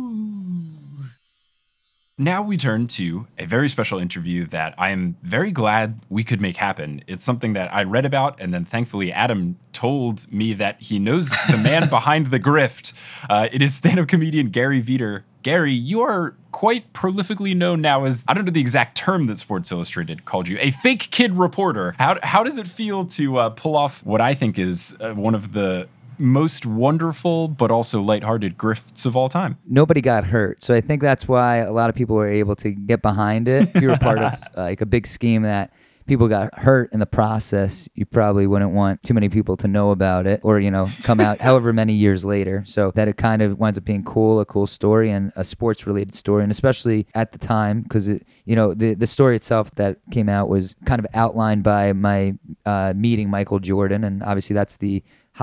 Now 2.16 2.42
we 2.42 2.56
turn 2.56 2.86
to 2.88 3.26
a 3.40 3.44
very 3.44 3.68
special 3.68 3.98
interview 3.98 4.44
that 4.46 4.76
I 4.78 4.90
am 4.90 5.16
very 5.24 5.50
glad 5.50 6.00
we 6.08 6.22
could 6.22 6.40
make 6.40 6.56
happen. 6.56 7.02
It's 7.08 7.24
something 7.24 7.54
that 7.54 7.74
I 7.74 7.82
read 7.82 8.06
about, 8.06 8.40
and 8.40 8.54
then 8.54 8.64
thankfully 8.64 9.12
Adam 9.12 9.56
told 9.72 10.32
me 10.32 10.54
that 10.54 10.80
he 10.80 11.00
knows 11.00 11.34
the 11.50 11.56
man 11.56 11.88
behind 11.90 12.26
the 12.26 12.38
grift. 12.38 12.92
Uh, 13.28 13.48
it 13.50 13.62
is 13.62 13.74
stand-up 13.74 14.06
comedian 14.06 14.50
Gary 14.50 14.80
Vider. 14.80 15.24
Gary, 15.42 15.74
you 15.74 16.02
are 16.02 16.36
quite 16.52 16.92
prolifically 16.92 17.54
known 17.54 17.80
now 17.80 18.04
as 18.04 18.22
I 18.28 18.34
don't 18.34 18.44
know 18.44 18.52
the 18.52 18.60
exact 18.60 18.96
term 18.96 19.26
that 19.26 19.38
Sports 19.40 19.72
Illustrated 19.72 20.24
called 20.24 20.46
you, 20.46 20.56
a 20.60 20.70
fake 20.70 21.08
kid 21.10 21.34
reporter. 21.34 21.96
How 21.98 22.20
how 22.22 22.44
does 22.44 22.58
it 22.58 22.68
feel 22.68 23.06
to 23.06 23.38
uh, 23.38 23.50
pull 23.50 23.76
off 23.76 24.06
what 24.06 24.20
I 24.20 24.34
think 24.34 24.56
is 24.56 24.96
uh, 25.00 25.14
one 25.14 25.34
of 25.34 25.52
the 25.52 25.88
most 26.18 26.66
wonderful 26.66 27.48
but 27.48 27.70
also 27.70 28.00
lighthearted 28.00 28.56
grifts 28.56 29.06
of 29.06 29.16
all 29.16 29.28
time. 29.28 29.58
nobody 29.66 30.00
got 30.00 30.24
hurt. 30.24 30.62
So 30.62 30.74
I 30.74 30.80
think 30.80 31.02
that's 31.02 31.28
why 31.28 31.58
a 31.58 31.72
lot 31.72 31.90
of 31.90 31.96
people 31.96 32.16
were 32.16 32.28
able 32.28 32.56
to 32.56 32.70
get 32.70 33.02
behind 33.02 33.48
it. 33.48 33.74
If 33.74 33.82
you 33.82 33.88
were 33.88 33.96
part 33.98 34.18
of 34.18 34.32
uh, 34.56 34.62
like 34.62 34.80
a 34.80 34.86
big 34.86 35.06
scheme 35.06 35.42
that 35.42 35.72
people 36.06 36.28
got 36.28 36.56
hurt 36.58 36.92
in 36.92 37.00
the 37.00 37.06
process, 37.06 37.88
you 37.94 38.04
probably 38.04 38.46
wouldn't 38.46 38.72
want 38.72 39.02
too 39.02 39.14
many 39.14 39.28
people 39.28 39.56
to 39.56 39.68
know 39.68 39.90
about 39.90 40.26
it 40.26 40.40
or, 40.42 40.60
you 40.60 40.70
know, 40.70 40.88
come 41.02 41.20
out 41.20 41.38
however 41.40 41.72
many 41.72 41.94
years 41.94 42.24
later. 42.24 42.62
So 42.66 42.90
that 42.94 43.08
it 43.08 43.16
kind 43.16 43.42
of 43.42 43.58
winds 43.58 43.78
up 43.78 43.84
being 43.84 44.04
cool, 44.04 44.40
a 44.40 44.44
cool 44.44 44.66
story 44.66 45.10
and 45.10 45.32
a 45.36 45.44
sports 45.44 45.86
related 45.86 46.14
story. 46.14 46.42
And 46.42 46.52
especially 46.52 47.06
at 47.14 47.32
the 47.32 47.38
time, 47.38 47.82
because, 47.82 48.08
you 48.08 48.56
know, 48.56 48.74
the, 48.74 48.94
the 48.94 49.06
story 49.06 49.36
itself 49.36 49.74
that 49.76 49.98
came 50.10 50.28
out 50.28 50.48
was 50.48 50.76
kind 50.84 50.98
of 50.98 51.06
outlined 51.14 51.62
by 51.62 51.92
my 51.92 52.34
uh, 52.66 52.92
meeting 52.94 53.30
Michael 53.30 53.58
Jordan. 53.58 54.04
And 54.04 54.22
obviously 54.22 54.54
that's 54.54 54.76
the 54.76 55.02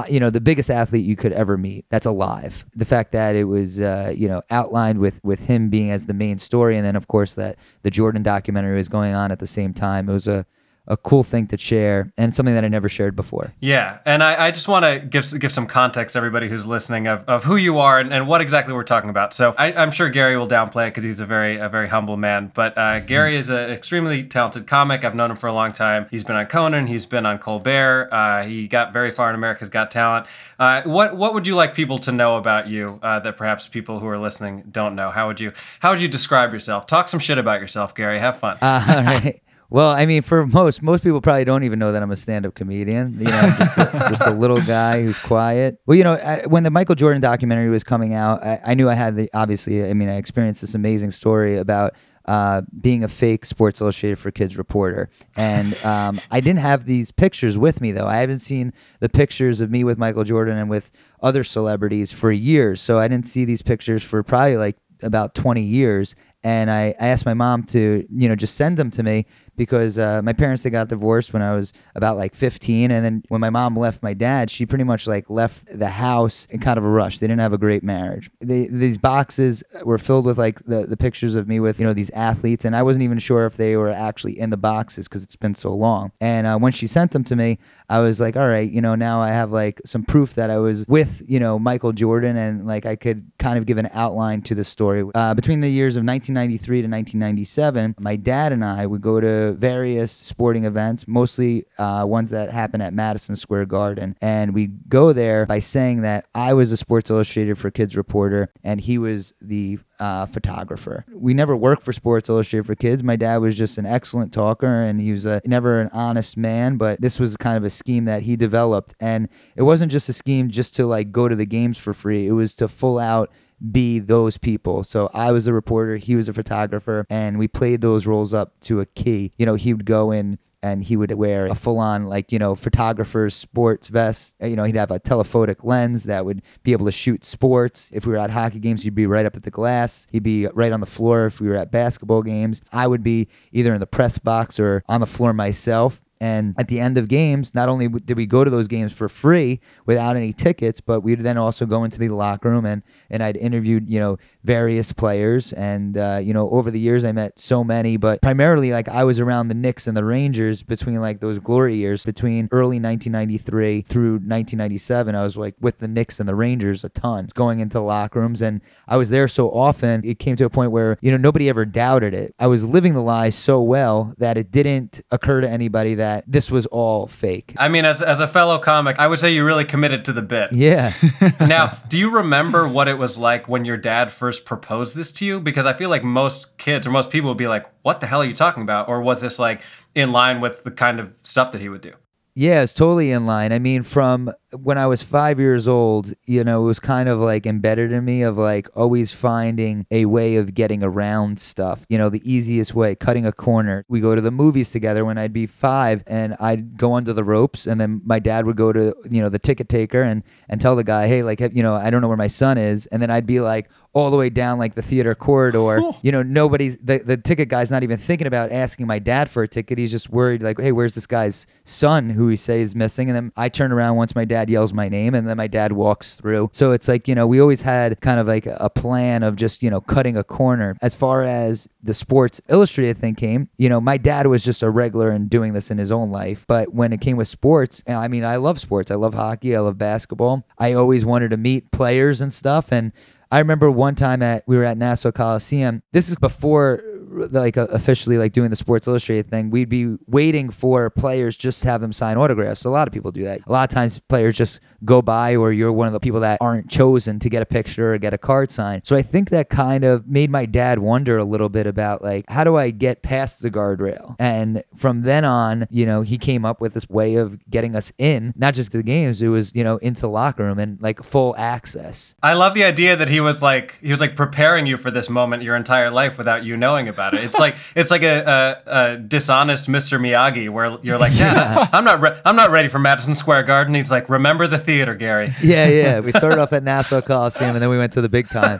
you 0.09 0.19
know 0.19 0.29
the 0.29 0.41
biggest 0.41 0.69
athlete 0.69 1.05
you 1.05 1.15
could 1.15 1.33
ever 1.33 1.57
meet. 1.57 1.85
That's 1.89 2.05
alive. 2.05 2.65
The 2.75 2.85
fact 2.85 3.11
that 3.11 3.35
it 3.35 3.45
was 3.45 3.79
uh, 3.79 4.13
you 4.15 4.27
know 4.27 4.41
outlined 4.49 4.99
with 4.99 5.19
with 5.23 5.47
him 5.47 5.69
being 5.69 5.91
as 5.91 6.05
the 6.05 6.13
main 6.13 6.37
story 6.37 6.77
and 6.77 6.85
then 6.85 6.95
of 6.95 7.07
course 7.07 7.35
that 7.35 7.57
the 7.83 7.91
jordan 7.91 8.23
documentary 8.23 8.75
was 8.77 8.89
going 8.89 9.13
on 9.13 9.31
at 9.31 9.39
the 9.39 9.47
same 9.47 9.73
time 9.73 10.09
it 10.09 10.13
was 10.13 10.27
a 10.27 10.45
a 10.87 10.97
cool 10.97 11.23
thing 11.23 11.45
to 11.47 11.57
share 11.57 12.11
and 12.17 12.33
something 12.33 12.55
that 12.55 12.65
I 12.65 12.67
never 12.67 12.89
shared 12.89 13.15
before. 13.15 13.53
Yeah, 13.59 13.99
and 14.05 14.23
I, 14.23 14.47
I 14.47 14.51
just 14.51 14.67
want 14.67 14.83
to 14.83 14.99
give 14.99 15.39
give 15.39 15.53
some 15.53 15.67
context 15.67 16.13
to 16.13 16.17
everybody 16.17 16.49
who's 16.49 16.65
listening 16.65 17.07
of, 17.07 17.23
of 17.29 17.43
who 17.43 17.55
you 17.55 17.77
are 17.77 17.99
and, 17.99 18.11
and 18.11 18.27
what 18.27 18.41
exactly 18.41 18.73
we're 18.73 18.83
talking 18.83 19.09
about. 19.09 19.33
So 19.33 19.53
I, 19.57 19.73
I'm 19.73 19.91
sure 19.91 20.09
Gary 20.09 20.35
will 20.37 20.47
downplay 20.47 20.87
it 20.87 20.91
because 20.91 21.03
he's 21.03 21.19
a 21.19 21.25
very 21.25 21.57
a 21.57 21.69
very 21.69 21.87
humble 21.87 22.17
man. 22.17 22.51
But 22.53 22.77
uh, 22.77 22.99
Gary 23.11 23.35
is 23.35 23.49
an 23.49 23.69
extremely 23.69 24.23
talented 24.23 24.65
comic. 24.65 25.03
I've 25.03 25.15
known 25.15 25.29
him 25.29 25.37
for 25.37 25.47
a 25.47 25.53
long 25.53 25.71
time. 25.71 26.07
He's 26.09 26.23
been 26.23 26.35
on 26.35 26.47
Conan. 26.47 26.87
He's 26.87 27.05
been 27.05 27.25
on 27.25 27.37
Colbert. 27.37 28.09
Uh, 28.11 28.43
he 28.43 28.67
got 28.67 28.91
very 28.91 29.11
far 29.11 29.29
in 29.29 29.35
America's 29.35 29.69
Got 29.69 29.91
Talent. 29.91 30.25
Uh, 30.57 30.81
what 30.83 31.15
what 31.15 31.33
would 31.35 31.45
you 31.45 31.55
like 31.55 31.75
people 31.75 31.99
to 31.99 32.11
know 32.11 32.37
about 32.37 32.67
you 32.67 32.99
uh, 33.03 33.19
that 33.19 33.37
perhaps 33.37 33.67
people 33.67 33.99
who 33.99 34.07
are 34.07 34.19
listening 34.19 34.63
don't 34.71 34.95
know? 34.95 35.11
How 35.11 35.27
would 35.27 35.39
you 35.39 35.53
how 35.79 35.91
would 35.91 36.01
you 36.01 36.07
describe 36.07 36.51
yourself? 36.51 36.87
Talk 36.87 37.07
some 37.07 37.19
shit 37.19 37.37
about 37.37 37.61
yourself, 37.61 37.93
Gary. 37.93 38.17
Have 38.17 38.39
fun. 38.39 38.57
Uh, 38.61 38.85
all 38.89 39.03
right. 39.03 39.41
Well, 39.71 39.91
I 39.91 40.05
mean, 40.05 40.21
for 40.21 40.45
most 40.45 40.81
most 40.81 41.01
people 41.01 41.21
probably 41.21 41.45
don't 41.45 41.63
even 41.63 41.79
know 41.79 41.93
that 41.93 42.03
I'm 42.03 42.11
a 42.11 42.17
stand-up 42.17 42.55
comedian. 42.55 43.17
You 43.17 43.25
know, 43.25 43.55
just 43.57 43.77
a, 43.77 44.05
just 44.09 44.21
a 44.23 44.31
little 44.31 44.59
guy 44.59 45.01
who's 45.01 45.17
quiet. 45.17 45.79
Well, 45.85 45.97
you 45.97 46.03
know, 46.03 46.15
I, 46.15 46.45
when 46.45 46.63
the 46.63 46.69
Michael 46.69 46.95
Jordan 46.95 47.21
documentary 47.21 47.69
was 47.69 47.81
coming 47.81 48.13
out, 48.13 48.43
I, 48.43 48.59
I 48.65 48.73
knew 48.73 48.89
I 48.89 48.95
had 48.95 49.15
the 49.15 49.29
obviously. 49.33 49.89
I 49.89 49.93
mean, 49.93 50.09
I 50.09 50.17
experienced 50.17 50.59
this 50.59 50.75
amazing 50.75 51.11
story 51.11 51.57
about 51.57 51.93
uh, 52.25 52.63
being 52.81 53.05
a 53.05 53.07
fake 53.07 53.45
Sports 53.45 53.79
Illustrated 53.79 54.19
for 54.19 54.29
Kids 54.29 54.57
reporter, 54.57 55.09
and 55.37 55.73
um, 55.85 56.19
I 56.29 56.41
didn't 56.41 56.59
have 56.59 56.83
these 56.83 57.11
pictures 57.11 57.57
with 57.57 57.79
me 57.79 57.93
though. 57.93 58.07
I 58.07 58.17
haven't 58.17 58.39
seen 58.39 58.73
the 58.99 59.07
pictures 59.07 59.61
of 59.61 59.71
me 59.71 59.85
with 59.85 59.97
Michael 59.97 60.25
Jordan 60.25 60.57
and 60.57 60.69
with 60.69 60.91
other 61.21 61.45
celebrities 61.45 62.11
for 62.11 62.29
years, 62.29 62.81
so 62.81 62.99
I 62.99 63.07
didn't 63.07 63.25
see 63.25 63.45
these 63.45 63.61
pictures 63.61 64.03
for 64.03 64.21
probably 64.21 64.57
like 64.57 64.75
about 65.01 65.33
20 65.33 65.61
years 65.61 66.13
and 66.43 66.71
I, 66.71 66.95
I 66.99 67.07
asked 67.07 67.25
my 67.25 67.33
mom 67.33 67.63
to 67.65 68.05
you 68.09 68.29
know 68.29 68.35
just 68.35 68.55
send 68.55 68.77
them 68.77 68.91
to 68.91 69.03
me 69.03 69.25
because 69.61 69.99
uh, 69.99 70.23
my 70.23 70.33
parents 70.33 70.63
they 70.63 70.71
got 70.71 70.87
divorced 70.87 71.33
when 71.33 71.43
I 71.43 71.53
was 71.53 71.71
about 71.93 72.17
like 72.17 72.33
15 72.33 72.89
and 72.89 73.05
then 73.05 73.23
when 73.27 73.39
my 73.39 73.51
mom 73.51 73.77
left 73.77 74.01
my 74.01 74.15
dad 74.15 74.49
she 74.49 74.65
pretty 74.65 74.83
much 74.83 75.05
like 75.05 75.29
left 75.29 75.67
the 75.77 75.87
house 75.87 76.47
in 76.47 76.59
kind 76.59 76.79
of 76.79 76.83
a 76.83 76.89
rush. 76.89 77.19
They 77.19 77.27
didn't 77.27 77.41
have 77.41 77.53
a 77.53 77.59
great 77.59 77.83
marriage. 77.83 78.31
They, 78.39 78.65
these 78.65 78.97
boxes 78.97 79.63
were 79.83 79.99
filled 79.99 80.25
with 80.25 80.39
like 80.39 80.65
the, 80.65 80.87
the 80.87 80.97
pictures 80.97 81.35
of 81.35 81.47
me 81.47 81.59
with 81.59 81.79
you 81.79 81.85
know 81.85 81.93
these 81.93 82.09
athletes 82.09 82.65
and 82.65 82.75
I 82.75 82.81
wasn't 82.81 83.03
even 83.03 83.19
sure 83.19 83.45
if 83.45 83.55
they 83.55 83.77
were 83.77 83.91
actually 83.91 84.39
in 84.39 84.49
the 84.49 84.57
boxes 84.57 85.07
because 85.07 85.23
it's 85.23 85.35
been 85.35 85.53
so 85.53 85.71
long. 85.71 86.11
And 86.19 86.47
uh, 86.47 86.57
when 86.57 86.71
she 86.71 86.87
sent 86.87 87.11
them 87.11 87.23
to 87.25 87.35
me 87.35 87.59
I 87.87 87.99
was 87.99 88.19
like 88.19 88.35
all 88.35 88.47
right 88.47 88.69
you 88.69 88.81
know 88.81 88.95
now 88.95 89.21
I 89.21 89.29
have 89.29 89.51
like 89.51 89.79
some 89.85 90.01
proof 90.03 90.33
that 90.33 90.49
I 90.49 90.57
was 90.57 90.87
with 90.87 91.21
you 91.27 91.39
know 91.39 91.59
Michael 91.59 91.91
Jordan 91.91 92.35
and 92.35 92.65
like 92.65 92.87
I 92.87 92.95
could 92.95 93.31
kind 93.37 93.59
of 93.59 93.67
give 93.67 93.77
an 93.77 93.91
outline 93.93 94.41
to 94.41 94.55
the 94.55 94.63
story. 94.63 95.03
Uh, 95.13 95.35
between 95.35 95.59
the 95.59 95.69
years 95.69 95.97
of 95.97 96.03
1993 96.03 96.81
to 96.81 96.87
1997 96.87 97.95
my 97.99 98.15
dad 98.15 98.51
and 98.51 98.65
I 98.65 98.87
would 98.87 99.01
go 99.01 99.21
to 99.21 99.50
various 99.53 100.11
sporting 100.11 100.65
events, 100.65 101.07
mostly 101.07 101.65
uh, 101.77 102.03
ones 102.07 102.29
that 102.29 102.51
happen 102.51 102.81
at 102.81 102.93
Madison 102.93 103.35
Square 103.35 103.65
Garden. 103.65 104.15
And 104.21 104.53
we 104.53 104.67
go 104.67 105.13
there 105.13 105.45
by 105.45 105.59
saying 105.59 106.01
that 106.01 106.25
I 106.33 106.53
was 106.53 106.71
a 106.71 106.77
Sports 106.77 107.09
Illustrated 107.09 107.57
for 107.57 107.71
Kids 107.71 107.95
reporter 107.95 108.51
and 108.63 108.81
he 108.81 108.97
was 108.97 109.33
the 109.41 109.79
uh, 109.99 110.25
photographer. 110.25 111.05
We 111.13 111.33
never 111.33 111.55
worked 111.55 111.83
for 111.83 111.93
Sports 111.93 112.29
Illustrated 112.29 112.65
for 112.65 112.75
Kids. 112.75 113.03
My 113.03 113.15
dad 113.15 113.37
was 113.37 113.57
just 113.57 113.77
an 113.77 113.85
excellent 113.85 114.33
talker 114.33 114.81
and 114.81 114.99
he 114.99 115.11
was 115.11 115.25
a, 115.25 115.41
never 115.45 115.79
an 115.79 115.89
honest 115.93 116.37
man, 116.37 116.77
but 116.77 116.99
this 117.01 117.19
was 117.19 117.37
kind 117.37 117.57
of 117.57 117.63
a 117.63 117.69
scheme 117.69 118.05
that 118.05 118.23
he 118.23 118.35
developed. 118.35 118.95
And 118.99 119.29
it 119.55 119.63
wasn't 119.63 119.91
just 119.91 120.09
a 120.09 120.13
scheme 120.13 120.49
just 120.49 120.75
to 120.77 120.85
like 120.85 121.11
go 121.11 121.27
to 121.27 121.35
the 121.35 121.45
games 121.45 121.77
for 121.77 121.93
free, 121.93 122.27
it 122.27 122.31
was 122.31 122.55
to 122.55 122.67
full 122.67 122.97
out 122.97 123.31
be 123.71 123.99
those 123.99 124.37
people. 124.37 124.83
So 124.83 125.09
I 125.13 125.31
was 125.31 125.47
a 125.47 125.53
reporter, 125.53 125.97
he 125.97 126.15
was 126.15 126.27
a 126.29 126.33
photographer, 126.33 127.05
and 127.09 127.37
we 127.37 127.47
played 127.47 127.81
those 127.81 128.07
roles 128.07 128.33
up 128.33 128.59
to 128.61 128.79
a 128.79 128.85
key. 128.85 129.31
You 129.37 129.45
know, 129.45 129.55
he 129.55 129.73
would 129.73 129.85
go 129.85 130.11
in 130.11 130.39
and 130.63 130.83
he 130.83 130.95
would 130.95 131.11
wear 131.13 131.47
a 131.47 131.55
full 131.55 131.79
on, 131.79 132.05
like, 132.05 132.31
you 132.31 132.37
know, 132.37 132.53
photographer's 132.53 133.33
sports 133.33 133.87
vest. 133.87 134.35
Uh, 134.41 134.45
you 134.45 134.55
know, 134.55 134.63
he'd 134.63 134.75
have 134.75 134.91
a 134.91 134.99
telephotic 134.99 135.63
lens 135.63 136.03
that 136.03 136.23
would 136.23 136.43
be 136.61 136.71
able 136.71 136.85
to 136.85 136.91
shoot 136.91 137.25
sports. 137.25 137.89
If 137.91 138.05
we 138.05 138.13
were 138.13 138.19
at 138.19 138.29
hockey 138.29 138.59
games, 138.59 138.83
he'd 138.83 138.93
be 138.93 139.07
right 139.07 139.25
up 139.25 139.35
at 139.35 139.41
the 139.41 139.49
glass. 139.49 140.05
He'd 140.11 140.21
be 140.21 140.45
right 140.47 140.71
on 140.71 140.79
the 140.79 140.85
floor 140.85 141.25
if 141.25 141.41
we 141.41 141.47
were 141.47 141.55
at 141.55 141.71
basketball 141.71 142.21
games. 142.21 142.61
I 142.71 142.85
would 142.85 143.01
be 143.01 143.27
either 143.51 143.73
in 143.73 143.79
the 143.79 143.87
press 143.87 144.19
box 144.19 144.59
or 144.59 144.83
on 144.87 145.01
the 145.01 145.07
floor 145.07 145.33
myself. 145.33 146.03
And 146.21 146.53
at 146.55 146.67
the 146.67 146.79
end 146.79 146.99
of 146.99 147.07
games, 147.07 147.55
not 147.55 147.67
only 147.67 147.87
did 147.89 148.15
we 148.15 148.27
go 148.27 148.43
to 148.43 148.51
those 148.51 148.67
games 148.67 148.93
for 148.93 149.09
free 149.09 149.59
without 149.87 150.15
any 150.15 150.31
tickets, 150.31 150.79
but 150.79 151.01
we'd 151.01 151.21
then 151.21 151.35
also 151.35 151.65
go 151.65 151.83
into 151.83 151.97
the 151.97 152.09
locker 152.09 152.51
room 152.51 152.63
and, 152.63 152.83
and 153.09 153.23
I'd 153.23 153.37
interviewed, 153.37 153.89
you 153.89 153.99
know, 153.99 154.17
various 154.43 154.93
players. 154.93 155.51
And, 155.51 155.97
uh, 155.97 156.19
you 156.21 156.31
know, 156.31 156.47
over 156.51 156.69
the 156.69 156.79
years, 156.79 157.05
I 157.05 157.11
met 157.11 157.39
so 157.39 157.63
many, 157.63 157.97
but 157.97 158.21
primarily, 158.21 158.71
like, 158.71 158.87
I 158.87 159.03
was 159.03 159.19
around 159.19 159.47
the 159.47 159.55
Knicks 159.55 159.87
and 159.87 159.97
the 159.97 160.03
Rangers 160.03 160.61
between, 160.61 161.01
like, 161.01 161.21
those 161.21 161.39
glory 161.39 161.77
years, 161.77 162.05
between 162.05 162.47
early 162.51 162.79
1993 162.79 163.81
through 163.81 164.11
1997. 164.11 165.15
I 165.15 165.23
was, 165.23 165.35
like, 165.37 165.55
with 165.59 165.79
the 165.79 165.87
Knicks 165.87 166.19
and 166.19 166.29
the 166.29 166.35
Rangers 166.35 166.83
a 166.83 166.89
ton, 166.89 167.29
going 167.33 167.61
into 167.61 167.79
locker 167.81 168.19
rooms. 168.19 168.43
And 168.43 168.61
I 168.87 168.97
was 168.97 169.09
there 169.09 169.27
so 169.27 169.49
often, 169.49 170.01
it 170.05 170.19
came 170.19 170.35
to 170.35 170.45
a 170.45 170.51
point 170.51 170.71
where, 170.71 170.99
you 171.01 171.09
know, 171.09 171.17
nobody 171.17 171.49
ever 171.49 171.65
doubted 171.65 172.13
it. 172.13 172.35
I 172.37 172.45
was 172.45 172.63
living 172.63 172.93
the 172.93 173.01
lie 173.01 173.29
so 173.29 173.59
well 173.59 174.13
that 174.19 174.37
it 174.37 174.51
didn't 174.51 175.01
occur 175.09 175.41
to 175.41 175.49
anybody 175.49 175.95
that 175.95 176.10
this 176.27 176.51
was 176.51 176.65
all 176.67 177.07
fake. 177.07 177.53
I 177.57 177.67
mean, 177.67 177.85
as, 177.85 178.01
as 178.01 178.19
a 178.19 178.27
fellow 178.27 178.59
comic, 178.59 178.99
I 178.99 179.07
would 179.07 179.19
say 179.19 179.33
you 179.33 179.45
really 179.45 179.65
committed 179.65 180.05
to 180.05 180.13
the 180.13 180.21
bit. 180.21 180.51
Yeah. 180.51 180.93
now, 181.39 181.77
do 181.87 181.97
you 181.97 182.09
remember 182.09 182.67
what 182.67 182.87
it 182.87 182.97
was 182.97 183.17
like 183.17 183.47
when 183.47 183.65
your 183.65 183.77
dad 183.77 184.11
first 184.11 184.45
proposed 184.45 184.95
this 184.95 185.11
to 185.13 185.25
you? 185.25 185.39
Because 185.39 185.65
I 185.65 185.73
feel 185.73 185.89
like 185.89 186.03
most 186.03 186.57
kids 186.57 186.85
or 186.85 186.91
most 186.91 187.09
people 187.09 187.29
would 187.29 187.37
be 187.37 187.47
like, 187.47 187.65
what 187.83 187.99
the 188.01 188.07
hell 188.07 188.21
are 188.21 188.25
you 188.25 188.33
talking 188.33 188.63
about? 188.63 188.89
Or 188.89 189.01
was 189.01 189.21
this 189.21 189.39
like 189.39 189.61
in 189.95 190.11
line 190.11 190.41
with 190.41 190.63
the 190.63 190.71
kind 190.71 190.99
of 190.99 191.15
stuff 191.23 191.51
that 191.51 191.61
he 191.61 191.69
would 191.69 191.81
do? 191.81 191.93
Yeah, 192.33 192.63
it's 192.63 192.73
totally 192.73 193.11
in 193.11 193.25
line. 193.25 193.51
I 193.51 193.59
mean, 193.59 193.83
from 193.83 194.31
when 194.53 194.77
I 194.77 194.87
was 194.87 195.03
five 195.03 195.37
years 195.37 195.67
old, 195.67 196.13
you 196.23 196.45
know, 196.45 196.63
it 196.63 196.65
was 196.65 196.79
kind 196.79 197.09
of 197.09 197.19
like 197.19 197.45
embedded 197.45 197.91
in 197.91 198.05
me 198.05 198.21
of 198.21 198.37
like 198.37 198.69
always 198.73 199.11
finding 199.11 199.85
a 199.91 200.05
way 200.05 200.37
of 200.37 200.53
getting 200.53 200.81
around 200.81 201.39
stuff. 201.39 201.85
You 201.89 201.97
know, 201.97 202.07
the 202.07 202.21
easiest 202.23 202.73
way, 202.73 202.95
cutting 202.95 203.25
a 203.25 203.33
corner. 203.33 203.83
We 203.89 203.99
go 203.99 204.15
to 204.15 204.21
the 204.21 204.31
movies 204.31 204.71
together 204.71 205.03
when 205.03 205.17
I'd 205.17 205.33
be 205.33 205.45
five 205.45 206.03
and 206.07 206.37
I'd 206.39 206.77
go 206.77 206.93
under 206.95 207.11
the 207.11 207.23
ropes 207.25 207.67
and 207.67 207.81
then 207.81 208.01
my 208.05 208.19
dad 208.19 208.45
would 208.45 208.55
go 208.55 208.71
to, 208.71 208.95
you 209.09 209.21
know, 209.21 209.29
the 209.29 209.39
ticket 209.39 209.67
taker 209.67 210.01
and, 210.01 210.23
and 210.47 210.61
tell 210.61 210.77
the 210.77 210.85
guy, 210.85 211.07
hey, 211.07 211.23
like, 211.23 211.41
you 211.41 211.63
know, 211.63 211.75
I 211.75 211.89
don't 211.89 212.01
know 212.01 212.07
where 212.07 212.15
my 212.15 212.27
son 212.27 212.57
is. 212.57 212.85
And 212.87 213.01
then 213.01 213.11
I'd 213.11 213.25
be 213.25 213.41
like, 213.41 213.69
all 213.93 214.09
the 214.09 214.17
way 214.17 214.29
down 214.29 214.57
like 214.57 214.75
the 214.75 214.81
theater 214.81 215.13
corridor. 215.15 215.81
You 216.01 216.11
know, 216.11 216.23
nobody's 216.23 216.77
the, 216.77 216.99
the 216.99 217.17
ticket 217.17 217.49
guy's 217.49 217.69
not 217.69 217.83
even 217.83 217.97
thinking 217.97 218.27
about 218.27 218.51
asking 218.51 218.87
my 218.87 218.99
dad 218.99 219.29
for 219.29 219.43
a 219.43 219.47
ticket. 219.47 219.77
He's 219.77 219.91
just 219.91 220.09
worried 220.09 220.41
like, 220.41 220.59
hey, 220.59 220.71
where's 220.71 220.95
this 220.95 221.07
guy's 221.07 221.45
son 221.63 222.09
who 222.09 222.27
he 222.27 222.35
say 222.35 222.61
is 222.61 222.75
missing? 222.75 223.09
And 223.09 223.15
then 223.15 223.31
I 223.35 223.49
turn 223.49 223.71
around 223.71 223.97
once 223.97 224.15
my 224.15 224.25
dad 224.25 224.49
yells 224.49 224.73
my 224.73 224.87
name 224.87 225.13
and 225.13 225.27
then 225.27 225.37
my 225.37 225.47
dad 225.47 225.73
walks 225.73 226.15
through. 226.15 226.49
So 226.53 226.71
it's 226.71 226.87
like, 226.87 227.07
you 227.07 227.15
know, 227.15 227.27
we 227.27 227.41
always 227.41 227.61
had 227.61 227.99
kind 228.01 228.19
of 228.19 228.27
like 228.27 228.45
a 228.45 228.69
plan 228.69 229.23
of 229.23 229.35
just, 229.35 229.61
you 229.61 229.69
know, 229.69 229.81
cutting 229.81 230.15
a 230.15 230.23
corner. 230.23 230.77
As 230.81 230.95
far 230.95 231.23
as 231.23 231.67
the 231.83 231.93
Sports 231.93 232.39
Illustrated 232.47 232.97
thing 232.97 233.15
came, 233.15 233.49
you 233.57 233.67
know, 233.67 233.81
my 233.81 233.97
dad 233.97 234.27
was 234.27 234.43
just 234.43 234.63
a 234.63 234.69
regular 234.69 235.09
and 235.09 235.29
doing 235.29 235.53
this 235.53 235.69
in 235.69 235.77
his 235.77 235.91
own 235.91 236.11
life. 236.11 236.45
But 236.47 236.73
when 236.73 236.93
it 236.93 237.01
came 237.01 237.17
with 237.17 237.27
sports, 237.27 237.83
I 237.87 238.07
mean, 238.07 238.23
I 238.23 238.37
love 238.37 238.59
sports. 238.59 238.89
I 238.89 238.95
love 238.95 239.13
hockey. 239.15 239.55
I 239.55 239.59
love 239.59 239.77
basketball. 239.77 240.45
I 240.57 240.73
always 240.73 241.03
wanted 241.03 241.31
to 241.31 241.37
meet 241.37 241.71
players 241.71 242.21
and 242.21 242.31
stuff. 242.31 242.71
And 242.71 242.93
I 243.31 243.39
remember 243.39 243.71
one 243.71 243.95
time 243.95 244.21
at 244.21 244.43
we 244.45 244.57
were 244.57 244.65
at 244.65 244.77
Nassau 244.77 245.11
Coliseum. 245.11 245.83
This 245.93 246.09
is 246.09 246.17
before 246.17 246.83
like 247.11 247.57
uh, 247.57 247.67
officially 247.71 248.17
like 248.17 248.33
doing 248.33 248.49
the 248.49 248.55
Sports 248.55 248.87
Illustrated 248.87 249.29
thing. 249.29 249.49
We'd 249.49 249.69
be 249.69 249.97
waiting 250.07 250.49
for 250.49 250.89
players 250.89 251.37
just 251.37 251.61
to 251.61 251.67
have 251.67 251.81
them 251.81 251.93
sign 251.93 252.17
autographs. 252.17 252.65
A 252.65 252.69
lot 252.69 252.87
of 252.87 252.93
people 252.93 253.11
do 253.11 253.23
that. 253.23 253.41
A 253.45 253.51
lot 253.51 253.69
of 253.69 253.73
times 253.73 253.99
players 253.99 254.37
just 254.37 254.59
go 254.83 255.01
by 255.01 255.35
or 255.35 255.51
you're 255.51 255.71
one 255.71 255.87
of 255.87 255.93
the 255.93 255.99
people 255.99 256.19
that 256.21 256.39
aren't 256.41 256.69
chosen 256.69 257.19
to 257.19 257.29
get 257.29 257.41
a 257.41 257.45
picture 257.45 257.93
or 257.93 257.97
get 257.97 258.13
a 258.13 258.17
card 258.17 258.51
signed. 258.51 258.85
So 258.85 258.95
I 258.95 259.01
think 259.01 259.29
that 259.29 259.49
kind 259.49 259.83
of 259.83 260.07
made 260.07 260.29
my 260.29 260.45
dad 260.45 260.79
wonder 260.79 261.17
a 261.17 261.23
little 261.23 261.49
bit 261.49 261.67
about 261.67 262.01
like 262.01 262.25
how 262.27 262.43
do 262.43 262.55
I 262.57 262.71
get 262.71 263.01
past 263.01 263.41
the 263.41 263.51
guardrail? 263.51 264.15
And 264.19 264.63
from 264.75 265.01
then 265.01 265.25
on, 265.25 265.67
you 265.69 265.85
know, 265.85 266.01
he 266.01 266.17
came 266.17 266.45
up 266.45 266.61
with 266.61 266.73
this 266.73 266.89
way 266.89 267.15
of 267.15 267.37
getting 267.49 267.75
us 267.75 267.91
in, 267.97 268.33
not 268.35 268.53
just 268.53 268.71
to 268.71 268.77
the 268.77 268.83
games, 268.83 269.21
it 269.21 269.27
was, 269.27 269.53
you 269.55 269.63
know, 269.63 269.77
into 269.77 270.07
locker 270.07 270.43
room 270.43 270.59
and 270.59 270.81
like 270.81 271.03
full 271.03 271.35
access. 271.37 272.15
I 272.23 272.33
love 272.33 272.53
the 272.53 272.63
idea 272.63 272.95
that 272.95 273.09
he 273.09 273.19
was 273.19 273.41
like 273.41 273.79
he 273.81 273.91
was 273.91 274.01
like 274.01 274.15
preparing 274.15 274.65
you 274.65 274.77
for 274.77 274.89
this 274.89 275.09
moment 275.09 275.43
your 275.43 275.55
entire 275.55 275.91
life 275.91 276.17
without 276.17 276.43
you 276.43 276.57
knowing 276.57 276.87
about 276.87 277.00
it. 277.13 277.23
It's 277.23 277.39
like 277.39 277.55
it's 277.75 277.91
like 277.91 278.03
a, 278.03 278.23
a, 278.65 278.93
a 278.93 278.97
dishonest 278.97 279.69
Mr. 279.69 279.99
Miyagi 279.99 280.49
where 280.49 280.77
you're 280.81 280.97
like, 280.97 281.17
yeah, 281.17 281.67
I'm 281.73 281.83
not 281.83 282.01
re- 282.01 282.19
I'm 282.25 282.35
not 282.35 282.51
ready 282.51 282.67
for 282.67 282.79
Madison 282.79 283.15
Square 283.15 283.43
Garden. 283.43 283.73
He's 283.73 283.91
like, 283.91 284.09
remember 284.09 284.47
the 284.47 284.59
theater, 284.59 284.95
Gary. 284.95 285.33
Yeah, 285.41 285.67
yeah. 285.67 285.99
We 285.99 286.11
started 286.11 286.39
off 286.41 286.53
at 286.53 286.63
Nassau 286.63 287.01
Coliseum 287.01 287.55
and 287.55 287.61
then 287.61 287.69
we 287.69 287.77
went 287.77 287.93
to 287.93 288.01
the 288.01 288.09
big 288.09 288.29
time. 288.29 288.59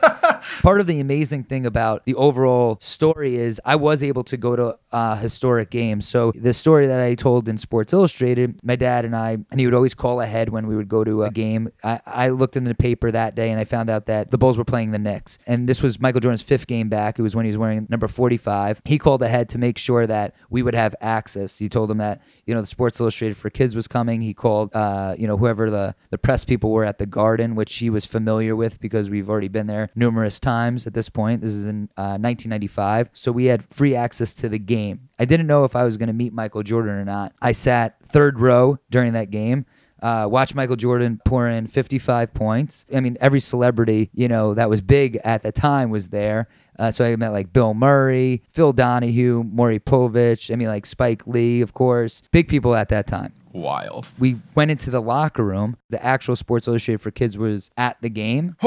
Part 0.62 0.80
of 0.80 0.86
the 0.86 1.00
amazing 1.00 1.44
thing 1.44 1.66
about 1.66 2.04
the 2.04 2.14
overall 2.16 2.78
story 2.80 3.36
is 3.36 3.60
I 3.64 3.76
was 3.76 4.02
able 4.02 4.24
to 4.24 4.36
go 4.36 4.56
to 4.56 4.78
uh, 4.92 5.16
historic 5.16 5.70
games. 5.70 6.06
So 6.06 6.32
the 6.34 6.52
story 6.52 6.86
that 6.86 7.00
I 7.00 7.14
told 7.14 7.48
in 7.48 7.58
Sports 7.58 7.92
Illustrated, 7.92 8.60
my 8.62 8.76
dad 8.76 9.04
and 9.04 9.16
I, 9.16 9.38
and 9.50 9.58
he 9.58 9.66
would 9.66 9.74
always 9.74 9.94
call 9.94 10.20
ahead 10.20 10.50
when 10.50 10.66
we 10.66 10.76
would 10.76 10.88
go 10.88 11.04
to 11.04 11.24
a 11.24 11.30
game. 11.30 11.70
I, 11.82 12.00
I 12.06 12.28
looked 12.28 12.56
in 12.56 12.64
the 12.64 12.74
paper 12.74 13.10
that 13.10 13.34
day 13.34 13.50
and 13.50 13.58
I 13.58 13.64
found 13.64 13.90
out 13.90 14.06
that 14.06 14.30
the 14.30 14.38
Bulls 14.38 14.58
were 14.58 14.64
playing 14.64 14.90
the 14.90 14.98
Knicks. 14.98 15.38
And 15.46 15.68
this 15.68 15.82
was 15.82 16.00
Michael 16.00 16.20
Jordan's 16.20 16.42
fifth 16.42 16.66
game 16.66 16.88
back. 16.88 17.18
It 17.18 17.22
was 17.22 17.34
when 17.34 17.44
he 17.44 17.48
was 17.48 17.58
wearing 17.58 17.86
number 17.88 18.08
45. 18.08 18.82
He 18.84 18.98
called 18.98 19.22
ahead 19.22 19.48
to 19.50 19.58
make 19.58 19.78
sure 19.78 20.06
that 20.06 20.34
we 20.50 20.62
would 20.62 20.74
have 20.74 20.94
access. 21.00 21.58
He 21.58 21.68
told 21.68 21.90
them 21.90 21.98
that, 21.98 22.22
you 22.46 22.54
know, 22.54 22.60
the 22.60 22.66
Sports 22.66 23.00
Illustrated 23.00 23.36
for 23.36 23.50
Kids 23.50 23.74
was 23.74 23.88
coming. 23.88 24.20
He 24.20 24.34
called, 24.34 24.74
uh, 24.74 25.14
you 25.18 25.26
know, 25.26 25.36
whoever 25.36 25.70
the, 25.70 25.94
the 26.10 26.18
press 26.18 26.44
people 26.44 26.70
were 26.70 26.84
at 26.84 26.98
the 26.98 27.06
Garden, 27.06 27.54
which 27.54 27.74
he 27.76 27.90
was 27.90 28.04
familiar 28.04 28.54
with 28.54 28.80
because 28.80 29.10
we've 29.10 29.30
already 29.30 29.48
been 29.48 29.66
there 29.66 29.90
numerous 29.94 30.38
times 30.38 30.86
at 30.86 30.94
this 30.94 31.08
point. 31.08 31.40
This 31.40 31.52
is 31.52 31.66
in 31.66 31.88
uh, 31.96 32.18
1995. 32.18 33.10
So 33.12 33.32
we 33.32 33.46
had 33.46 33.64
free 33.64 33.94
access 33.94 34.34
to 34.34 34.48
the 34.48 34.58
game. 34.58 34.81
I 35.18 35.24
didn't 35.24 35.46
know 35.46 35.64
if 35.64 35.76
I 35.76 35.84
was 35.84 35.96
going 35.96 36.08
to 36.08 36.12
meet 36.12 36.32
Michael 36.32 36.62
Jordan 36.62 36.92
or 36.92 37.04
not. 37.04 37.32
I 37.40 37.52
sat 37.52 37.96
third 38.04 38.40
row 38.40 38.78
during 38.90 39.12
that 39.12 39.30
game. 39.30 39.66
Uh, 40.02 40.26
watch 40.28 40.52
Michael 40.52 40.74
Jordan 40.74 41.20
pour 41.24 41.46
in 41.48 41.68
55 41.68 42.34
points. 42.34 42.84
I 42.92 42.98
mean, 42.98 43.16
every 43.20 43.38
celebrity, 43.38 44.10
you 44.12 44.26
know, 44.26 44.52
that 44.54 44.68
was 44.68 44.80
big 44.80 45.16
at 45.22 45.42
the 45.42 45.52
time 45.52 45.90
was 45.90 46.08
there. 46.08 46.48
Uh, 46.76 46.90
so 46.90 47.04
I 47.04 47.14
met 47.14 47.28
like 47.28 47.52
Bill 47.52 47.72
Murray, 47.72 48.42
Phil 48.50 48.72
Donahue, 48.72 49.44
Maury 49.44 49.78
Povich. 49.78 50.52
I 50.52 50.56
mean, 50.56 50.66
like 50.66 50.86
Spike 50.86 51.24
Lee, 51.28 51.60
of 51.60 51.72
course. 51.72 52.22
Big 52.32 52.48
people 52.48 52.74
at 52.74 52.88
that 52.88 53.06
time. 53.06 53.32
Wild. 53.52 54.08
We 54.18 54.36
went 54.54 54.70
into 54.70 54.90
the 54.90 55.00
locker 55.00 55.44
room. 55.44 55.76
The 55.90 56.04
actual 56.04 56.36
Sports 56.36 56.66
Illustrated 56.66 57.00
for 57.00 57.10
Kids 57.10 57.36
was 57.36 57.70
at 57.76 58.00
the 58.00 58.08
game. 58.08 58.56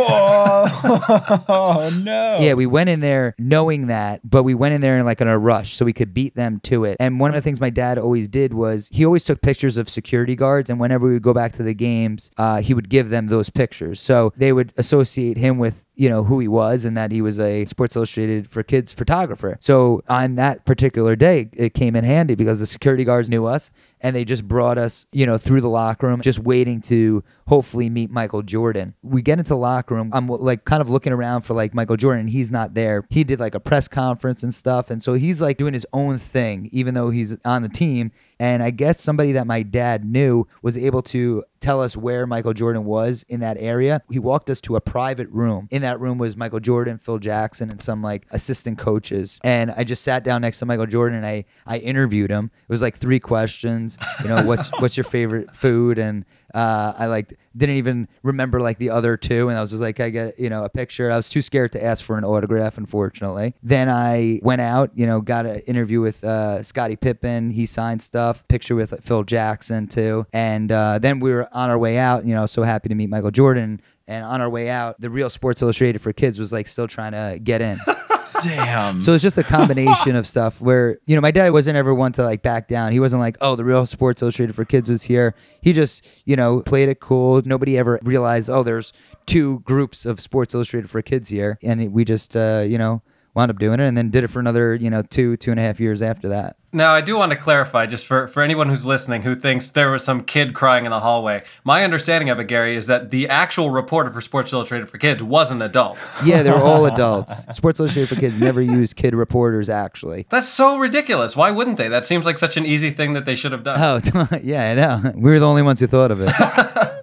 Oh, 1.48 1.92
no. 2.04 2.40
Yeah, 2.40 2.54
we 2.54 2.66
went 2.66 2.90
in 2.90 3.00
there 3.00 3.36
knowing 3.38 3.88
that, 3.88 4.22
but 4.30 4.44
we 4.44 4.54
went 4.54 4.74
in 4.74 4.82
there 4.82 4.98
in 4.98 5.06
like 5.06 5.22
in 5.22 5.28
a 5.28 5.38
rush 5.38 5.74
so 5.74 5.86
we 5.86 5.94
could 5.94 6.14
beat 6.14 6.36
them 6.36 6.60
to 6.62 6.86
it. 6.86 6.98
And 7.00 7.20
one 7.20 7.32
of 7.32 7.36
the 7.36 7.42
things 7.42 7.60
my 7.60 7.70
dad 7.70 7.98
always 7.98 8.28
did 8.28 8.54
was 8.54 8.90
he 8.92 9.06
always 9.06 9.24
took 9.24 9.42
pictures 9.42 9.78
of 9.78 9.90
security 9.90 10.36
guards, 10.36 10.70
and 10.70 10.80
whenever 10.80 11.08
we 11.08 11.14
would 11.14 11.22
go 11.22 11.34
back 11.34 11.54
to 11.54 11.64
the 11.64 11.74
games, 11.74 12.32
uh, 12.38 12.62
he 12.62 12.74
would 12.74 12.90
give 12.90 13.10
them 13.10 13.28
those 13.28 13.50
pictures. 13.50 14.00
So 14.00 14.34
they 14.36 14.54
would 14.54 14.74
associate 14.78 15.38
him 15.38 15.58
with 15.58 15.85
you 15.96 16.10
know 16.10 16.24
who 16.24 16.40
he 16.40 16.48
was 16.48 16.86
and 16.86 16.96
that 16.98 17.12
he 17.12 17.22
was 17.22 17.40
a 17.40 17.66
Sports 17.66 17.96
Illustrated 17.96 18.48
for 18.50 18.64
Kids 18.64 18.94
photographer. 18.94 19.58
So 19.60 20.04
on 20.08 20.36
that 20.36 20.66
particular 20.66 21.16
day, 21.16 21.50
it 21.54 21.74
came 21.74 21.96
in 21.96 22.04
handy 22.04 22.36
because 22.36 22.60
the 22.60 22.66
security 22.66 23.04
guards 23.04 23.30
knew 23.30 23.46
us 23.46 23.72
and 24.02 24.16
they 24.16 24.26
just 24.26 24.48
brought 24.48 24.78
us, 24.78 25.08
you 25.12 25.26
know, 25.26 25.38
through 25.38 25.62
the 25.62 25.70
locker 25.70 26.08
room, 26.08 26.22
just 26.22 26.40
waiting 26.40 26.82
to 26.82 27.24
hopefully 27.48 27.90
meet 27.90 28.10
Michael 28.10 28.42
Jordan. 28.42 28.96
We 29.04 29.22
get 29.22 29.38
into 29.38 29.56
locker 29.56 29.96
room. 29.96 30.10
I'm 30.14 30.28
like 30.28 30.66
kind 30.66 30.82
of 30.82 30.90
looking 30.90 31.14
around 31.14 31.44
for 31.44 31.54
like 31.54 31.74
Michael 31.74 31.98
Jordan. 31.98 32.28
He's 32.28 32.52
not 32.52 32.74
there. 32.74 33.06
He 33.10 33.24
did 33.24 33.40
like 33.40 33.56
a 33.56 33.60
press 33.60 33.88
conference 33.88 34.44
and 34.44 34.54
stuff, 34.54 34.90
and 34.90 35.02
so 35.02 35.14
he's 35.14 35.42
like 35.42 35.58
doing 35.58 35.74
his 35.74 35.86
own 35.94 36.18
thing, 36.18 36.70
even 36.72 36.94
though 36.94 37.10
he's 37.10 37.38
on 37.46 37.62
the 37.62 37.70
team. 37.70 38.12
And 38.40 38.62
I 38.62 38.72
guess 38.72 39.00
somebody 39.00 39.32
that 39.34 39.48
my 39.48 39.64
dad 39.64 40.04
knew 40.04 40.48
was 40.62 40.78
able 40.78 41.02
to 41.04 41.44
tell 41.66 41.82
us 41.82 41.98
where 41.98 42.28
Michael 42.28 42.54
Jordan 42.54 42.86
was 42.86 43.26
in 43.28 43.40
that 43.40 43.58
area. 43.60 44.02
He 44.10 44.20
walked 44.20 44.50
us 44.50 44.62
to 44.62 44.76
a 44.76 44.82
private 44.82 45.28
room. 45.30 45.68
In 45.72 45.82
that 45.82 46.00
room 46.00 46.18
was 46.18 46.38
Michael 46.38 46.60
Jordan, 46.60 46.98
Phil 46.98 47.18
Jackson, 47.18 47.70
and 47.70 47.82
some 47.82 48.04
like 48.04 48.28
assistant 48.32 48.78
coaches. 48.78 49.40
And 49.44 49.72
I 49.72 49.84
just 49.84 50.04
sat 50.04 50.24
down 50.24 50.42
next 50.42 50.60
to 50.60 50.66
Michael 50.66 50.86
Jordan 50.86 51.18
and 51.18 51.26
I 51.26 51.46
I 51.66 51.78
interviewed 51.78 52.30
him. 52.30 52.52
It 52.62 52.70
was 52.70 52.82
like 52.82 52.98
three 52.98 53.20
questions. 53.20 53.98
You 54.22 54.30
know, 54.30 54.46
what's 54.46 54.70
what's 54.80 54.98
your 54.98 55.06
favorite 55.06 55.56
food? 55.56 55.98
And 55.98 56.26
uh, 56.56 56.94
I 56.98 57.08
like 57.08 57.38
didn't 57.56 57.76
even 57.76 58.08
remember 58.24 58.62
like 58.62 58.78
the 58.78 58.90
other 58.90 59.18
two, 59.18 59.50
and 59.50 59.58
I 59.58 59.62
was 59.62 59.72
just 59.72 59.82
like, 59.82 60.00
I 60.00 60.10
get 60.10 60.40
you 60.40 60.50
know 60.50 60.64
a 60.64 60.70
picture. 60.70 61.12
I 61.12 61.18
was 61.18 61.28
too 61.28 61.42
scared 61.42 61.74
to 61.74 61.84
ask 61.84 62.04
for 62.04 62.18
an 62.18 62.24
autograph, 62.24 62.78
unfortunately. 62.78 63.54
Then 63.62 63.90
I 63.90 64.40
went 64.42 64.62
out, 64.62 64.92
you 64.96 65.06
know, 65.06 65.20
got 65.20 65.46
an 65.46 65.60
interview 65.62 66.00
with 66.00 66.24
uh, 66.24 66.64
Scottie 66.64 66.96
Pippen. 66.96 67.52
He 67.52 67.66
signed 67.66 68.02
stuff. 68.02 68.48
Picture 68.48 68.76
with 68.76 68.94
Phil 69.04 69.24
Jackson 69.24 69.88
too, 69.88 70.26
and 70.32 70.72
uh, 70.72 70.98
then 70.98 71.20
we 71.20 71.32
were 71.32 71.50
on 71.52 71.70
our 71.70 71.78
way 71.78 71.98
out. 71.98 72.26
You 72.26 72.34
know, 72.36 72.46
so 72.46 72.64
happy 72.64 72.88
to 72.88 72.96
meet 72.96 73.10
Michael 73.10 73.32
Jordan. 73.32 73.82
And 74.08 74.24
on 74.24 74.40
our 74.40 74.50
way 74.50 74.70
out, 74.70 75.02
the 75.02 75.10
real 75.10 75.32
Sports 75.32 75.62
Illustrated 75.64 76.00
for 76.00 76.14
Kids 76.14 76.40
was 76.40 76.54
like 76.54 76.68
still 76.68 76.88
trying 76.88 77.14
to 77.14 77.40
get 77.44 77.62
in. 77.62 77.80
Damn. 78.44 79.02
So 79.02 79.14
it's 79.14 79.24
just 79.24 79.38
a 79.38 79.44
combination 79.58 80.16
of 80.16 80.28
stuff 80.28 80.62
where, 80.62 81.00
you 81.06 81.16
know, 81.16 81.22
my 81.22 81.32
dad 81.32 81.52
wasn't 81.52 81.78
ever 81.78 81.94
one 81.94 82.12
to 82.14 82.24
like 82.24 82.42
back 82.42 82.68
down. 82.68 82.92
He 82.92 83.00
wasn't 83.00 83.20
like, 83.22 83.38
oh, 83.42 83.56
the 83.56 83.64
real 83.66 83.86
Sports 83.86 84.22
Illustrated 84.22 84.54
for 84.54 84.66
Kids 84.66 84.90
was 84.90 85.04
here. 85.04 85.36
He 85.62 85.74
just, 85.74 86.06
you 86.26 86.36
know, 86.36 86.62
played 86.62 86.90
it 86.90 87.00
cool. 87.00 87.42
Nobody 87.46 87.78
ever 87.78 88.00
realized, 88.04 88.50
oh, 88.50 88.64
there's 88.64 88.94
two 89.26 89.60
groups 89.60 90.06
of 90.06 90.20
Sports 90.20 90.54
Illustrated 90.54 90.90
for 90.90 91.02
Kids 91.02 91.30
here. 91.30 91.58
And 91.64 91.92
we 91.92 92.06
just, 92.06 92.36
uh, 92.36 92.64
you 92.66 92.78
know, 92.78 93.02
wound 93.36 93.52
up 93.52 93.60
doing 93.60 93.80
it 93.80 93.86
and 93.86 93.98
then 93.98 94.10
did 94.10 94.24
it 94.24 94.30
for 94.30 94.40
another, 94.40 94.74
you 94.74 94.90
know, 94.90 95.02
two, 95.02 95.38
two 95.38 95.52
and 95.52 95.60
a 95.60 95.64
half 95.64 95.80
years 95.80 96.02
after 96.02 96.30
that. 96.30 96.56
Now, 96.72 96.94
I 96.94 97.00
do 97.00 97.16
want 97.16 97.32
to 97.32 97.38
clarify, 97.38 97.86
just 97.86 98.06
for, 98.06 98.28
for 98.28 98.44
anyone 98.44 98.68
who's 98.68 98.86
listening 98.86 99.22
who 99.22 99.34
thinks 99.34 99.70
there 99.70 99.92
was 99.92 100.04
some 100.04 100.22
kid 100.22 100.54
crying 100.54 100.84
in 100.86 100.92
the 100.92 101.00
hallway. 101.00 101.44
My 101.64 101.86
understanding 101.86 102.30
of 102.30 102.38
it, 102.40 102.48
Gary, 102.48 102.76
is 102.76 102.88
that 102.88 103.12
the 103.12 103.30
actual 103.30 103.70
reporter 103.70 104.12
for 104.12 104.20
Sports 104.20 104.52
Illustrated 104.52 104.90
for 104.90 104.98
Kids 104.98 105.24
was 105.24 105.52
an 105.52 105.62
adult. 105.62 105.98
Yeah, 106.26 106.44
they 106.44 106.50
were 106.50 106.58
all 106.58 106.86
adults. 106.86 107.46
Sports 107.56 107.80
Illustrated 107.80 108.14
for 108.14 108.20
Kids 108.20 108.40
never 108.40 108.62
used 108.62 108.96
kid 108.96 109.14
reporters, 109.14 109.70
actually. 109.70 110.26
That's 110.30 110.48
so 110.48 110.78
ridiculous. 110.78 111.36
Why 111.36 111.52
wouldn't 111.52 111.78
they? 111.78 111.88
That 111.88 112.06
seems 112.06 112.26
like 112.26 112.40
such 112.40 112.58
an 112.58 112.66
easy 112.66 112.90
thing 112.90 113.14
that 113.14 113.26
they 113.26 113.36
should 113.36 113.52
have 113.52 113.64
done. 113.64 113.80
Oh, 113.80 114.28
yeah, 114.42 114.72
I 114.72 114.74
know. 114.74 115.14
We 115.16 115.30
were 115.32 115.40
the 115.40 115.48
only 115.48 115.62
ones 115.62 115.80
who 115.80 115.88
thought 115.88 116.12
of 116.12 116.20
it. 116.22 116.32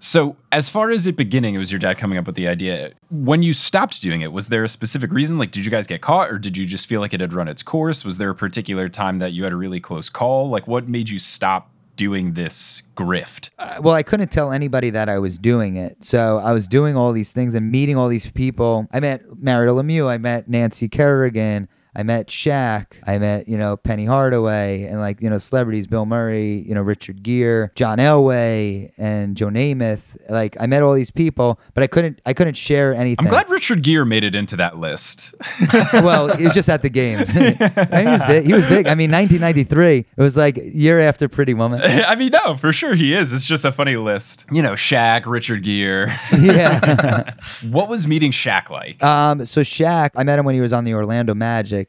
So, 0.00 0.36
as 0.50 0.68
far 0.68 0.90
as 0.90 1.06
it 1.06 1.16
beginning, 1.16 1.54
it 1.54 1.58
was 1.58 1.72
your 1.72 1.78
dad 1.78 1.98
coming 1.98 2.18
up 2.18 2.26
with 2.26 2.36
the 2.36 2.48
idea. 2.48 2.92
When 3.10 3.42
you 3.42 3.52
stopped 3.52 4.00
doing 4.02 4.20
it, 4.20 4.32
was 4.32 4.48
there 4.48 4.64
a 4.64 4.68
specific 4.68 5.12
reason? 5.12 5.38
Like, 5.38 5.50
did 5.50 5.64
you 5.64 5.70
guys 5.70 5.86
get 5.86 6.00
caught, 6.00 6.30
or 6.30 6.38
did 6.38 6.56
you 6.56 6.66
just 6.66 6.88
feel 6.88 7.00
like 7.00 7.14
it 7.14 7.20
had 7.20 7.32
run 7.32 7.48
its 7.48 7.62
course? 7.62 8.04
Was 8.04 8.18
there 8.18 8.30
a 8.30 8.34
particular 8.34 8.88
time 8.88 9.18
that 9.18 9.32
you 9.32 9.44
had 9.44 9.52
a 9.52 9.56
really 9.56 9.80
close 9.80 10.08
call? 10.08 10.48
Like, 10.48 10.66
what 10.66 10.88
made 10.88 11.08
you 11.08 11.18
stop 11.18 11.70
doing 11.96 12.32
this 12.32 12.82
grift? 12.96 13.50
Uh, 13.58 13.78
well, 13.80 13.94
I 13.94 14.02
couldn't 14.02 14.32
tell 14.32 14.52
anybody 14.52 14.90
that 14.90 15.08
I 15.08 15.18
was 15.18 15.38
doing 15.38 15.76
it. 15.76 16.02
So 16.02 16.38
I 16.38 16.52
was 16.52 16.66
doing 16.68 16.96
all 16.96 17.12
these 17.12 17.32
things 17.32 17.54
and 17.54 17.70
meeting 17.70 17.96
all 17.96 18.08
these 18.08 18.30
people. 18.30 18.88
I 18.92 19.00
met 19.00 19.22
Mario 19.38 19.80
Lemieux. 19.80 20.08
I 20.08 20.18
met 20.18 20.48
Nancy 20.48 20.88
Kerrigan. 20.88 21.68
I 21.94 22.02
met 22.02 22.28
Shaq. 22.28 22.86
I 23.06 23.18
met, 23.18 23.48
you 23.48 23.58
know, 23.58 23.76
Penny 23.76 24.06
Hardaway 24.06 24.84
and 24.84 24.98
like, 25.00 25.20
you 25.20 25.28
know, 25.28 25.38
celebrities, 25.38 25.86
Bill 25.86 26.06
Murray, 26.06 26.64
you 26.66 26.74
know, 26.74 26.80
Richard 26.80 27.22
Gere, 27.22 27.70
John 27.74 27.98
Elway 27.98 28.92
and 28.96 29.36
Joe 29.36 29.48
Namath. 29.48 30.16
Like 30.30 30.56
I 30.60 30.66
met 30.66 30.82
all 30.82 30.94
these 30.94 31.10
people, 31.10 31.60
but 31.74 31.84
I 31.84 31.86
couldn't 31.86 32.20
I 32.24 32.32
couldn't 32.32 32.54
share 32.56 32.94
anything. 32.94 33.26
I'm 33.26 33.30
glad 33.30 33.50
Richard 33.50 33.82
Gere 33.82 34.04
made 34.04 34.24
it 34.24 34.34
into 34.34 34.56
that 34.56 34.78
list. 34.78 35.34
well, 35.92 36.30
it 36.30 36.44
was 36.44 36.54
just 36.54 36.68
at 36.68 36.82
the 36.82 36.88
games. 36.88 37.30
I 37.36 37.40
mean, 37.40 38.06
he 38.06 38.12
was 38.12 38.22
big. 38.22 38.46
He 38.46 38.52
was 38.54 38.66
big. 38.68 38.86
I 38.86 38.94
mean, 38.94 39.10
1993. 39.10 39.98
It 39.98 40.06
was 40.16 40.36
like 40.36 40.56
year 40.56 40.98
after 41.00 41.28
Pretty 41.28 41.54
Woman. 41.54 41.82
I 41.84 42.14
mean, 42.14 42.30
no, 42.32 42.56
for 42.56 42.72
sure 42.72 42.94
he 42.94 43.12
is. 43.14 43.32
It's 43.32 43.44
just 43.44 43.64
a 43.64 43.72
funny 43.72 43.96
list. 43.96 44.46
You 44.50 44.62
know, 44.62 44.72
Shaq, 44.72 45.26
Richard 45.26 45.62
Gere. 45.62 46.12
Yeah. 46.32 47.34
what 47.70 47.88
was 47.88 48.06
meeting 48.06 48.30
Shaq 48.30 48.70
like? 48.70 49.02
um. 49.02 49.44
So 49.44 49.60
Shaq, 49.60 50.10
I 50.16 50.22
met 50.24 50.38
him 50.38 50.44
when 50.44 50.54
he 50.54 50.60
was 50.60 50.72
on 50.72 50.84
the 50.84 50.94
Orlando 50.94 51.34
Magic, 51.34 51.81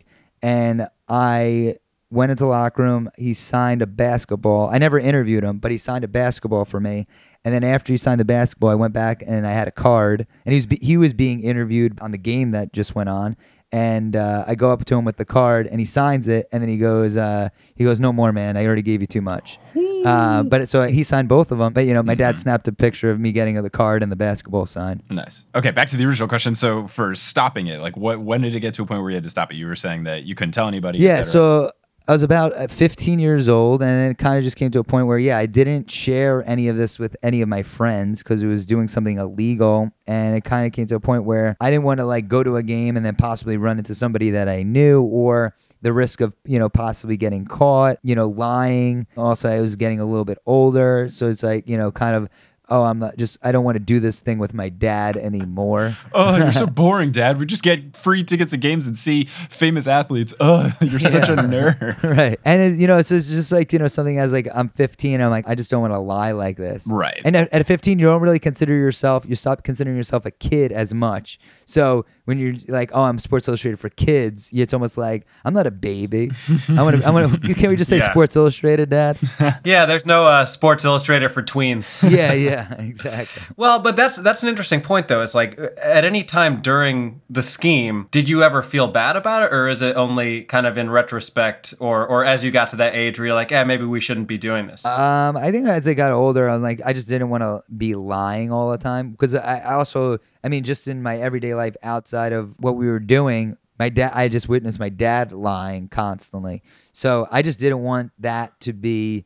and 0.43 0.87
I 1.07 1.77
went 2.11 2.29
into 2.29 2.43
the 2.43 2.49
locker 2.49 2.83
room. 2.83 3.09
He 3.17 3.33
signed 3.33 3.81
a 3.81 3.87
basketball. 3.87 4.69
I 4.69 4.77
never 4.77 4.99
interviewed 4.99 5.43
him, 5.43 5.57
but 5.57 5.71
he 5.71 5.77
signed 5.77 6.03
a 6.03 6.07
basketball 6.07 6.65
for 6.65 6.79
me. 6.79 7.07
And 7.43 7.53
then 7.53 7.63
after 7.63 7.91
he 7.91 7.97
signed 7.97 8.19
the 8.19 8.25
basketball, 8.25 8.69
I 8.69 8.75
went 8.75 8.93
back 8.93 9.23
and 9.25 9.47
I 9.47 9.51
had 9.51 9.67
a 9.67 9.71
card, 9.71 10.27
and 10.45 10.53
he 10.53 10.57
was 10.57 10.65
be- 10.67 10.79
he 10.81 10.97
was 10.97 11.13
being 11.13 11.41
interviewed 11.41 11.99
on 12.01 12.11
the 12.11 12.17
game 12.19 12.51
that 12.51 12.73
just 12.73 12.93
went 12.93 13.09
on. 13.09 13.35
And 13.73 14.15
uh, 14.15 14.45
I 14.47 14.53
go 14.53 14.69
up 14.69 14.85
to 14.85 14.95
him 14.95 15.03
with 15.03 15.17
the 15.17 15.25
card, 15.25 15.65
and 15.65 15.79
he 15.79 15.85
signs 15.85 16.27
it, 16.27 16.47
and 16.51 16.61
then 16.61 16.69
he 16.69 16.77
goes, 16.77 17.17
uh, 17.17 17.49
he 17.73 17.83
goes, 17.83 17.99
"No 17.99 18.13
more, 18.13 18.31
man. 18.31 18.55
I 18.55 18.67
already 18.67 18.83
gave 18.83 19.01
you 19.01 19.07
too 19.07 19.21
much." 19.21 19.57
Uh, 20.05 20.43
but 20.43 20.69
so 20.69 20.85
he 20.87 21.03
signed 21.03 21.27
both 21.27 21.51
of 21.51 21.57
them. 21.57 21.73
But 21.73 21.85
you 21.85 21.93
know, 21.93 22.03
my 22.03 22.13
dad 22.13 22.37
snapped 22.37 22.67
a 22.67 22.71
picture 22.71 23.09
of 23.09 23.19
me 23.19 23.31
getting 23.31 23.59
the 23.61 23.69
card 23.69 24.03
and 24.03 24.11
the 24.11 24.15
basketball 24.15 24.65
signed. 24.65 25.01
Nice. 25.09 25.45
Okay, 25.55 25.71
back 25.71 25.87
to 25.89 25.97
the 25.97 26.05
original 26.05 26.27
question. 26.27 26.55
So, 26.55 26.85
for 26.87 27.15
stopping 27.15 27.67
it, 27.67 27.79
like, 27.79 27.97
what? 27.97 28.19
When 28.19 28.41
did 28.41 28.53
it 28.53 28.59
get 28.59 28.73
to 28.75 28.83
a 28.83 28.85
point 28.85 29.01
where 29.01 29.09
you 29.09 29.15
had 29.15 29.23
to 29.23 29.29
stop 29.29 29.51
it? 29.51 29.55
You 29.55 29.65
were 29.65 29.75
saying 29.75 30.03
that 30.03 30.23
you 30.23 30.35
couldn't 30.35 30.51
tell 30.51 30.67
anybody. 30.67 30.99
Yeah, 30.99 31.23
so 31.23 31.71
I 32.05 32.11
was 32.11 32.21
about 32.21 32.53
uh, 32.53 32.67
15 32.67 33.17
years 33.19 33.47
old, 33.47 33.81
and 33.81 34.11
it 34.11 34.17
kind 34.17 34.37
of 34.37 34.43
just 34.43 34.57
came 34.57 34.71
to 34.71 34.79
a 34.79 34.83
point 34.83 35.07
where, 35.07 35.17
yeah, 35.17 35.37
I 35.37 35.45
didn't 35.45 35.89
share 35.89 36.43
any 36.45 36.67
of 36.67 36.75
this 36.75 36.99
with 36.99 37.15
any 37.23 37.41
of 37.41 37.47
my 37.47 37.63
friends 37.63 38.21
because 38.21 38.43
it 38.43 38.47
was 38.47 38.65
doing 38.65 38.89
something 38.89 39.19
illegal, 39.19 39.89
and 40.05 40.35
it 40.35 40.43
kind 40.43 40.65
of 40.65 40.73
came 40.73 40.85
to 40.87 40.95
a 40.95 40.99
point 40.99 41.23
where 41.23 41.55
I 41.61 41.71
didn't 41.71 41.83
want 41.83 42.01
to 42.01 42.05
like 42.05 42.27
go 42.27 42.43
to 42.43 42.57
a 42.57 42.63
game 42.63 42.97
and 42.97 43.05
then 43.05 43.15
possibly 43.15 43.55
run 43.55 43.77
into 43.77 43.95
somebody 43.95 44.31
that 44.31 44.49
I 44.49 44.63
knew 44.63 45.01
or 45.01 45.55
the 45.81 45.93
risk 45.93 46.21
of 46.21 46.33
you 46.45 46.57
know 46.57 46.69
possibly 46.69 47.17
getting 47.17 47.43
caught 47.45 47.97
you 48.03 48.15
know 48.15 48.29
lying. 48.29 49.05
Also 49.17 49.49
i 49.49 49.59
was 49.59 49.75
getting 49.75 49.99
a 49.99 50.05
little 50.05 50.23
bit 50.23 50.37
older 50.45 51.09
so 51.11 51.27
it's 51.29 51.43
like 51.43 51.67
you 51.67 51.75
know 51.75 51.91
kind 51.91 52.15
of 52.15 52.29
oh 52.69 52.83
i'm 52.83 53.03
just 53.17 53.37
i 53.43 53.51
don't 53.51 53.63
want 53.63 53.75
to 53.75 53.79
do 53.83 53.99
this 53.99 54.21
thing 54.21 54.39
with 54.39 54.53
my 54.53 54.69
dad 54.69 55.17
anymore 55.17 55.95
Oh, 56.13 56.37
you're 56.37 56.53
so 56.53 56.65
boring, 56.83 57.11
Dad. 57.11 57.39
We 57.39 57.45
just 57.45 57.63
get 57.63 57.95
free 57.97 58.23
tickets 58.23 58.51
to 58.51 58.57
games 58.57 58.85
and 58.87 58.97
see 58.97 59.25
famous 59.25 59.87
athletes. 59.87 60.33
Oh, 60.39 60.71
you're 60.81 60.99
such 60.99 61.27
a 61.29 61.35
nerd. 61.35 62.01
right 62.03 62.39
and 62.45 62.61
it, 62.61 62.77
you 62.79 62.87
know 62.87 63.01
so 63.01 63.15
it's 63.15 63.27
just 63.29 63.51
like 63.51 63.73
you 63.73 63.79
know 63.79 63.87
something 63.87 64.19
as 64.19 64.31
like 64.31 64.47
i'm 64.53 64.69
15 64.69 65.19
i'm 65.21 65.29
like 65.31 65.47
i 65.47 65.55
just 65.55 65.71
don't 65.71 65.81
want 65.81 65.93
to 65.93 65.99
lie 65.99 66.31
like 66.31 66.57
this 66.57 66.87
Right. 66.87 67.19
and 67.25 67.35
at, 67.35 67.51
at 67.53 67.65
15 67.65 67.99
you 67.99 68.05
don't 68.05 68.21
really 68.21 68.39
consider 68.39 68.73
yourself 68.73 69.25
you 69.27 69.35
stop 69.35 69.63
considering 69.63 69.97
yourself 69.97 70.25
a 70.25 70.31
kid 70.31 70.71
as 70.71 70.93
much 70.93 71.39
so 71.65 72.05
when 72.25 72.37
you're 72.39 72.53
like 72.67 72.89
oh 72.93 73.03
i'm 73.03 73.19
sports 73.19 73.47
illustrated 73.47 73.77
for 73.77 73.89
kids 73.89 74.49
it's 74.53 74.73
almost 74.73 74.97
like 74.97 75.25
i'm 75.45 75.53
not 75.53 75.67
a 75.67 75.71
baby 75.71 76.31
i 76.69 76.81
want 76.81 76.99
to 76.99 77.05
i 77.05 77.09
want 77.09 77.41
to 77.43 77.53
can 77.53 77.69
we 77.69 77.75
just 77.75 77.89
say 77.89 77.97
Yeah. 77.97 78.09
sports 78.11 78.35
illustrated 78.35 78.89
dad 78.89 79.17
Yeah, 79.65 79.85
there's 79.85 80.05
no 80.05 80.25
uh, 80.25 80.45
Sports 80.45 80.83
Illustrated 80.85 81.29
for 81.29 81.41
tweens. 81.43 82.01
yeah 82.17 82.33
yeah 82.33 82.73
exactly 82.81 83.43
Well, 83.57 83.79
but 83.79 83.95
that's 83.95 84.17
that's 84.17 84.43
an 84.43 84.49
interesting 84.49 84.81
point 84.81 85.07
though. 85.07 85.21
It's 85.21 85.35
like 85.35 85.57
uh, 85.59 85.69
at 85.81 86.03
any 86.05 86.23
time 86.23 86.61
during 86.61 87.21
the 87.29 87.41
scheme, 87.41 88.07
did 88.11 88.27
you 88.29 88.43
ever 88.43 88.61
feel 88.61 88.87
bad 88.87 89.15
about 89.15 89.43
it, 89.43 89.53
or 89.53 89.67
is 89.69 89.81
it 89.81 89.95
only 89.95 90.43
kind 90.43 90.65
of 90.67 90.77
in 90.77 90.89
retrospect, 90.89 91.73
or 91.79 92.05
or 92.05 92.25
as 92.25 92.43
you 92.43 92.51
got 92.51 92.69
to 92.69 92.75
that 92.77 92.95
age 92.95 93.19
where 93.19 93.27
you're 93.27 93.35
like, 93.35 93.51
yeah, 93.51 93.63
maybe 93.63 93.85
we 93.85 93.99
shouldn't 93.99 94.27
be 94.27 94.37
doing 94.37 94.67
this? 94.67 94.85
Um, 94.85 95.37
I 95.37 95.51
think 95.51 95.67
as 95.67 95.87
I 95.87 95.93
got 95.93 96.11
older, 96.11 96.49
I'm 96.49 96.61
like, 96.61 96.81
I 96.85 96.93
just 96.93 97.07
didn't 97.07 97.29
want 97.29 97.43
to 97.43 97.61
be 97.75 97.95
lying 97.95 98.51
all 98.51 98.71
the 98.71 98.77
time 98.77 99.11
because 99.11 99.35
I, 99.35 99.59
I 99.59 99.73
also, 99.75 100.17
I 100.43 100.49
mean, 100.49 100.63
just 100.63 100.87
in 100.87 101.01
my 101.01 101.17
everyday 101.17 101.53
life 101.53 101.75
outside 101.83 102.33
of 102.33 102.55
what 102.59 102.75
we 102.75 102.87
were 102.87 102.99
doing, 102.99 103.57
my 103.79 103.89
dad, 103.89 104.11
I 104.13 104.27
just 104.27 104.49
witnessed 104.49 104.79
my 104.79 104.89
dad 104.89 105.31
lying 105.31 105.87
constantly. 105.87 106.63
So 106.91 107.27
I 107.31 107.41
just 107.41 107.59
didn't 107.59 107.81
want 107.81 108.11
that 108.19 108.59
to 108.61 108.73
be 108.73 109.25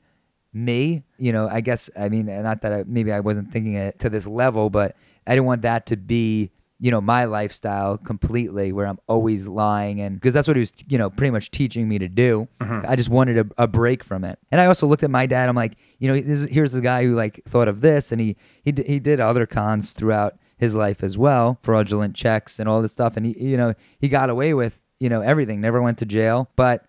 me. 0.53 1.03
You 1.17 1.33
know, 1.33 1.47
I 1.49 1.61
guess, 1.61 1.89
I 1.99 2.09
mean, 2.09 2.27
not 2.27 2.61
that 2.61 2.73
I, 2.73 2.83
maybe 2.87 3.11
I 3.11 3.19
wasn't 3.19 3.51
thinking 3.51 3.73
it 3.73 3.99
to 3.99 4.09
this 4.09 4.27
level, 4.27 4.69
but 4.69 4.95
I 5.25 5.33
didn't 5.33 5.45
want 5.45 5.63
that 5.63 5.87
to 5.87 5.97
be 5.97 6.51
you 6.79 6.91
know 6.91 7.01
my 7.01 7.25
lifestyle 7.25 7.97
completely 7.97 8.71
where 8.71 8.85
i'm 8.85 8.99
always 9.07 9.47
lying 9.47 9.99
and 9.99 10.15
because 10.15 10.33
that's 10.33 10.47
what 10.47 10.55
he 10.55 10.61
was 10.61 10.71
you 10.87 10.97
know 10.97 11.09
pretty 11.09 11.31
much 11.31 11.49
teaching 11.49 11.87
me 11.89 11.97
to 11.97 12.07
do 12.07 12.47
mm-hmm. 12.61 12.85
i 12.87 12.95
just 12.95 13.09
wanted 13.09 13.37
a, 13.37 13.63
a 13.63 13.67
break 13.67 14.03
from 14.03 14.23
it 14.23 14.37
and 14.51 14.61
i 14.61 14.65
also 14.65 14.85
looked 14.85 15.03
at 15.03 15.09
my 15.09 15.25
dad 15.25 15.49
i'm 15.49 15.55
like 15.55 15.77
you 15.99 16.07
know 16.07 16.19
this 16.19 16.45
here's 16.45 16.73
the 16.73 16.81
guy 16.81 17.03
who 17.03 17.15
like 17.15 17.41
thought 17.47 17.67
of 17.67 17.81
this 17.81 18.11
and 18.11 18.21
he 18.21 18.35
he, 18.63 18.71
d- 18.71 18.83
he 18.83 18.99
did 18.99 19.19
other 19.19 19.45
cons 19.45 19.91
throughout 19.91 20.37
his 20.57 20.75
life 20.75 21.03
as 21.03 21.17
well 21.17 21.59
fraudulent 21.61 22.15
checks 22.15 22.59
and 22.59 22.67
all 22.67 22.81
this 22.81 22.91
stuff. 22.91 23.17
And 23.17 23.25
he 23.25 23.49
you 23.49 23.57
know 23.57 23.73
he 23.99 24.09
got 24.09 24.29
away 24.29 24.53
with 24.53 24.81
you 24.99 25.09
know 25.09 25.21
everything 25.21 25.61
never 25.61 25.81
went 25.81 25.97
to 25.99 26.05
jail. 26.05 26.49
But 26.55 26.85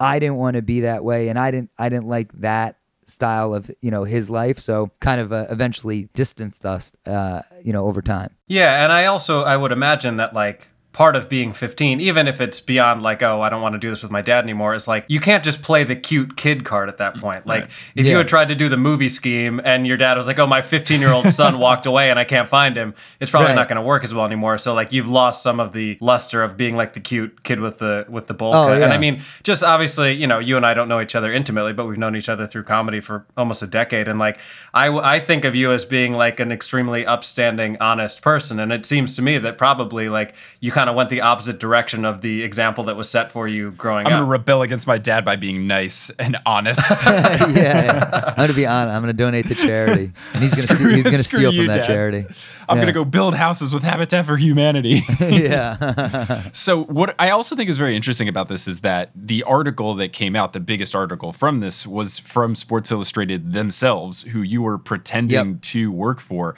i 0.00 0.18
didn't 0.18 0.36
want 0.36 0.54
to 0.54 0.62
be 0.62 0.80
that 0.80 1.04
way. 1.04 1.28
And 1.28 1.38
i 1.38 1.50
didn't 1.50 1.70
i 1.78 1.88
didn't 1.88 2.06
like 2.06 2.32
that 2.40 2.78
style 3.06 3.54
of 3.54 3.70
you 3.80 3.90
know 3.90 4.04
his 4.04 4.30
life. 4.30 4.58
So 4.58 4.90
kind 5.00 5.20
of 5.20 5.32
uh, 5.32 5.46
eventually 5.50 6.08
distanced 6.14 6.64
us 6.64 6.92
uh, 7.06 7.42
you 7.62 7.72
know 7.72 7.86
over 7.86 8.02
time. 8.02 8.34
Yeah, 8.46 8.82
and 8.82 8.92
I 8.92 9.06
also 9.06 9.42
I 9.42 9.56
would 9.56 9.72
imagine 9.72 10.16
that 10.16 10.34
like 10.34 10.68
part 10.98 11.14
of 11.14 11.28
being 11.28 11.52
15, 11.52 12.00
even 12.00 12.26
if 12.26 12.40
it's 12.40 12.60
beyond 12.60 13.02
like, 13.02 13.22
oh, 13.22 13.40
I 13.40 13.48
don't 13.48 13.62
want 13.62 13.74
to 13.74 13.78
do 13.78 13.88
this 13.88 14.02
with 14.02 14.10
my 14.10 14.20
dad 14.20 14.42
anymore, 14.42 14.74
is 14.74 14.88
like 14.88 15.04
you 15.06 15.20
can't 15.20 15.44
just 15.44 15.62
play 15.62 15.84
the 15.84 15.94
cute 15.94 16.36
kid 16.36 16.64
card 16.64 16.88
at 16.88 16.98
that 16.98 17.14
point. 17.18 17.46
Like 17.46 17.70
if 17.94 18.04
you 18.04 18.16
had 18.16 18.26
tried 18.26 18.48
to 18.48 18.56
do 18.56 18.68
the 18.68 18.76
movie 18.76 19.08
scheme 19.08 19.60
and 19.64 19.86
your 19.86 19.96
dad 19.96 20.16
was 20.18 20.26
like, 20.26 20.40
oh, 20.40 20.46
my 20.48 20.60
15 20.60 21.00
year 21.00 21.12
old 21.12 21.28
son 21.32 21.60
walked 21.60 21.86
away 21.86 22.10
and 22.10 22.18
I 22.18 22.24
can't 22.24 22.48
find 22.48 22.76
him, 22.76 22.94
it's 23.20 23.30
probably 23.30 23.50
Right. 23.50 23.54
not 23.54 23.68
going 23.68 23.76
to 23.76 23.82
work 23.82 24.02
as 24.02 24.12
well 24.12 24.26
anymore. 24.26 24.58
So 24.58 24.74
like 24.74 24.92
you've 24.92 25.08
lost 25.08 25.40
some 25.44 25.60
of 25.60 25.70
the 25.72 25.96
luster 26.00 26.42
of 26.42 26.56
being 26.56 26.76
like 26.76 26.94
the 26.94 27.00
cute 27.00 27.44
kid 27.44 27.60
with 27.60 27.78
the 27.78 28.04
with 28.08 28.26
the 28.26 28.34
bowl 28.34 28.52
Oh, 28.52 28.66
cut. 28.66 28.82
And 28.82 28.92
I 28.92 28.98
mean, 28.98 29.22
just 29.44 29.62
obviously, 29.62 30.14
you 30.14 30.26
know, 30.26 30.40
you 30.40 30.56
and 30.56 30.66
I 30.66 30.74
don't 30.74 30.88
know 30.88 31.00
each 31.00 31.14
other 31.14 31.32
intimately, 31.32 31.72
but 31.72 31.86
we've 31.86 31.96
known 31.96 32.16
each 32.16 32.28
other 32.28 32.44
through 32.48 32.64
comedy 32.64 32.98
for 33.00 33.24
almost 33.36 33.62
a 33.62 33.68
decade. 33.68 34.08
And 34.08 34.18
like, 34.18 34.40
I, 34.74 34.88
I 34.88 35.20
think 35.20 35.44
of 35.44 35.54
you 35.54 35.70
as 35.70 35.84
being 35.84 36.14
like 36.14 36.40
an 36.40 36.50
extremely 36.50 37.06
upstanding, 37.06 37.76
honest 37.80 38.20
person. 38.20 38.58
And 38.58 38.72
it 38.72 38.84
seems 38.84 39.14
to 39.14 39.22
me 39.22 39.38
that 39.38 39.56
probably 39.58 40.08
like 40.08 40.34
you 40.58 40.72
kind 40.72 40.87
of 40.88 40.96
went 40.96 41.10
the 41.10 41.20
opposite 41.20 41.58
direction 41.60 42.04
of 42.04 42.20
the 42.20 42.42
example 42.42 42.84
that 42.84 42.96
was 42.96 43.08
set 43.08 43.30
for 43.32 43.46
you 43.48 43.70
growing 43.72 44.06
up. 44.06 44.12
I'm 44.12 44.18
gonna 44.18 44.30
rebel 44.30 44.62
against 44.62 44.86
my 44.86 44.98
dad 44.98 45.24
by 45.24 45.36
being 45.36 45.66
nice 45.66 46.10
and 46.18 46.36
honest. 46.46 47.04
yeah, 47.06 47.48
yeah. 47.48 48.24
I'm 48.28 48.34
gonna 48.36 48.52
be 48.54 48.66
honest. 48.66 48.94
I'm 48.94 49.02
gonna 49.02 49.12
donate 49.12 49.46
to 49.48 49.54
charity, 49.54 50.12
and 50.34 50.42
he's 50.42 50.54
gonna 50.54 50.62
Screw- 50.68 50.76
steal, 50.76 50.90
he's 50.94 51.04
gonna 51.04 51.18
steal 51.18 51.52
you, 51.52 51.60
from 51.60 51.66
that 51.68 51.76
Dad. 51.82 51.86
charity. 51.86 52.26
I'm 52.70 52.76
Yeah. 52.76 52.82
gonna 52.82 52.92
go 52.92 53.04
build 53.04 53.34
houses 53.34 53.72
with 53.72 53.82
Habitat 53.82 54.26
for 54.26 54.36
Humanity. 54.36 55.02
yeah, 55.20 56.42
So 56.52 56.84
what 56.84 57.14
I 57.18 57.30
also 57.30 57.56
think 57.56 57.70
is 57.70 57.78
very 57.78 57.96
interesting 57.96 58.28
about 58.28 58.48
this 58.48 58.68
is 58.68 58.80
that 58.80 59.10
the 59.14 59.42
article 59.44 59.94
that 59.94 60.12
came 60.12 60.36
out, 60.36 60.52
the 60.52 60.60
biggest 60.60 60.94
article 60.94 61.32
from 61.32 61.60
this 61.60 61.86
was 61.86 62.18
from 62.18 62.54
Sports 62.54 62.90
Illustrated 62.92 63.52
themselves, 63.52 64.22
who 64.22 64.42
you 64.42 64.62
were 64.62 64.76
pretending 64.78 65.28
Yep. 65.52 65.60
to 65.62 65.90
work 65.92 66.20
for. 66.20 66.54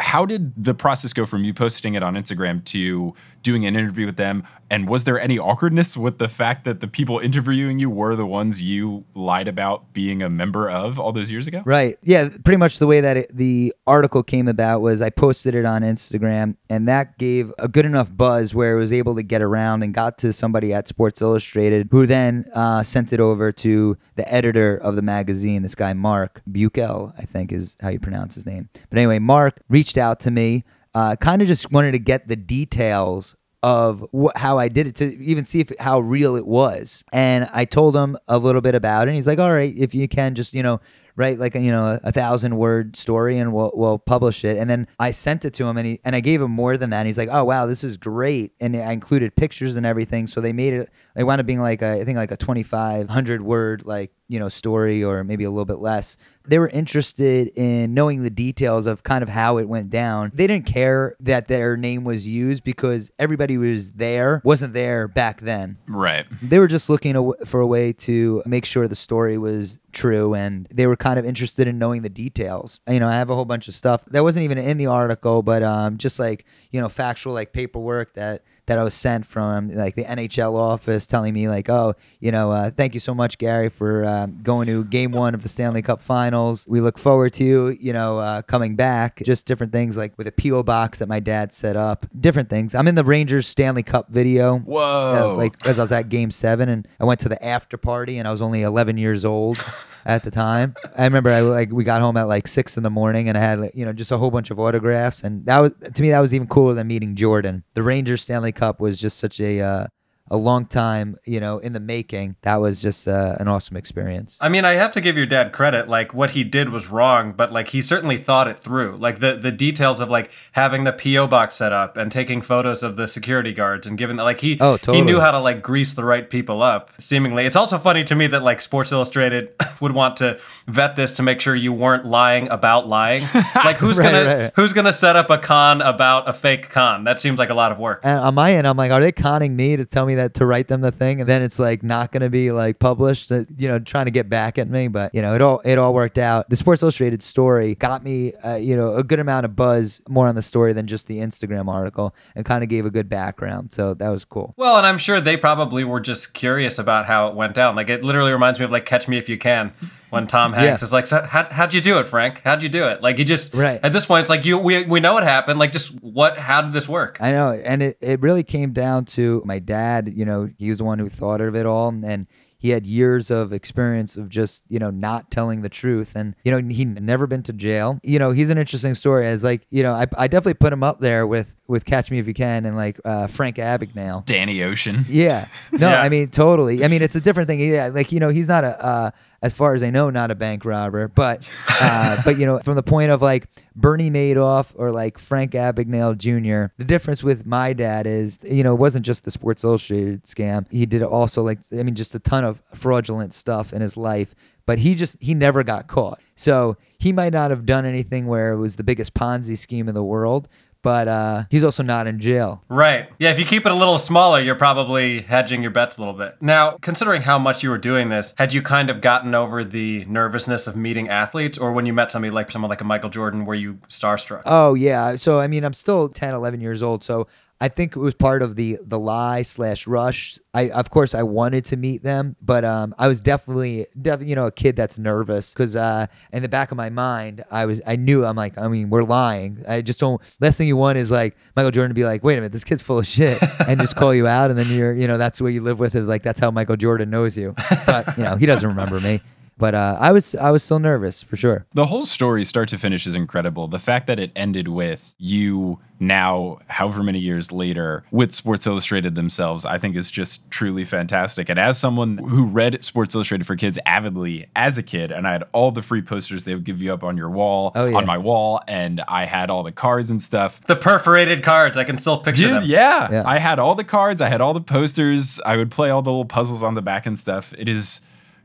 How 0.00 0.24
did 0.24 0.52
the 0.62 0.72
process 0.74 1.12
go 1.12 1.26
from 1.26 1.44
you 1.44 1.52
posting 1.52 1.94
it 1.94 2.02
on 2.02 2.14
Instagram 2.14 2.64
to 2.66 3.14
doing 3.44 3.64
an 3.64 3.76
interview 3.76 4.06
with 4.06 4.16
them? 4.16 4.42
And 4.70 4.88
was 4.88 5.04
there 5.04 5.20
any 5.20 5.38
awkwardness 5.38 5.96
with 5.96 6.18
the 6.18 6.26
fact 6.26 6.64
that 6.64 6.80
the 6.80 6.88
people 6.88 7.20
interviewing 7.20 7.78
you 7.78 7.88
were 7.88 8.16
the 8.16 8.26
ones 8.26 8.60
you 8.60 9.04
lied 9.14 9.46
about 9.46 9.92
being 9.92 10.22
a 10.22 10.28
member 10.28 10.68
of 10.68 10.98
all 10.98 11.12
those 11.12 11.30
years 11.30 11.46
ago? 11.46 11.62
right. 11.64 11.96
Yeah, 12.02 12.28
pretty 12.44 12.56
much 12.56 12.80
the 12.80 12.86
way 12.88 13.00
that 13.00 13.16
it, 13.16 13.36
the 13.36 13.72
article 13.86 14.24
came 14.24 14.48
about 14.48 14.80
was 14.80 15.00
I 15.00 15.10
posted 15.10 15.54
it 15.54 15.64
on 15.64 15.82
Instagram, 15.82 16.56
and 16.68 16.88
that 16.88 17.18
gave 17.18 17.52
a 17.58 17.68
good 17.68 17.86
enough 17.86 18.14
buzz 18.16 18.54
where 18.54 18.76
it 18.76 18.80
was 18.80 18.92
able 18.92 19.14
to 19.14 19.22
get 19.22 19.42
around 19.42 19.84
and 19.84 19.94
got 19.94 20.18
to 20.18 20.32
somebody 20.32 20.72
at 20.72 20.88
Sports 20.88 21.22
Illustrated, 21.22 21.88
who 21.90 22.06
then 22.06 22.46
uh, 22.54 22.82
sent 22.82 23.12
it 23.12 23.20
over 23.20 23.52
to 23.52 23.96
the 24.16 24.32
editor 24.32 24.76
of 24.76 24.96
the 24.96 25.02
magazine, 25.02 25.62
this 25.62 25.74
guy 25.74 25.92
Mark 25.92 26.42
Bukel, 26.50 27.12
I 27.18 27.22
think 27.26 27.52
is 27.52 27.76
how 27.80 27.90
you 27.90 28.00
pronounce 28.00 28.34
his 28.34 28.46
name. 28.46 28.68
But 28.90 28.98
anyway, 28.98 29.18
Mark 29.18 29.60
reached 29.68 29.98
out 29.98 30.18
to 30.20 30.30
me, 30.30 30.64
uh, 30.94 31.16
kind 31.16 31.42
of 31.42 31.48
just 31.48 31.70
wanted 31.72 31.92
to 31.92 31.98
get 31.98 32.28
the 32.28 32.36
details 32.36 33.36
of 33.62 34.04
wh- 34.14 34.36
how 34.36 34.58
I 34.58 34.68
did 34.68 34.86
it 34.86 34.94
to 34.96 35.16
even 35.22 35.44
see 35.44 35.60
if 35.60 35.72
how 35.78 36.00
real 36.00 36.36
it 36.36 36.46
was. 36.46 37.02
And 37.12 37.48
I 37.52 37.64
told 37.64 37.96
him 37.96 38.16
a 38.28 38.38
little 38.38 38.60
bit 38.60 38.74
about 38.74 39.08
it. 39.08 39.10
And 39.10 39.16
he's 39.16 39.26
like, 39.26 39.38
"All 39.38 39.52
right, 39.52 39.74
if 39.76 39.94
you 39.94 40.08
can, 40.08 40.34
just 40.34 40.54
you 40.54 40.62
know." 40.62 40.80
Write 41.16 41.38
like 41.38 41.54
a, 41.54 41.60
you 41.60 41.70
know 41.70 41.98
a, 42.02 42.12
thousand 42.12 42.56
word 42.56 42.96
story 42.96 43.38
and 43.38 43.52
we'll 43.52 43.72
we'll 43.74 43.98
publish 43.98 44.44
it 44.44 44.56
and 44.56 44.68
then 44.70 44.86
I 44.98 45.10
sent 45.10 45.44
it 45.44 45.54
to 45.54 45.64
him 45.64 45.76
and 45.76 45.86
he 45.86 46.00
and 46.04 46.14
I 46.16 46.20
gave 46.20 46.40
him 46.40 46.50
more 46.50 46.76
than 46.76 46.90
that 46.90 46.98
and 46.98 47.06
he's 47.06 47.18
like 47.18 47.28
oh 47.30 47.44
wow 47.44 47.66
this 47.66 47.84
is 47.84 47.96
great 47.96 48.52
and 48.60 48.76
I 48.76 48.92
included 48.92 49.34
pictures 49.36 49.76
and 49.76 49.84
everything 49.84 50.26
so 50.26 50.40
they 50.40 50.52
made 50.52 50.74
it 50.74 50.90
it 51.16 51.24
wound 51.24 51.40
up 51.40 51.46
being 51.46 51.60
like 51.60 51.82
a, 51.82 52.00
I 52.00 52.04
think 52.04 52.16
like 52.16 52.30
a 52.30 52.36
twenty 52.36 52.62
five 52.62 53.08
hundred 53.08 53.42
word 53.42 53.84
like 53.84 54.12
you 54.28 54.38
know, 54.38 54.48
story 54.48 55.04
or 55.04 55.22
maybe 55.22 55.44
a 55.44 55.50
little 55.50 55.64
bit 55.64 55.78
less. 55.78 56.16
They 56.46 56.58
were 56.58 56.68
interested 56.68 57.48
in 57.56 57.94
knowing 57.94 58.22
the 58.22 58.30
details 58.30 58.86
of 58.86 59.02
kind 59.02 59.22
of 59.22 59.28
how 59.28 59.58
it 59.58 59.68
went 59.68 59.90
down. 59.90 60.32
They 60.34 60.46
didn't 60.46 60.66
care 60.66 61.14
that 61.20 61.48
their 61.48 61.76
name 61.76 62.04
was 62.04 62.26
used 62.26 62.64
because 62.64 63.10
everybody 63.18 63.58
was 63.58 63.92
there, 63.92 64.40
wasn't 64.44 64.72
there 64.72 65.08
back 65.08 65.40
then. 65.40 65.78
Right. 65.86 66.26
They 66.42 66.58
were 66.58 66.66
just 66.66 66.88
looking 66.88 67.32
for 67.44 67.60
a 67.60 67.66
way 67.66 67.92
to 67.92 68.42
make 68.46 68.64
sure 68.64 68.88
the 68.88 68.96
story 68.96 69.38
was 69.38 69.78
true 69.94 70.34
and 70.34 70.66
they 70.72 70.86
were 70.86 70.96
kind 70.96 71.18
of 71.18 71.24
interested 71.24 71.66
in 71.66 71.78
knowing 71.78 72.02
the 72.02 72.08
details. 72.08 72.80
You 72.88 73.00
know, 73.00 73.08
I 73.08 73.14
have 73.14 73.30
a 73.30 73.34
whole 73.34 73.44
bunch 73.44 73.68
of 73.68 73.74
stuff 73.74 74.04
that 74.06 74.22
wasn't 74.22 74.44
even 74.44 74.58
in 74.58 74.76
the 74.76 74.86
article, 74.86 75.42
but 75.42 75.62
um, 75.62 75.96
just 75.96 76.18
like, 76.18 76.44
you 76.70 76.80
know, 76.80 76.88
factual 76.88 77.32
like 77.32 77.52
paperwork 77.52 78.14
that 78.14 78.42
that 78.66 78.78
I 78.78 78.84
was 78.84 78.94
sent 78.94 79.26
from 79.26 79.68
like 79.70 79.94
the 79.94 80.04
NHL 80.04 80.54
office 80.54 81.06
telling 81.06 81.34
me 81.34 81.48
like, 81.48 81.68
oh, 81.68 81.94
you 82.20 82.32
know, 82.32 82.50
uh, 82.50 82.70
thank 82.70 82.94
you 82.94 83.00
so 83.00 83.14
much, 83.14 83.38
Gary, 83.38 83.68
for 83.68 84.04
um, 84.04 84.38
going 84.42 84.66
to 84.68 84.84
Game 84.84 85.12
One 85.12 85.34
of 85.34 85.42
the 85.42 85.48
Stanley 85.48 85.82
Cup 85.82 86.00
Finals. 86.00 86.66
We 86.68 86.80
look 86.80 86.98
forward 86.98 87.34
to 87.34 87.44
you, 87.44 87.68
you 87.80 87.92
know, 87.92 88.18
uh, 88.18 88.42
coming 88.42 88.76
back. 88.76 89.22
Just 89.24 89.46
different 89.46 89.72
things 89.72 89.96
like 89.96 90.16
with 90.16 90.26
a 90.26 90.32
PO 90.32 90.62
box 90.62 90.98
that 90.98 91.08
my 91.08 91.20
dad 91.20 91.52
set 91.52 91.76
up. 91.76 92.06
Different 92.18 92.48
things. 92.48 92.74
I'm 92.74 92.88
in 92.88 92.94
the 92.94 93.04
Rangers 93.04 93.46
Stanley 93.46 93.82
Cup 93.82 94.08
video. 94.08 94.58
Whoa. 94.58 95.32
Uh, 95.32 95.36
like 95.36 95.66
as 95.66 95.78
I 95.78 95.82
was 95.82 95.92
at 95.92 96.08
Game 96.08 96.30
Seven, 96.30 96.68
and 96.68 96.88
I 96.98 97.04
went 97.04 97.20
to 97.20 97.28
the 97.28 97.42
after 97.44 97.76
party, 97.76 98.18
and 98.18 98.26
I 98.26 98.30
was 98.30 98.40
only 98.40 98.62
11 98.62 98.96
years 98.96 99.24
old 99.24 99.62
at 100.06 100.22
the 100.22 100.30
time. 100.30 100.74
I 100.96 101.04
remember 101.04 101.30
I 101.30 101.40
like 101.40 101.70
we 101.70 101.84
got 101.84 102.00
home 102.00 102.16
at 102.16 102.28
like 102.28 102.46
six 102.46 102.76
in 102.76 102.82
the 102.82 102.90
morning, 102.90 103.28
and 103.28 103.36
I 103.36 103.40
had 103.42 103.60
like, 103.60 103.74
you 103.74 103.84
know 103.84 103.92
just 103.92 104.10
a 104.10 104.18
whole 104.18 104.30
bunch 104.30 104.50
of 104.50 104.58
autographs, 104.58 105.22
and 105.22 105.44
that 105.46 105.58
was 105.58 105.72
to 105.92 106.02
me 106.02 106.10
that 106.10 106.20
was 106.20 106.34
even 106.34 106.48
cooler 106.48 106.74
than 106.74 106.86
meeting 106.86 107.14
Jordan. 107.14 107.64
The 107.74 107.82
Rangers 107.82 108.22
Stanley 108.22 108.52
Cup 108.54 108.80
was 108.80 108.98
just 108.98 109.18
such 109.18 109.40
a 109.40 109.60
uh, 109.60 109.86
a 110.30 110.36
long 110.36 110.64
time, 110.66 111.16
you 111.24 111.38
know, 111.38 111.58
in 111.58 111.72
the 111.74 111.80
making. 111.80 112.36
That 112.42 112.56
was 112.56 112.80
just 112.80 113.06
uh, 113.06 113.36
an 113.38 113.46
awesome 113.48 113.76
experience. 113.76 114.38
I 114.40 114.48
mean, 114.48 114.64
I 114.64 114.72
have 114.72 114.90
to 114.92 115.00
give 115.00 115.16
your 115.16 115.26
dad 115.26 115.52
credit. 115.52 115.88
Like 115.88 116.14
what 116.14 116.30
he 116.30 116.44
did 116.44 116.70
was 116.70 116.88
wrong, 116.88 117.32
but 117.36 117.52
like 117.52 117.68
he 117.68 117.82
certainly 117.82 118.16
thought 118.16 118.48
it 118.48 118.58
through. 118.60 118.96
Like 118.96 119.20
the 119.20 119.36
the 119.36 119.52
details 119.52 120.00
of 120.00 120.08
like 120.08 120.30
having 120.52 120.84
the 120.84 120.92
PO 120.92 121.26
box 121.26 121.54
set 121.56 121.72
up 121.72 121.96
and 121.96 122.10
taking 122.10 122.40
photos 122.40 122.82
of 122.82 122.96
the 122.96 123.06
security 123.06 123.52
guards 123.52 123.86
and 123.86 123.98
giving 123.98 124.16
that 124.16 124.22
like 124.24 124.40
he 124.40 124.56
Oh, 124.60 124.78
he 124.78 125.00
knew 125.02 125.20
how 125.20 125.30
to 125.30 125.38
like 125.40 125.62
grease 125.62 125.92
the 125.92 126.04
right 126.04 126.28
people 126.28 126.62
up. 126.62 126.90
Seemingly, 126.98 127.44
it's 127.44 127.56
also 127.56 127.76
funny 127.78 128.02
to 128.04 128.14
me 128.14 128.26
that 128.28 128.42
like 128.42 128.60
Sports 128.60 128.92
Illustrated 128.92 129.50
would 129.80 129.92
want 129.92 130.16
to 130.18 130.38
vet 130.66 130.96
this 130.96 131.12
to 131.12 131.22
make 131.22 131.40
sure 131.40 131.54
you 131.54 131.72
weren't 131.72 132.06
lying 132.06 132.48
about 132.48 132.88
lying. 132.88 133.22
Like 133.64 133.76
who's 133.76 133.98
Right, 133.98 134.12
gonna 134.12 134.36
right. 134.44 134.52
who's 134.56 134.72
gonna 134.72 134.92
set 134.92 135.16
up 135.16 135.30
a 135.30 135.38
con 135.38 135.80
about 135.80 136.28
a 136.28 136.32
fake 136.32 136.70
con? 136.70 137.04
That 137.04 137.20
seems 137.20 137.38
like 137.38 137.50
a 137.50 137.54
lot 137.54 137.72
of 137.72 137.78
work. 137.78 138.00
And 138.02 138.18
on 138.18 138.34
my 138.34 138.52
end, 138.54 138.66
I'm 138.66 138.76
like, 138.76 138.90
are 138.90 139.00
they 139.00 139.12
conning 139.12 139.54
me 139.56 139.76
to 139.76 139.84
tell 139.84 140.04
me 140.06 140.13
that 140.16 140.34
to 140.34 140.46
write 140.46 140.68
them 140.68 140.80
the 140.80 140.92
thing, 140.92 141.20
and 141.20 141.28
then 141.28 141.42
it's 141.42 141.58
like 141.58 141.82
not 141.82 142.12
going 142.12 142.22
to 142.22 142.30
be 142.30 142.52
like 142.52 142.78
published? 142.78 143.30
uh, 143.32 143.44
You 143.56 143.68
know, 143.68 143.78
trying 143.78 144.06
to 144.06 144.10
get 144.10 144.28
back 144.28 144.58
at 144.58 144.68
me, 144.68 144.88
but 144.88 145.14
you 145.14 145.22
know, 145.22 145.34
it 145.34 145.40
all 145.42 145.60
it 145.64 145.78
all 145.78 145.94
worked 145.94 146.18
out. 146.18 146.48
The 146.50 146.56
Sports 146.56 146.82
Illustrated 146.82 147.22
story 147.22 147.74
got 147.74 148.04
me, 148.04 148.32
uh, 148.44 148.56
you 148.56 148.76
know, 148.76 148.94
a 148.94 149.04
good 149.04 149.20
amount 149.20 149.44
of 149.44 149.56
buzz 149.56 150.02
more 150.08 150.28
on 150.28 150.34
the 150.34 150.42
story 150.42 150.72
than 150.72 150.86
just 150.86 151.06
the 151.06 151.18
Instagram 151.18 151.68
article, 151.68 152.14
and 152.34 152.44
kind 152.44 152.62
of 152.62 152.70
gave 152.70 152.84
a 152.86 152.90
good 152.90 153.08
background. 153.08 153.72
So 153.72 153.94
that 153.94 154.08
was 154.08 154.24
cool. 154.24 154.54
Well, 154.56 154.76
and 154.76 154.86
I'm 154.86 154.98
sure 154.98 155.20
they 155.20 155.36
probably 155.36 155.84
were 155.84 156.00
just 156.00 156.34
curious 156.34 156.78
about 156.78 157.06
how 157.06 157.28
it 157.28 157.34
went 157.34 157.54
down. 157.54 157.76
Like 157.76 157.88
it 157.90 158.04
literally 158.04 158.32
reminds 158.32 158.58
me 158.58 158.64
of 158.64 158.70
like 158.70 158.84
Catch 158.84 159.08
Me 159.08 159.18
If 159.18 159.28
You 159.28 159.38
Can, 159.38 159.72
when 160.14 160.26
Tom 160.26 160.52
Hanks 160.54 160.80
Yeah. 160.80 160.86
is 160.86 160.92
like, 160.92 161.06
so 161.06 161.20
how, 161.22 161.46
"How'd 161.50 161.74
you 161.74 161.82
do 161.82 161.98
it, 161.98 162.06
Frank? 162.06 162.40
How'd 162.42 162.62
you 162.62 162.68
do 162.70 162.84
it?" 162.86 163.02
Like 163.02 163.18
you 163.18 163.24
just 163.26 163.52
Right. 163.54 163.78
at 163.82 163.92
this 163.92 164.06
point, 164.06 164.20
it's 164.22 164.30
like 164.30 164.46
you 164.46 164.56
we 164.56 164.84
we 164.84 165.00
know 165.00 165.12
what 165.12 165.24
happened. 165.24 165.58
Like 165.58 165.72
just 165.72 165.90
what? 166.02 166.38
How 166.38 166.62
did 166.62 166.72
this 166.72 166.88
work? 166.88 167.18
I 167.20 167.32
know, 167.32 167.50
and 167.52 167.82
it, 167.82 167.98
it 168.00 168.20
really 168.22 168.42
came 168.44 168.72
down 168.72 169.04
to 169.06 169.42
my 169.44 169.58
dad. 169.58 170.10
You 170.14 170.24
know, 170.24 170.48
he 170.58 170.70
was 170.70 170.78
the 170.78 170.84
one 170.84 170.98
who 170.98 171.10
thought 171.10 171.40
of 171.42 171.54
it 171.54 171.66
all, 171.66 171.88
and 171.88 172.26
he 172.56 172.70
had 172.70 172.86
years 172.86 173.30
of 173.30 173.52
experience 173.52 174.16
of 174.16 174.30
just 174.30 174.64
you 174.70 174.78
know 174.78 174.88
not 174.88 175.30
telling 175.30 175.60
the 175.60 175.68
truth, 175.68 176.12
and 176.16 176.34
you 176.44 176.50
know 176.50 176.66
he'd 176.74 177.02
never 177.02 177.26
been 177.26 177.42
to 177.42 177.52
jail. 177.52 177.98
You 178.02 178.18
know, 178.18 178.30
he's 178.30 178.48
an 178.48 178.56
interesting 178.56 178.94
story. 178.94 179.26
As 179.26 179.44
like 179.44 179.66
you 179.70 179.82
know, 179.82 179.92
I, 179.92 180.06
I 180.16 180.28
definitely 180.28 180.54
put 180.54 180.72
him 180.72 180.82
up 180.82 181.00
there 181.00 181.26
with 181.26 181.56
with 181.66 181.84
Catch 181.84 182.10
Me 182.10 182.18
If 182.18 182.26
You 182.26 182.32
Can 182.34 182.64
and 182.64 182.74
like 182.76 182.98
uh, 183.04 183.26
Frank 183.26 183.56
Abagnale. 183.56 184.24
Danny 184.24 184.62
Ocean. 184.62 185.04
Yeah. 185.08 185.46
No, 185.72 185.78
Yeah. 185.90 186.00
I 186.00 186.08
mean 186.08 186.28
totally. 186.28 186.84
I 186.84 186.88
mean 186.88 187.02
it's 187.02 187.16
a 187.16 187.20
different 187.20 187.48
thing. 187.48 187.60
Yeah, 187.60 187.88
like 187.92 188.12
you 188.12 188.20
know, 188.20 188.30
he's 188.30 188.48
not 188.48 188.64
a 188.64 188.82
uh 188.84 189.10
as 189.44 189.52
far 189.52 189.74
as 189.74 189.82
I 189.82 189.90
know, 189.90 190.08
not 190.08 190.30
a 190.30 190.34
bank 190.34 190.64
robber, 190.64 191.06
but 191.06 191.48
uh 191.80 192.16
but 192.24 192.38
you 192.38 192.46
know, 192.46 192.58
from 192.60 192.76
the 192.76 192.82
point 192.82 193.10
of 193.10 193.20
like 193.20 193.46
Bernie 193.76 194.10
Madoff 194.10 194.72
or 194.74 194.90
like 194.90 195.18
Frank 195.18 195.52
Abagnale 195.52 196.16
Jr., 196.16 196.72
the 196.78 196.84
difference 196.84 197.22
with 197.22 197.44
my 197.44 197.74
dad 197.74 198.06
is, 198.06 198.38
you 198.42 198.64
know, 198.64 198.72
it 198.72 198.78
wasn't 198.78 199.04
just 199.04 199.24
the 199.24 199.30
Sports 199.30 199.62
Illustrated 199.62 200.24
scam. 200.24 200.66
He 200.72 200.86
did 200.86 201.02
also 201.02 201.42
like 201.42 201.58
I 201.72 201.82
mean 201.82 201.94
just 201.94 202.14
a 202.14 202.18
ton 202.18 202.42
of 202.42 202.62
fraudulent 202.72 203.34
stuff 203.34 203.74
in 203.74 203.82
his 203.82 203.98
life. 203.98 204.34
But 204.66 204.78
he 204.78 204.94
just 204.94 205.18
he 205.20 205.34
never 205.34 205.62
got 205.62 205.88
caught. 205.88 206.20
So 206.36 206.78
he 206.98 207.12
might 207.12 207.34
not 207.34 207.50
have 207.50 207.66
done 207.66 207.84
anything 207.84 208.26
where 208.26 208.52
it 208.52 208.58
was 208.58 208.76
the 208.76 208.82
biggest 208.82 209.12
Ponzi 209.12 209.58
scheme 209.58 209.90
in 209.90 209.94
the 209.94 210.02
world, 210.02 210.48
but 210.84 211.08
uh, 211.08 211.44
he's 211.50 211.64
also 211.64 211.82
not 211.82 212.06
in 212.06 212.20
jail. 212.20 212.62
Right. 212.68 213.08
Yeah, 213.18 213.32
if 213.32 213.38
you 213.38 213.46
keep 213.46 213.64
it 213.64 213.72
a 213.72 213.74
little 213.74 213.98
smaller, 213.98 214.38
you're 214.40 214.54
probably 214.54 215.22
hedging 215.22 215.62
your 215.62 215.70
bets 215.70 215.96
a 215.96 216.00
little 216.00 216.14
bit. 216.14 216.36
Now, 216.42 216.76
considering 216.82 217.22
how 217.22 217.38
much 217.38 217.62
you 217.62 217.70
were 217.70 217.78
doing 217.78 218.10
this, 218.10 218.34
had 218.36 218.52
you 218.52 218.60
kind 218.60 218.90
of 218.90 219.00
gotten 219.00 219.34
over 219.34 219.64
the 219.64 220.04
nervousness 220.04 220.66
of 220.66 220.76
meeting 220.76 221.08
athletes, 221.08 221.56
or 221.56 221.72
when 221.72 221.86
you 221.86 221.94
met 221.94 222.10
somebody 222.10 222.30
like 222.30 222.52
someone 222.52 222.68
like 222.68 222.82
a 222.82 222.84
Michael 222.84 223.08
Jordan, 223.08 223.46
were 223.46 223.54
you 223.54 223.74
starstruck? 223.88 224.42
Oh 224.44 224.74
yeah. 224.74 225.16
So 225.16 225.40
I 225.40 225.46
mean, 225.46 225.64
I'm 225.64 225.72
still 225.72 226.10
10, 226.10 226.34
11 226.34 226.60
years 226.60 226.82
old. 226.82 227.02
So 227.02 227.26
I 227.64 227.68
think 227.68 227.96
it 227.96 227.98
was 227.98 228.12
part 228.12 228.42
of 228.42 228.56
the 228.56 228.78
the 228.82 228.98
lie 228.98 229.40
slash 229.40 229.86
rush. 229.86 230.38
I 230.52 230.68
of 230.68 230.90
course 230.90 231.14
I 231.14 231.22
wanted 231.22 231.64
to 231.66 231.78
meet 231.78 232.02
them, 232.02 232.36
but 232.42 232.62
um, 232.62 232.94
I 232.98 233.08
was 233.08 233.22
definitely 233.22 233.86
definitely 234.02 234.28
you 234.28 234.36
know 234.36 234.44
a 234.44 234.52
kid 234.52 234.76
that's 234.76 234.98
nervous 234.98 235.54
because 235.54 235.74
uh, 235.74 236.08
in 236.30 236.42
the 236.42 236.48
back 236.50 236.72
of 236.72 236.76
my 236.76 236.90
mind 236.90 237.42
I 237.50 237.64
was 237.64 237.80
I 237.86 237.96
knew 237.96 238.22
I'm 238.22 238.36
like 238.36 238.58
I 238.58 238.68
mean 238.68 238.90
we're 238.90 239.02
lying. 239.02 239.64
I 239.66 239.80
just 239.80 239.98
don't. 239.98 240.20
Last 240.40 240.58
thing 240.58 240.68
you 240.68 240.76
want 240.76 240.98
is 240.98 241.10
like 241.10 241.38
Michael 241.56 241.70
Jordan 241.70 241.88
to 241.88 241.94
be 241.94 242.04
like, 242.04 242.22
wait 242.22 242.34
a 242.34 242.36
minute, 242.36 242.52
this 242.52 242.64
kid's 242.64 242.82
full 242.82 242.98
of 242.98 243.06
shit, 243.06 243.42
and 243.66 243.80
just 243.80 243.96
call 243.96 244.14
you 244.14 244.26
out, 244.26 244.50
and 244.50 244.58
then 244.58 244.68
you're 244.68 244.92
you 244.92 245.08
know 245.08 245.16
that's 245.16 245.38
the 245.38 245.44
way 245.44 245.52
you 245.52 245.62
live 245.62 245.78
with 245.78 245.94
it. 245.94 246.02
Like 246.02 246.22
that's 246.22 246.40
how 246.40 246.50
Michael 246.50 246.76
Jordan 246.76 247.08
knows 247.08 247.38
you, 247.38 247.54
but 247.86 248.18
you 248.18 248.24
know 248.24 248.36
he 248.36 248.44
doesn't 248.44 248.68
remember 248.68 249.00
me. 249.00 249.22
But 249.56 249.74
uh, 249.74 249.96
I 250.00 250.10
was 250.10 250.34
I 250.34 250.50
was 250.50 250.64
still 250.64 250.80
nervous 250.80 251.22
for 251.22 251.36
sure. 251.36 251.64
The 251.74 251.86
whole 251.86 252.06
story, 252.06 252.44
start 252.44 252.68
to 252.70 252.78
finish, 252.78 253.06
is 253.06 253.14
incredible. 253.14 253.68
The 253.68 253.78
fact 253.78 254.08
that 254.08 254.18
it 254.18 254.32
ended 254.34 254.66
with 254.66 255.14
you 255.16 255.78
now, 256.00 256.58
however 256.68 257.04
many 257.04 257.20
years 257.20 257.52
later, 257.52 258.02
with 258.10 258.32
Sports 258.32 258.66
Illustrated 258.66 259.14
themselves, 259.14 259.64
I 259.64 259.78
think 259.78 259.94
is 259.94 260.10
just 260.10 260.50
truly 260.50 260.84
fantastic. 260.84 261.48
And 261.48 261.56
as 261.58 261.78
someone 261.78 262.18
who 262.18 262.46
read 262.46 262.82
Sports 262.84 263.14
Illustrated 263.14 263.46
for 263.46 263.54
Kids 263.54 263.78
avidly 263.86 264.46
as 264.56 264.76
a 264.76 264.82
kid, 264.82 265.12
and 265.12 265.24
I 265.26 265.32
had 265.32 265.44
all 265.52 265.70
the 265.70 265.82
free 265.82 266.02
posters 266.02 266.42
they 266.42 266.54
would 266.54 266.64
give 266.64 266.82
you 266.82 266.92
up 266.92 267.04
on 267.04 267.16
your 267.16 267.30
wall, 267.30 267.70
Oh, 267.76 267.86
yeah. 267.86 267.96
on 267.96 268.06
my 268.06 268.18
wall, 268.18 268.60
and 268.66 269.02
I 269.06 269.24
had 269.24 269.50
all 269.50 269.62
the 269.62 269.70
cards 269.72 270.10
and 270.10 270.20
stuff. 270.20 270.60
The 270.66 270.76
perforated 270.76 271.44
cards, 271.44 271.76
I 271.76 271.84
can 271.84 271.96
still 271.96 272.18
picture 272.18 272.42
Dude, 272.48 272.54
them. 272.56 272.64
yeah. 272.64 273.08
Yeah. 273.12 273.22
I 273.24 273.38
had 273.38 273.60
all 273.60 273.76
the 273.76 273.84
cards, 273.84 274.20
I 274.20 274.28
had 274.28 274.40
all 274.40 274.52
the 274.52 274.60
posters, 274.60 275.40
I 275.46 275.56
would 275.56 275.70
play 275.70 275.90
all 275.90 276.02
the 276.02 276.10
little 276.10 276.24
puzzles 276.24 276.62
on 276.64 276.74
the 276.74 276.82
back 276.82 277.06
and 277.06 277.16
stuff. 277.16 277.54
It 277.56 277.68
is, 277.68 278.00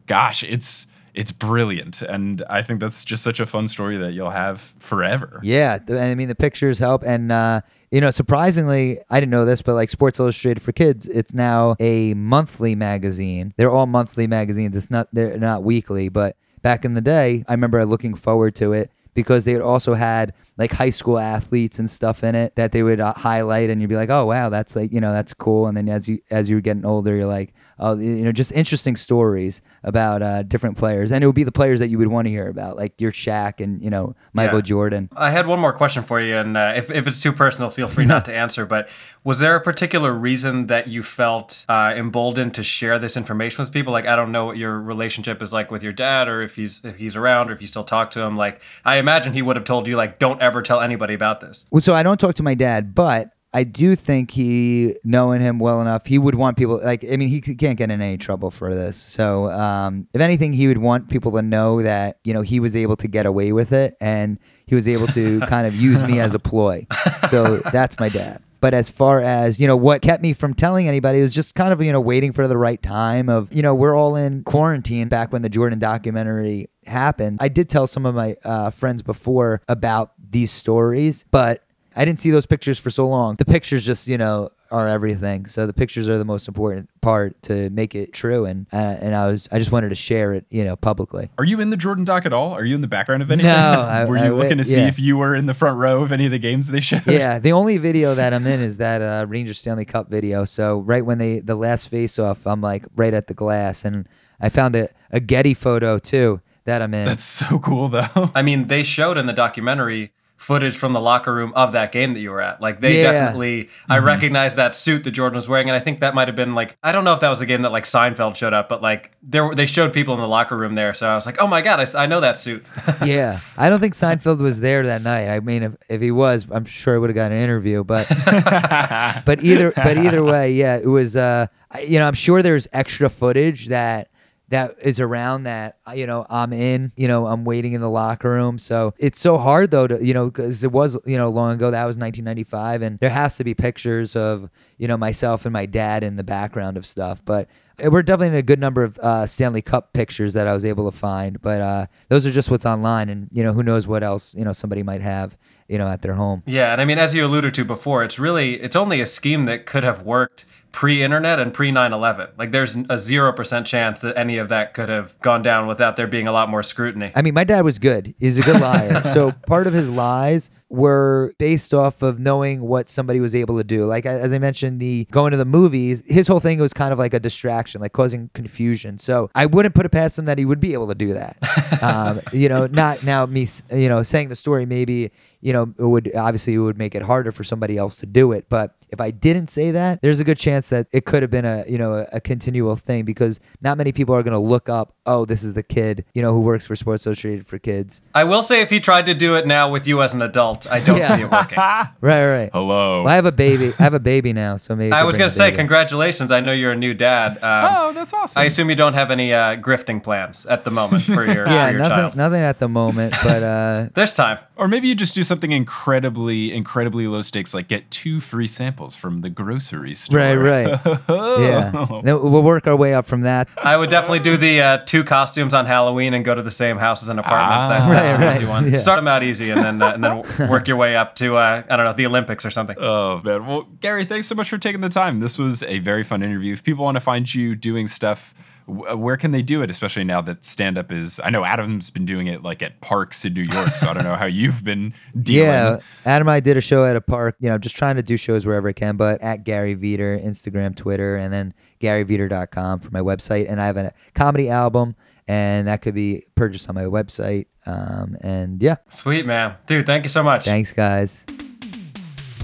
gosh, 0.06 0.44
it's 0.44 0.86
it's 1.20 1.34
brilliant, 1.34 2.02
and 2.02 2.42
I 2.50 2.62
think 2.62 2.80
that's 2.80 3.04
just 3.04 3.24
such 3.24 3.42
a 3.42 3.46
fun 3.46 3.68
story 3.68 3.98
that 3.98 4.14
you'll 4.14 4.30
have 4.30 4.62
forever. 4.80 5.42
Yeah, 5.44 5.80
I 5.90 6.16
mean 6.16 6.30
the 6.30 6.34
pictures 6.36 6.80
help, 6.80 7.04
and 7.04 7.30
uh, 7.30 7.60
you 7.92 8.00
know, 8.00 8.10
surprisingly, 8.10 9.00
I 9.10 9.20
didn't 9.20 9.32
know 9.32 9.44
this, 9.44 9.62
but 9.62 9.74
like 9.74 9.90
Sports 9.90 10.18
Illustrated 10.18 10.62
for 10.62 10.72
Kids, 10.72 11.08
it's 11.10 11.34
now 11.34 11.76
a 11.78 12.14
monthly 12.14 12.74
magazine. 12.74 13.54
They're 13.58 13.70
all 13.70 13.86
monthly 13.86 14.28
magazines. 14.28 14.78
It's 14.78 14.90
not 14.90 15.10
they're 15.12 15.38
not 15.38 15.62
weekly, 15.62 16.08
but 16.08 16.38
back 16.62 16.86
in 16.86 16.94
the 16.94 17.02
day, 17.02 17.44
I 17.50 17.52
remember 17.52 17.86
looking 17.86 18.14
forward 18.14 18.56
to 18.56 18.72
it 18.72 18.90
because 19.14 19.46
they 19.46 19.60
also 19.60 19.94
had 19.94 20.34
like 20.58 20.72
high 20.74 20.90
school 20.90 21.18
athletes 21.18 21.80
and 21.80 21.90
stuff 21.90 22.24
in 22.24 22.36
it 22.36 22.56
that 22.56 22.72
they 22.74 22.84
would 22.84 23.00
uh, 23.00 23.14
highlight, 23.16 23.70
and 23.70 23.82
you'd 23.82 23.88
be 23.90 23.96
like, 23.96 24.10
oh 24.10 24.26
wow, 24.26 24.50
that's 24.50 24.76
like 24.76 24.92
you 24.92 25.02
know 25.02 25.12
that's 25.12 25.34
cool. 25.34 25.68
And 25.68 25.76
then 25.78 25.88
as 25.90 26.08
you 26.10 26.20
as 26.32 26.50
you're 26.50 26.62
getting 26.62 26.86
older, 26.86 27.16
you're 27.16 27.26
like, 27.26 27.54
oh 27.80 27.98
you 27.98 28.24
know 28.26 28.32
just 28.32 28.52
interesting 28.52 28.96
stories 28.96 29.62
about 29.84 30.22
uh, 30.22 30.44
different 30.44 30.78
players, 30.78 31.12
and 31.12 31.24
it 31.24 31.28
would 31.28 31.36
be 31.36 31.46
the 31.46 31.52
players 31.52 31.80
that 31.80 31.88
you 31.90 31.98
would 31.98 32.10
want 32.10 32.26
to 32.26 32.30
hear 32.30 32.50
about, 32.50 32.76
like 32.76 33.00
your 33.00 33.12
Shaq 33.12 33.62
and 33.64 33.82
you 33.82 33.90
know 33.90 34.16
Michael 34.34 34.58
Yeah. 34.58 34.64
Jordan. 34.64 35.10
I 35.16 35.32
had 35.32 35.48
one 35.48 35.60
more 35.60 35.74
question 35.74 36.04
for 36.04 36.20
you, 36.20 36.36
and 36.36 36.58
uh, 36.58 36.74
if, 36.76 36.92
if 36.92 37.08
it's 37.08 37.22
too 37.24 37.32
personal, 37.32 37.70
feel 37.70 37.88
free 37.88 38.06
not 38.06 38.26
to 38.26 38.36
answer. 38.46 38.66
But 38.66 38.90
was 39.24 39.40
there 39.40 39.56
a 39.56 39.62
particular 39.62 40.12
reason 40.14 40.68
that 40.68 40.88
you 40.88 41.02
felt 41.04 41.66
uh, 41.70 41.94
emboldened 41.96 42.54
to 42.56 42.64
share 42.64 43.00
this 43.00 43.16
information 43.16 43.64
with 43.64 43.72
people? 43.72 43.94
Like, 43.94 44.06
I 44.06 44.16
don't 44.18 44.32
know 44.34 44.46
what 44.46 44.58
your 44.58 44.78
relationship 44.80 45.42
is 45.42 45.54
like 45.54 45.72
with 45.72 45.84
your 45.84 45.94
dad, 45.94 46.28
or 46.28 46.42
if 46.42 46.58
he's 46.58 46.82
if 46.84 46.98
he's 46.98 47.16
around, 47.16 47.50
or 47.50 47.54
if 47.54 47.62
you 47.62 47.68
still 47.68 47.86
talk 47.86 48.12
to 48.12 48.22
him. 48.22 48.36
Like, 48.36 48.62
I 48.84 48.98
imagine 49.00 49.34
he 49.34 49.42
would 49.42 49.56
have 49.56 49.66
told 49.66 49.88
you, 49.88 49.98
like, 49.98 50.20
don't 50.20 50.42
ever 50.42 50.62
tell 50.62 50.82
anybody 50.82 51.14
about 51.14 51.42
this. 51.42 51.66
Well, 51.72 51.82
so 51.82 51.94
I 51.94 52.04
don't 52.04 52.20
talk 52.20 52.36
to 52.36 52.44
my 52.44 52.54
dad, 52.54 52.94
but 52.94 53.34
I 53.54 53.64
do 53.64 53.96
think 53.96 54.32
he, 54.32 54.96
knowing 55.04 55.42
him 55.42 55.58
well 55.58 55.82
enough, 55.82 56.06
he 56.06 56.20
would 56.20 56.36
want 56.36 56.56
people 56.56 56.80
like. 56.84 57.04
I 57.04 57.18
mean, 57.18 57.30
he 57.30 57.42
can't 57.42 57.78
get 57.78 57.90
in 57.90 58.00
any 58.02 58.18
trouble 58.18 58.52
for 58.52 58.76
this. 58.76 58.98
So, 58.98 59.50
um, 59.50 60.08
if 60.14 60.22
anything, 60.22 60.54
he 60.54 60.68
would 60.68 60.78
want 60.78 61.10
people 61.10 61.32
to 61.32 61.42
know 61.42 61.82
that 61.82 62.20
you 62.24 62.34
know 62.34 62.42
he 62.42 62.60
was 62.60 62.76
able 62.76 62.96
to 62.98 63.08
get 63.08 63.26
away 63.26 63.52
with 63.52 63.72
it, 63.72 63.98
and 64.00 64.38
he 64.68 64.76
was 64.76 64.88
able 64.88 65.08
to 65.08 65.40
kind 65.48 65.66
of 65.66 65.76
use 65.76 66.04
me 66.04 66.20
as 66.20 66.36
a 66.36 66.40
ploy. 66.40 66.86
So 67.30 67.58
that's 67.58 68.00
my 68.00 68.10
dad. 68.10 68.44
But 68.62 68.74
as 68.74 68.90
far 68.90 69.22
as, 69.22 69.60
you 69.60 69.68
know, 69.68 69.78
what 69.78 70.02
kept 70.02 70.22
me 70.22 70.34
from 70.34 70.54
telling 70.54 70.88
anybody 70.88 71.22
was 71.22 71.34
just 71.34 71.56
kind 71.56 71.72
of, 71.72 71.82
you 71.82 71.92
know, 71.92 72.02
waiting 72.02 72.34
for 72.34 72.48
the 72.48 72.58
right 72.58 72.82
time 72.82 73.30
of, 73.30 73.52
you 73.54 73.62
know, 73.62 73.74
we're 73.74 73.96
all 73.96 74.16
in 74.16 74.44
quarantine 74.44 75.08
back 75.08 75.32
when 75.32 75.44
the 75.44 75.50
Jordan 75.50 75.80
documentary 75.80 76.68
happened. 76.90 77.38
I 77.42 77.48
did 77.48 77.70
tell 77.70 77.88
some 77.88 78.06
of 78.06 78.16
my 78.16 78.36
uh, 78.44 78.70
friends 78.72 79.02
before 79.02 79.62
about 79.68 80.14
these 80.32 80.52
stories, 80.52 81.26
but 81.32 81.64
I 81.96 82.06
didn't 82.06 82.20
see 82.20 82.32
those 82.32 82.46
pictures 82.46 82.80
for 82.80 82.90
so 82.90 83.08
long. 83.08 83.36
The 83.36 83.46
pictures 83.46 83.86
just, 83.86 84.08
you 84.08 84.18
know, 84.18 84.52
are 84.72 84.88
everything. 84.88 85.48
So 85.48 85.66
the 85.66 85.74
pictures 85.74 86.08
are 86.08 86.18
the 86.18 86.26
most 86.26 86.48
important 86.48 86.90
part 87.02 87.42
to 87.44 87.70
make 87.72 87.96
it 87.96 88.14
true. 88.14 88.46
And 88.46 88.68
uh, 88.72 88.76
and 88.78 89.16
I 89.16 89.28
was 89.28 89.50
I 89.52 89.58
just 89.58 89.72
wanted 89.72 89.90
to 89.90 89.96
share 89.96 90.34
it, 90.34 90.46
you 90.50 90.64
know, 90.64 90.76
publicly. 90.76 91.30
Are 91.38 91.44
you 91.46 91.60
in 91.60 91.72
the 91.72 91.78
Jordan 91.78 92.04
doc 92.04 92.26
at 92.26 92.34
all? 92.34 92.54
Are 92.54 92.64
you 92.64 92.76
in 92.76 92.82
the 92.82 92.88
background 92.88 93.24
of 93.24 93.32
anything? 93.32 93.52
No, 93.52 93.58
I- 93.82 94.06
Were 94.10 94.18
you 94.18 94.24
I 94.26 94.30
looking 94.30 94.60
to 94.60 94.64
see 94.64 94.82
if 94.82 95.00
you 95.00 95.18
were 95.18 95.36
in 95.36 95.46
the 95.48 95.54
front 95.54 95.78
row 95.78 96.02
of 96.04 96.12
any 96.12 96.26
of 96.26 96.32
the 96.32 96.40
games 96.40 96.68
they 96.68 96.82
showed? 96.82 97.06
Yeah, 97.08 97.40
the 97.40 97.52
only 97.52 97.78
video 97.78 98.14
that 98.16 98.34
I'm 98.34 98.46
in 98.46 98.60
is 98.60 98.78
that 98.78 99.02
uh, 99.02 99.26
Ranger 99.28 99.54
Stanley 99.54 99.86
Cup 99.86 100.10
video. 100.10 100.46
So 100.46 100.80
right 100.80 101.04
when 101.06 101.18
they 101.18 101.40
the 101.40 101.56
last 101.56 101.88
face 101.90 102.20
off, 102.20 102.46
I'm 102.46 102.62
like 102.62 102.86
right 102.96 103.14
at 103.14 103.28
the 103.28 103.34
glass, 103.34 103.84
and 103.84 104.08
I 104.40 104.50
found 104.50 104.76
a, 104.76 104.90
a 105.12 105.20
Getty 105.20 105.54
photo 105.56 105.98
too 105.98 106.42
that 106.70 106.82
I'm 106.82 106.94
in. 106.94 107.06
That's 107.06 107.24
so 107.24 107.60
cool 107.60 107.90
though. 107.90 108.32
I 108.36 108.42
mean, 108.42 108.68
they 108.68 108.84
showed 108.84 109.18
in 109.18 109.26
the 109.26 109.34
documentary 109.34 110.14
footage 110.38 110.78
from 110.78 110.94
the 110.94 111.02
locker 111.02 111.34
room 111.36 111.52
of 111.54 111.74
that 111.74 111.92
game 111.92 112.14
that 112.14 112.22
you 112.22 112.32
were 112.32 112.40
at. 112.42 112.62
Like 112.62 112.80
they 112.80 113.02
Yeah. 113.04 113.12
definitely 113.12 113.68
I 113.90 113.98
recognized 113.98 114.56
that 114.56 114.74
suit 114.74 115.04
that 115.04 115.12
Jordan 115.12 115.36
was 115.36 115.50
wearing 115.50 115.68
and 115.68 115.76
I 115.76 115.82
think 115.82 116.00
that 116.00 116.16
might 116.16 116.30
have 116.30 116.36
been 116.38 116.56
like 116.56 116.78
I 116.82 116.94
don't 116.94 117.04
know 117.04 117.14
if 117.14 117.20
that 117.20 117.28
was 117.28 117.40
the 117.40 117.46
game 117.46 117.64
that 117.64 117.74
like 117.74 117.84
Seinfeld 117.84 118.38
showed 118.38 118.54
up, 118.54 118.70
but 118.70 118.82
like 118.82 119.12
there 119.22 119.54
they 119.54 119.66
showed 119.66 119.92
people 119.92 120.14
in 120.14 120.22
the 120.22 120.28
locker 120.30 120.56
room 120.56 120.76
there. 120.76 120.94
So 120.94 121.10
I 121.10 121.16
was 121.16 121.26
like, 121.26 121.42
"Oh 121.42 121.48
my 121.48 121.60
god, 121.60 121.94
I 121.94 122.06
know 122.06 122.22
that 122.22 122.38
suit." 122.38 122.66
yeah, 123.06 123.42
I 123.58 123.68
don't 123.70 123.82
think 123.82 123.96
Seinfeld 123.96 124.40
was 124.40 124.62
there 124.62 124.86
that 124.86 125.02
night. 125.02 125.28
I 125.28 125.42
mean, 125.42 125.62
if, 125.64 125.74
if 125.90 126.02
he 126.02 126.10
was, 126.12 126.48
I'm 126.50 126.64
sure 126.64 126.96
I 126.96 127.00
would 127.00 127.10
have 127.10 127.16
got 127.16 127.34
an 127.34 127.38
interview. 127.38 127.84
But 127.84 128.08
but 129.26 129.44
either 129.44 129.72
but 129.76 129.98
either 129.98 130.24
way, 130.24 130.54
yeah, 130.54 130.78
it 130.78 130.88
was. 130.88 131.18
Uh, 131.18 131.48
you 131.86 132.00
know, 132.00 132.08
I'm 132.08 132.14
sure 132.16 132.42
there's 132.42 132.68
extra 132.74 133.10
footage 133.10 133.68
that 133.68 134.09
that 134.50 134.76
is 134.82 135.00
around 135.00 135.44
that 135.44 135.78
uh, 135.88 135.92
you 135.92 136.06
know 136.06 136.26
I'm 136.30 136.54
in. 136.54 136.92
You 136.96 137.08
know, 137.08 137.28
I'm 137.28 137.46
waiting 137.46 137.74
in 137.74 137.82
the 137.82 137.90
locker 137.90 138.30
room. 138.30 138.60
So 138.60 138.94
it's 138.98 139.20
so 139.20 139.38
hard 139.38 139.72
though 139.72 139.88
to 139.88 140.04
you 140.04 140.14
know 140.14 140.26
because 140.26 140.64
it 140.64 140.72
was 140.72 140.98
you 141.06 141.18
know 141.18 141.30
long 141.30 141.54
ago. 141.54 141.72
That 141.72 141.86
was 141.86 141.98
1995, 141.98 142.82
and 142.82 143.00
there 143.00 143.10
has 143.10 143.38
to 143.38 143.44
be 143.44 143.54
pictures 143.54 144.16
of 144.16 144.50
you 144.78 144.88
know 144.88 144.98
myself 144.98 145.46
and 145.46 145.54
my 145.54 145.66
dad 145.66 146.04
in 146.04 146.16
the 146.16 146.24
background 146.24 146.78
of 146.78 146.86
stuff. 146.86 147.24
But 147.24 147.48
we're 147.84 148.04
definitely 148.04 148.28
in 148.30 148.36
a 148.36 148.42
good 148.42 148.60
number 148.60 148.84
of 148.84 148.98
uh, 149.00 149.26
Stanley 149.26 149.62
Cup 149.62 149.94
pictures 149.94 150.34
that 150.34 150.48
I 150.48 150.54
was 150.54 150.66
able 150.66 150.90
to 150.92 150.98
find. 150.98 151.42
But 151.42 151.62
uh, 151.62 151.86
those 152.10 152.26
are 152.26 152.32
just 152.32 152.52
what's 152.52 152.66
online, 152.66 153.10
and 153.10 153.30
you 153.32 153.44
know 153.44 153.54
who 153.54 153.64
knows 153.64 153.88
what 153.88 154.04
else 154.04 154.36
you 154.36 154.44
know 154.44 154.54
somebody 154.54 154.84
might 154.84 155.02
have 155.02 155.38
you 155.68 155.78
know 155.78 155.88
at 155.88 156.02
their 156.02 156.14
home. 156.14 156.44
Yeah, 156.46 156.72
and 156.72 156.82
I 156.82 156.86
mean, 156.86 156.98
as 156.98 157.14
you 157.14 157.26
alluded 157.26 157.54
to 157.54 157.66
before, 157.66 158.04
it's 158.04 158.20
really 158.20 158.56
it's 158.56 158.76
only 158.76 159.00
a 159.00 159.06
scheme 159.06 159.46
that 159.46 159.66
could 159.66 159.84
have 159.84 160.02
worked 160.02 160.46
pre-internet 160.72 161.40
and 161.40 161.54
pre 161.54 161.72
9/11. 161.72 162.30
Like, 162.38 162.52
there's 162.52 162.76
a 162.90 162.98
zero 162.98 163.34
percent 163.34 163.66
chance 163.66 164.02
that 164.02 164.18
any 164.18 164.38
of 164.38 164.50
that 164.50 164.74
could 164.74 164.90
have 164.90 165.20
gone 165.20 165.42
down 165.42 165.68
without 165.68 165.96
there 165.96 166.08
being 166.08 166.28
a 166.28 166.32
lot 166.32 166.50
more 166.50 166.64
scrutiny. 166.64 167.12
I 167.16 167.22
mean, 167.22 167.34
my 167.34 167.44
dad 167.44 167.62
was 167.62 167.80
good. 167.80 168.14
He's 168.20 168.38
a 168.38 168.42
good 168.42 168.62
liar. 168.62 169.02
so 169.14 169.32
part 169.48 169.68
of 169.68 169.74
his 169.74 169.90
lies 169.90 170.50
were 170.70 171.34
based 171.40 171.74
off 171.74 172.04
of 172.04 172.20
knowing 172.20 172.62
what 172.62 172.90
somebody 172.90 173.20
was 173.20 173.36
able 173.36 173.58
to 173.58 173.64
do. 173.64 173.86
Like 173.86 174.06
as 174.06 174.32
I 174.32 174.38
mentioned, 174.38 174.80
the 174.80 175.06
going 175.12 175.32
to 175.32 175.38
the 175.38 175.46
movies, 175.46 176.04
his 176.06 176.28
whole 176.28 176.40
thing 176.40 176.60
was 176.60 176.74
kind 176.74 176.94
of 176.94 177.00
like 177.00 177.14
a 177.14 177.20
distraction, 177.20 177.82
like 177.82 177.94
causing 177.94 178.30
confusion. 178.34 179.00
So 179.00 179.32
I 179.34 179.48
wouldn't 179.48 179.74
put 179.74 179.86
it 179.86 179.90
past 179.90 180.20
him 180.20 180.26
that 180.26 180.38
he 180.38 180.46
would 180.46 180.60
be 180.60 180.74
able 180.74 180.88
to 180.88 180.96
do 180.96 181.14
that. 181.14 181.38
um, 181.82 182.22
you 182.32 182.50
know, 182.50 182.68
not 182.68 183.04
now 183.04 183.26
me, 183.26 183.48
you 183.74 183.90
know, 183.90 184.04
saying 184.04 184.30
the 184.30 184.36
story 184.36 184.66
maybe, 184.66 185.12
you 185.42 185.54
know, 185.54 185.74
it 185.78 185.84
would 185.84 186.12
obviously 186.16 186.54
it 186.54 186.60
would 186.60 186.78
make 186.78 186.96
it 186.96 187.02
harder 187.02 187.32
for 187.32 187.44
somebody 187.44 187.78
else 187.78 187.98
to 187.98 188.06
do 188.06 188.32
it. 188.32 188.48
But 188.50 188.76
if 188.92 189.00
I 189.00 189.12
didn't 189.12 189.48
say 189.48 189.72
that, 189.72 190.02
there's 190.02 190.20
a 190.20 190.24
good 190.24 190.38
chance 190.40 190.70
that 190.70 190.88
it 190.92 191.06
could 191.06 191.22
have 191.22 191.30
been 191.30 191.46
a, 191.46 191.64
you 191.68 191.78
know, 191.78 191.94
a, 191.94 192.08
a 192.14 192.20
continual 192.20 192.76
thing 192.76 193.06
because 193.06 193.40
not 193.62 193.78
many 193.78 193.92
people 193.92 194.16
are 194.16 194.24
going 194.24 194.34
to 194.34 194.40
look 194.40 194.68
up, 194.68 194.96
oh, 195.06 195.26
this 195.26 195.44
is 195.44 195.54
the 195.54 195.62
kid, 195.64 196.06
you 196.16 196.22
know, 196.24 196.34
who 196.34 196.42
works 196.42 196.66
for 196.66 196.76
Sports 196.76 197.06
Illustrated 197.06 197.46
for 197.46 197.60
Kids. 197.60 198.02
I 198.16 198.24
will 198.24 198.42
say, 198.42 198.62
if 198.62 198.70
he 198.72 198.80
tried 198.80 199.06
to 199.06 199.14
do 199.14 199.36
it 199.36 199.46
now 199.46 199.70
with 199.70 199.86
you 199.88 200.02
as 200.02 200.14
an 200.16 200.22
adult, 200.24 200.66
I 200.72 200.80
don't 200.80 200.98
Yeah. 200.98 201.16
see 201.16 201.22
it 201.22 201.32
working. 201.32 201.58
Right, 202.02 202.26
right. 202.26 202.50
Hello. 202.52 203.04
Well, 203.04 203.12
I 203.12 203.16
have 203.16 203.26
a 203.26 203.32
baby. 203.32 203.74
I 203.80 203.84
have 203.84 203.94
a 203.94 204.00
baby 204.00 204.34
now, 204.34 204.58
so 204.58 204.76
maybe 204.76 204.94
I 204.94 205.02
could 205.02 205.08
was 205.08 205.18
gonna 205.18 205.30
say, 205.30 205.52
congratulations. 205.52 206.32
I 206.32 206.40
know 206.40 206.52
you're 206.52 206.72
a 206.72 206.76
new 206.76 206.94
dad. 206.94 207.34
Um, 207.44 207.76
oh, 207.78 207.94
that's 207.94 208.14
awesome. 208.14 208.42
I 208.42 208.46
assume 208.46 208.70
you 208.70 208.76
don't 208.76 208.94
have 208.96 209.12
any 209.12 209.34
uh, 209.34 209.56
grifting 209.58 210.02
plans 210.02 210.46
at 210.48 210.64
the 210.64 210.72
moment 210.72 211.04
for 211.04 211.26
your, 211.26 211.46
Yeah, 211.48 211.68
for 211.68 211.72
your 211.72 211.80
nothing, 211.80 211.98
child. 211.98 212.16
nothing 212.16 212.42
at 212.42 212.60
the 212.60 212.68
moment, 212.68 213.14
but 213.24 213.44
uh, 213.44 213.90
There's 213.94 214.14
time. 214.14 214.40
or 214.58 214.68
maybe 214.68 214.88
you 214.88 214.96
just 214.96 215.14
do 215.16 215.24
something 215.30 215.54
incredibly, 215.54 216.52
incredibly 216.54 217.08
low 217.08 217.22
stakes, 217.22 217.54
like 217.54 217.70
get 217.70 217.90
two 217.90 218.20
free 218.20 218.48
samples 218.48 218.96
from 218.96 219.22
the 219.22 219.30
grocery 219.30 219.96
store. 219.96 220.20
right, 220.20 220.36
right, 220.36 220.80
yeah. 221.10 222.02
No, 222.04 222.18
we'll 222.18 222.44
work 222.44 222.68
our 222.68 222.76
way 222.76 222.94
up 222.94 223.06
from 223.06 223.22
that. 223.22 223.48
I 223.58 223.78
would 223.78 223.90
definitely 223.90 224.20
do 224.20 224.36
the 224.36 224.62
uh, 224.62 224.78
two 224.86 225.04
costumes 225.06 225.54
on 225.54 225.66
Halloween 225.66 226.14
and 226.14 226.26
go 226.26 226.36
to 226.36 226.42
the 226.44 226.52
same 226.52 226.78
houses 226.78 227.08
and 227.08 227.20
apartments. 227.20 227.66
Ah. 227.66 227.70
that, 227.70 227.90
that's 227.90 228.20
Right, 228.20 228.28
an 228.32 228.36
easy 228.38 228.46
one. 228.46 228.72
yeah. 228.72 228.78
Start 228.78 228.98
them 228.98 229.08
out 229.08 229.24
easy 229.24 229.50
and 229.52 229.64
then 229.64 229.82
uh, 229.82 229.92
and 229.94 230.04
then 230.04 230.50
work 230.50 230.68
your 230.68 230.78
way 230.78 230.96
up 230.96 231.16
to 231.16 231.38
uh, 231.38 231.64
I 231.70 231.76
don't 231.78 231.86
know 231.86 231.94
the 231.94 232.06
Olympics 232.06 232.46
or 232.46 232.50
something. 232.52 232.76
Oh 232.80 233.22
man. 233.24 233.46
Well, 233.46 233.68
Gary, 233.80 234.04
thanks 234.06 234.28
so 234.28 234.36
much 234.36 234.50
for 234.50 234.58
taking 234.58 234.82
the 234.82 234.90
time. 234.90 235.20
This 235.22 235.38
was 235.38 235.64
a 235.64 235.80
very 235.80 236.04
fun 236.04 236.22
interview. 236.24 236.54
If 236.54 236.64
people 236.64 236.84
want 236.84 236.96
to 236.96 237.02
find 237.02 237.34
you 237.34 237.56
doing 237.56 237.88
stuff, 237.88 238.34
wh- 238.34 238.49
where 238.70 239.18
can 239.18 239.32
they 239.32 239.42
do 239.42 239.62
it? 239.62 239.70
Especially 239.72 240.04
now 240.04 240.22
that 240.22 240.46
stand 240.46 240.78
up 240.78 240.92
is. 240.92 241.20
I 241.24 241.30
know 241.30 241.44
Adam's 241.44 241.90
been 241.90 242.06
doing 242.06 242.28
it 242.28 242.44
like 242.44 242.62
at 242.62 242.80
parks 242.82 243.26
in 243.26 243.34
New 243.34 243.42
York, 243.44 243.76
so 243.76 243.90
I 243.90 243.94
don't 243.94 244.04
know 244.04 244.16
how 244.16 244.26
you've 244.26 244.64
been 244.64 244.94
dealing. 245.22 245.50
Yeah, 245.50 245.80
Adam 246.06 246.28
and 246.28 246.34
I 246.36 246.40
did 246.40 246.58
a 246.58 246.62
show 246.62 246.86
at 246.86 246.96
a 246.96 247.02
park. 247.02 247.36
You 247.40 247.50
know, 247.50 247.58
just 247.58 247.76
trying 247.76 247.96
to 247.96 248.04
do 248.04 248.18
shows 248.18 248.46
wherever 248.46 248.70
I 248.70 248.74
can. 248.74 248.96
But 248.98 249.22
at 249.22 249.44
Gary 249.44 249.76
Vider, 249.76 250.24
Instagram, 250.24 250.76
Twitter, 250.76 251.18
and 251.18 251.34
then 251.34 251.54
GaryVider.com 251.82 252.80
for 252.80 252.92
my 252.92 253.02
website. 253.02 253.50
And 253.50 253.62
I 253.62 253.66
have 253.66 253.78
a 253.78 253.94
comedy 254.14 254.50
album, 254.50 254.96
and 255.28 255.68
that 255.68 255.82
could 255.82 255.96
be 255.96 256.26
purchased 256.36 256.70
on 256.70 256.76
my 256.76 256.84
website. 256.84 257.48
Um, 257.66 258.18
and 258.22 258.62
yeah, 258.62 258.78
Sweet 258.90 259.26
man, 259.26 259.56
dude. 259.68 259.86
Thank 259.86 260.04
you 260.04 260.10
so 260.10 260.24
much. 260.24 260.46
thanks, 260.46 260.72
guys. 260.72 261.26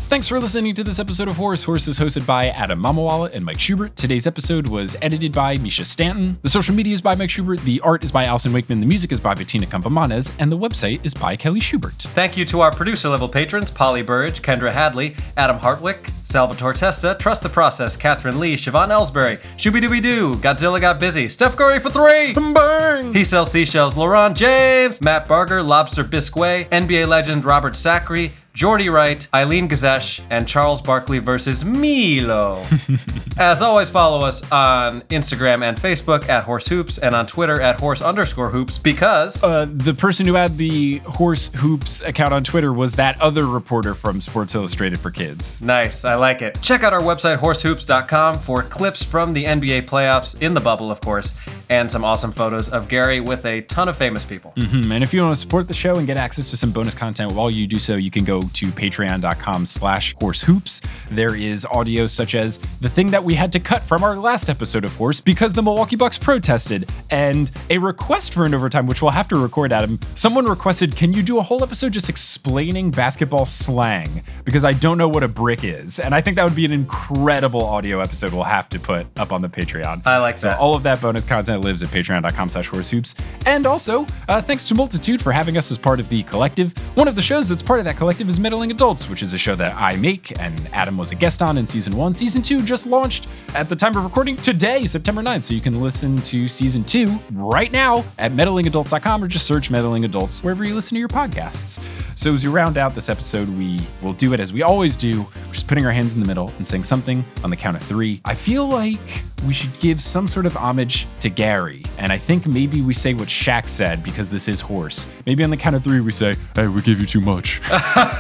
Thanks 0.08 0.28
for 0.28 0.39
listening 0.39 0.76
to 0.76 0.84
this 0.84 0.99
episode 0.99 1.28
of 1.28 1.36
Horse. 1.36 1.64
Horse 1.64 1.88
is 1.88 1.97
hosted 1.99 2.28
by 2.28 2.45
Adam 2.49 2.82
Mamawala 2.82 3.34
and 3.34 3.43
Mike 3.43 3.60
Schubert. 3.60 3.95
Today's 3.95 4.28
episode 4.28 4.70
was 4.70 4.95
edited 5.01 5.34
by 5.34 5.56
Mischa 5.56 5.84
Stanton. 5.84 6.38
The 6.43 6.49
social 6.49 6.76
media 6.76 6.93
is 6.93 7.01
by 7.01 7.16
Mike 7.16 7.32
Schubert. 7.32 7.60
The 7.62 7.82
art 7.82 8.03
is 8.03 8.12
by 8.12 8.24
Allyson 8.24 8.53
Wakeman. 8.53 8.80
The 8.82 8.86
music 8.86 9.12
is 9.12 9.20
by 9.20 9.34
Bettina 9.34 9.66
Campomanes. 9.66 10.34
And 10.39 10.51
the 10.51 10.58
website 10.58 11.03
is 11.03 11.16
by 11.16 11.36
Kelly 11.36 11.60
Schubert. 11.60 11.95
Thank 11.95 12.38
you 12.38 12.45
to 12.45 12.62
our 12.62 12.72
producer 12.72 13.10
level 13.10 13.28
patrons 13.28 13.72
Polly 13.72 14.03
Burge, 14.03 14.43
Kendra 14.43 14.72
Hadley, 14.72 15.16
Adam 15.38 15.58
Hartwick, 15.58 16.12
Salvatore 16.24 16.74
Testa, 16.74 17.18
Trust 17.20 17.41
the 17.41 17.49
Process, 17.49 17.97
Catherine 17.97 18.39
Lee, 18.39 18.56
Siobhan 18.56 18.89
Ellsbury, 18.89 19.39
Shooby 19.58 19.82
Dooby 19.82 20.01
Doo, 20.03 20.34
Godzilla 20.36 20.80
Got 20.80 20.99
Busy, 20.99 21.28
Steph 21.30 21.56
Curry 21.56 21.80
for 21.80 21.89
three, 21.89 22.34
Bang! 22.34 23.14
He 23.14 23.24
Sells 23.24 23.51
Seashells, 23.51 23.97
Laurent 23.97 24.38
James, 24.38 25.01
Matt 25.01 25.28
Barger, 25.28 25.64
Lobster 25.64 26.03
Bisquet, 26.03 26.70
NBA 26.70 27.08
legend 27.08 27.43
Robert 27.45 27.76
Sacre, 27.76 28.32
Jordy 28.56 28.88
Wright, 28.88 29.28
Eileen 29.34 29.68
Gazesh, 29.68 30.22
and 30.30 30.47
Charles 30.47 30.82
Barkley 30.82 31.20
versus 31.20 31.66
Milo. 31.66 32.64
As 33.38 33.62
always, 33.62 33.89
follow 33.89 34.26
us 34.26 34.49
on 34.49 35.01
Instagram 35.03 35.62
and 35.68 35.78
Facebook 35.78 36.30
at 36.30 36.45
Horse 36.45 36.66
Hoops 36.70 36.97
and 36.97 37.14
on 37.14 37.28
Twitter 37.28 37.60
at 37.60 37.82
Horse 37.82 38.01
underscore 38.01 38.49
Hoops 38.51 38.78
because 38.78 39.43
Uh, 39.43 39.68
the 39.70 39.93
person 39.93 40.26
who 40.26 40.36
had 40.36 40.56
the 40.58 40.99
Horse 40.99 41.49
Hoops 41.56 42.01
account 42.03 42.32
on 42.32 42.45
Twitter 42.45 42.72
was 42.72 42.93
that 42.93 43.20
other 43.22 43.45
reporter 43.45 43.93
from 43.93 44.22
Sports 44.22 44.56
Illustrated 44.56 45.01
for 45.01 45.12
Kids. 45.12 45.62
Nice, 45.62 46.06
I 46.06 46.16
like 46.16 46.41
it. 46.41 46.58
Check 46.62 46.84
out 46.84 46.93
our 46.93 47.01
website, 47.01 47.39
horsehoops.com, 47.39 48.36
for 48.36 48.64
clips 48.64 49.03
from 49.03 49.34
the 49.34 49.43
NBA 49.43 49.82
playoffs, 49.84 50.41
in 50.41 50.53
the 50.53 50.62
bubble, 50.62 50.89
of 50.91 51.01
course, 51.01 51.34
and 51.70 51.91
some 51.91 52.06
awesome 52.06 52.32
photos 52.32 52.70
of 52.70 52.88
Gary 52.88 53.20
with 53.20 53.45
a 53.45 53.62
ton 53.64 53.89
of 53.89 53.97
famous 53.97 54.24
people. 54.24 54.53
Hmm, 54.58 54.89
And 54.93 55.03
if 55.03 55.14
you 55.14 55.22
want 55.24 55.36
to 55.36 55.41
support 55.41 55.68
the 55.68 55.74
show 55.74 55.97
and 55.97 56.08
get 56.08 56.16
access 56.18 56.49
to 56.51 56.58
some 56.58 56.72
bonus 56.72 56.93
content 56.95 57.34
while 57.34 57.51
you 57.51 57.68
do 57.68 57.80
so, 57.80 57.95
you 57.97 58.10
can 58.12 58.24
go 58.24 58.39
to 58.50 58.68
patreon.com 58.68 59.66
slash 59.66 60.16
horsehoops. 60.16 60.86
There 61.10 61.36
is 61.36 61.66
audio 61.66 62.08
such 62.08 62.36
as 62.36 62.58
the 62.80 62.89
thing 62.89 63.12
that 63.12 63.24
we 63.24 63.34
had 63.34 63.52
to 63.54 63.60
cut 63.60 63.82
from 63.82 64.04
our 64.04 64.16
last 64.16 64.50
episode 64.50 64.84
of 64.86 64.96
Horse 64.96 65.22
because 65.22 65.54
the 65.54 65.62
Milwaukee 65.62 65.96
Bucks 65.96 66.18
protested, 66.18 66.91
and 67.10 67.52
a 67.70 67.78
request 67.78 68.34
for 68.34 68.46
an 68.46 68.54
overtime, 68.54 68.88
which 68.88 69.02
we'll 69.02 69.12
have 69.12 69.28
to 69.30 69.36
record, 69.38 69.74
Adam. 69.74 70.00
Someone 70.16 70.46
requested, 70.46 70.96
can 70.96 71.14
you 71.14 71.24
do 71.24 71.38
a 71.38 71.41
whole 71.41 71.64
episode 71.64 71.93
just 71.93 72.10
explaining 72.10 72.91
basketball 72.91 73.46
slang? 73.46 74.24
Because 74.43 74.64
I 74.64 74.72
don't 74.74 74.98
know 74.98 75.08
what 75.08 75.24
a 75.24 75.28
brick 75.28 75.64
is. 75.64 76.00
And 76.00 76.14
I 76.14 76.22
think 76.22 76.36
that 76.36 76.43
would 76.43 76.56
be 76.56 76.66
an 76.66 76.72
incredible 76.72 77.64
audio 77.64 78.00
episode 78.00 78.34
we'll 78.34 78.43
have 78.43 78.70
to 78.70 78.80
put 78.80 79.08
up 79.18 79.32
on 79.32 79.41
the 79.41 79.50
Patreon. 79.50 80.06
I 80.06 80.18
like 80.18 80.38
so 80.38 80.50
that. 80.50 80.60
all 80.60 80.76
of 80.76 80.84
that 80.84 81.02
bonus 81.02 81.26
content 81.26 81.64
lives 81.64 81.84
at 81.84 81.89
patreon.com 81.89 82.50
slash 82.50 82.70
horsehoops. 82.70 83.16
And 83.46 83.66
also, 83.66 84.06
uh, 84.30 84.41
thanks 84.41 84.68
to 84.68 84.76
Multitude 84.76 85.22
for 85.22 85.32
having 85.32 85.58
us 85.58 85.72
as 85.72 85.78
part 85.78 86.00
of 86.00 86.10
the 86.10 86.24
collective. 86.24 86.78
One 86.96 87.08
of 87.08 87.16
the 87.16 87.22
shows 87.22 87.50
that's 87.50 87.62
part 87.62 87.80
of 87.80 87.86
that 87.86 87.98
collective 87.98 88.28
is 88.30 88.34
is 88.36 88.39
Meddling 88.41 88.69
Adults, 88.69 89.09
which 89.09 89.23
is 89.23 89.33
a 89.33 89.38
show 89.38 89.55
that 89.55 89.73
I 89.77 89.95
make, 89.95 90.38
and 90.41 90.59
Adam 90.73 90.97
was 90.97 91.11
a 91.11 91.15
guest 91.15 91.41
on 91.41 91.57
in 91.57 91.65
season 91.65 91.95
one. 91.95 92.13
Season 92.13 92.41
two 92.41 92.61
just 92.61 92.86
launched 92.86 93.29
at 93.55 93.69
the 93.69 93.75
time 93.77 93.95
of 93.95 94.03
recording 94.03 94.36
today, 94.36 94.83
September 94.83 95.21
9th. 95.21 95.45
So 95.45 95.53
you 95.53 95.61
can 95.61 95.81
listen 95.81 96.17
to 96.17 96.49
season 96.49 96.83
two 96.83 97.07
right 97.31 97.71
now 97.71 98.03
at 98.17 98.33
meddlingadults.com 98.33 99.23
or 99.23 99.29
just 99.29 99.45
search 99.45 99.69
Meddling 99.69 100.03
Adults 100.03 100.43
wherever 100.43 100.65
you 100.65 100.75
listen 100.75 100.95
to 100.95 100.99
your 100.99 101.07
podcasts. 101.07 101.81
So 102.17 102.33
as 102.33 102.43
we 102.43 102.51
round 102.51 102.77
out 102.77 102.93
this 102.93 103.07
episode, 103.07 103.47
we 103.57 103.79
will 104.01 104.13
do 104.13 104.33
it 104.33 104.41
as 104.41 104.51
we 104.51 104.63
always 104.63 104.97
do, 104.97 105.25
just 105.51 105.67
putting 105.67 105.86
our 105.86 105.93
hands 105.93 106.13
in 106.13 106.19
the 106.19 106.27
middle 106.27 106.51
and 106.57 106.67
saying 106.67 106.83
something 106.83 107.23
on 107.41 107.49
the 107.49 107.55
count 107.55 107.77
of 107.77 107.83
three. 107.83 108.19
I 108.25 108.36
feel 108.36 108.67
like 108.67 108.99
we 109.45 109.53
should 109.53 109.77
give 109.79 110.01
some 110.01 110.27
sort 110.27 110.45
of 110.45 110.55
homage 110.57 111.07
to 111.19 111.29
Gary, 111.29 111.83
and 111.97 112.11
I 112.11 112.17
think 112.17 112.47
maybe 112.47 112.81
we 112.81 112.93
say 112.93 113.13
what 113.13 113.27
Shaq 113.27 113.69
said 113.69 114.03
because 114.03 114.29
this 114.29 114.47
is 114.47 114.59
horse. 114.59 115.07
Maybe 115.25 115.43
on 115.43 115.49
the 115.49 115.57
count 115.57 115.75
of 115.75 115.83
three 115.83 115.99
we 115.99 116.11
say, 116.11 116.33
"Hey, 116.55 116.67
we 116.67 116.81
give 116.81 116.99
you 116.99 117.07
too 117.07 117.21
much." 117.21 117.61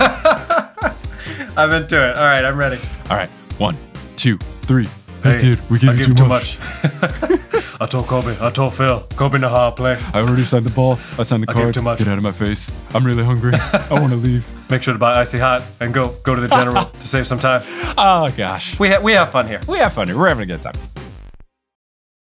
I'm 1.57 1.73
into 1.73 2.09
it. 2.09 2.17
All 2.17 2.25
right, 2.25 2.43
I'm 2.43 2.57
ready. 2.57 2.79
All 3.09 3.15
right, 3.17 3.29
one, 3.57 3.77
two, 4.15 4.37
three. 4.63 4.87
Hey, 5.23 5.31
Hey, 5.31 5.41
kid, 5.41 5.59
we 5.69 5.79
give 5.79 5.89
I 5.89 5.93
you 5.93 6.05
too, 6.05 6.13
too 6.13 6.25
much. 6.27 6.57
I 7.81 7.87
told 7.87 8.05
Kobe. 8.07 8.37
I 8.39 8.51
told 8.51 8.73
Phil. 8.73 9.01
Kobe 9.15 9.37
know 9.39 9.49
how 9.49 9.67
I 9.69 9.71
play. 9.71 9.97
I 10.13 10.19
already 10.21 10.45
signed 10.45 10.65
the 10.65 10.71
ball. 10.71 10.99
I 11.17 11.23
signed 11.23 11.43
the 11.43 11.49
I 11.49 11.53
gave 11.53 11.63
card. 11.63 11.73
too 11.73 11.81
much. 11.81 11.97
Get 11.99 12.07
out 12.07 12.17
of 12.17 12.23
my 12.23 12.31
face. 12.31 12.71
I'm 12.93 13.05
really 13.05 13.23
hungry. 13.23 13.53
I 13.55 13.87
want 13.99 14.11
to 14.11 14.15
leave. 14.17 14.45
Make 14.69 14.83
sure 14.83 14.93
to 14.93 14.99
buy 14.99 15.13
icy 15.19 15.39
hot 15.39 15.67
and 15.79 15.93
go 15.93 16.13
go 16.23 16.35
to 16.35 16.41
the 16.41 16.47
general 16.47 16.85
to 16.85 17.07
save 17.07 17.25
some 17.27 17.39
time. 17.39 17.63
Oh 17.97 18.29
gosh, 18.37 18.77
We 18.79 18.89
ha- 18.91 19.01
we 19.01 19.13
have 19.13 19.31
fun 19.31 19.47
here. 19.47 19.59
we 19.67 19.77
have 19.79 19.93
fun 19.93 20.07
here. 20.07 20.17
We're 20.17 20.29
having 20.29 20.43
a 20.43 20.53
good 20.53 20.61
time. 20.61 20.73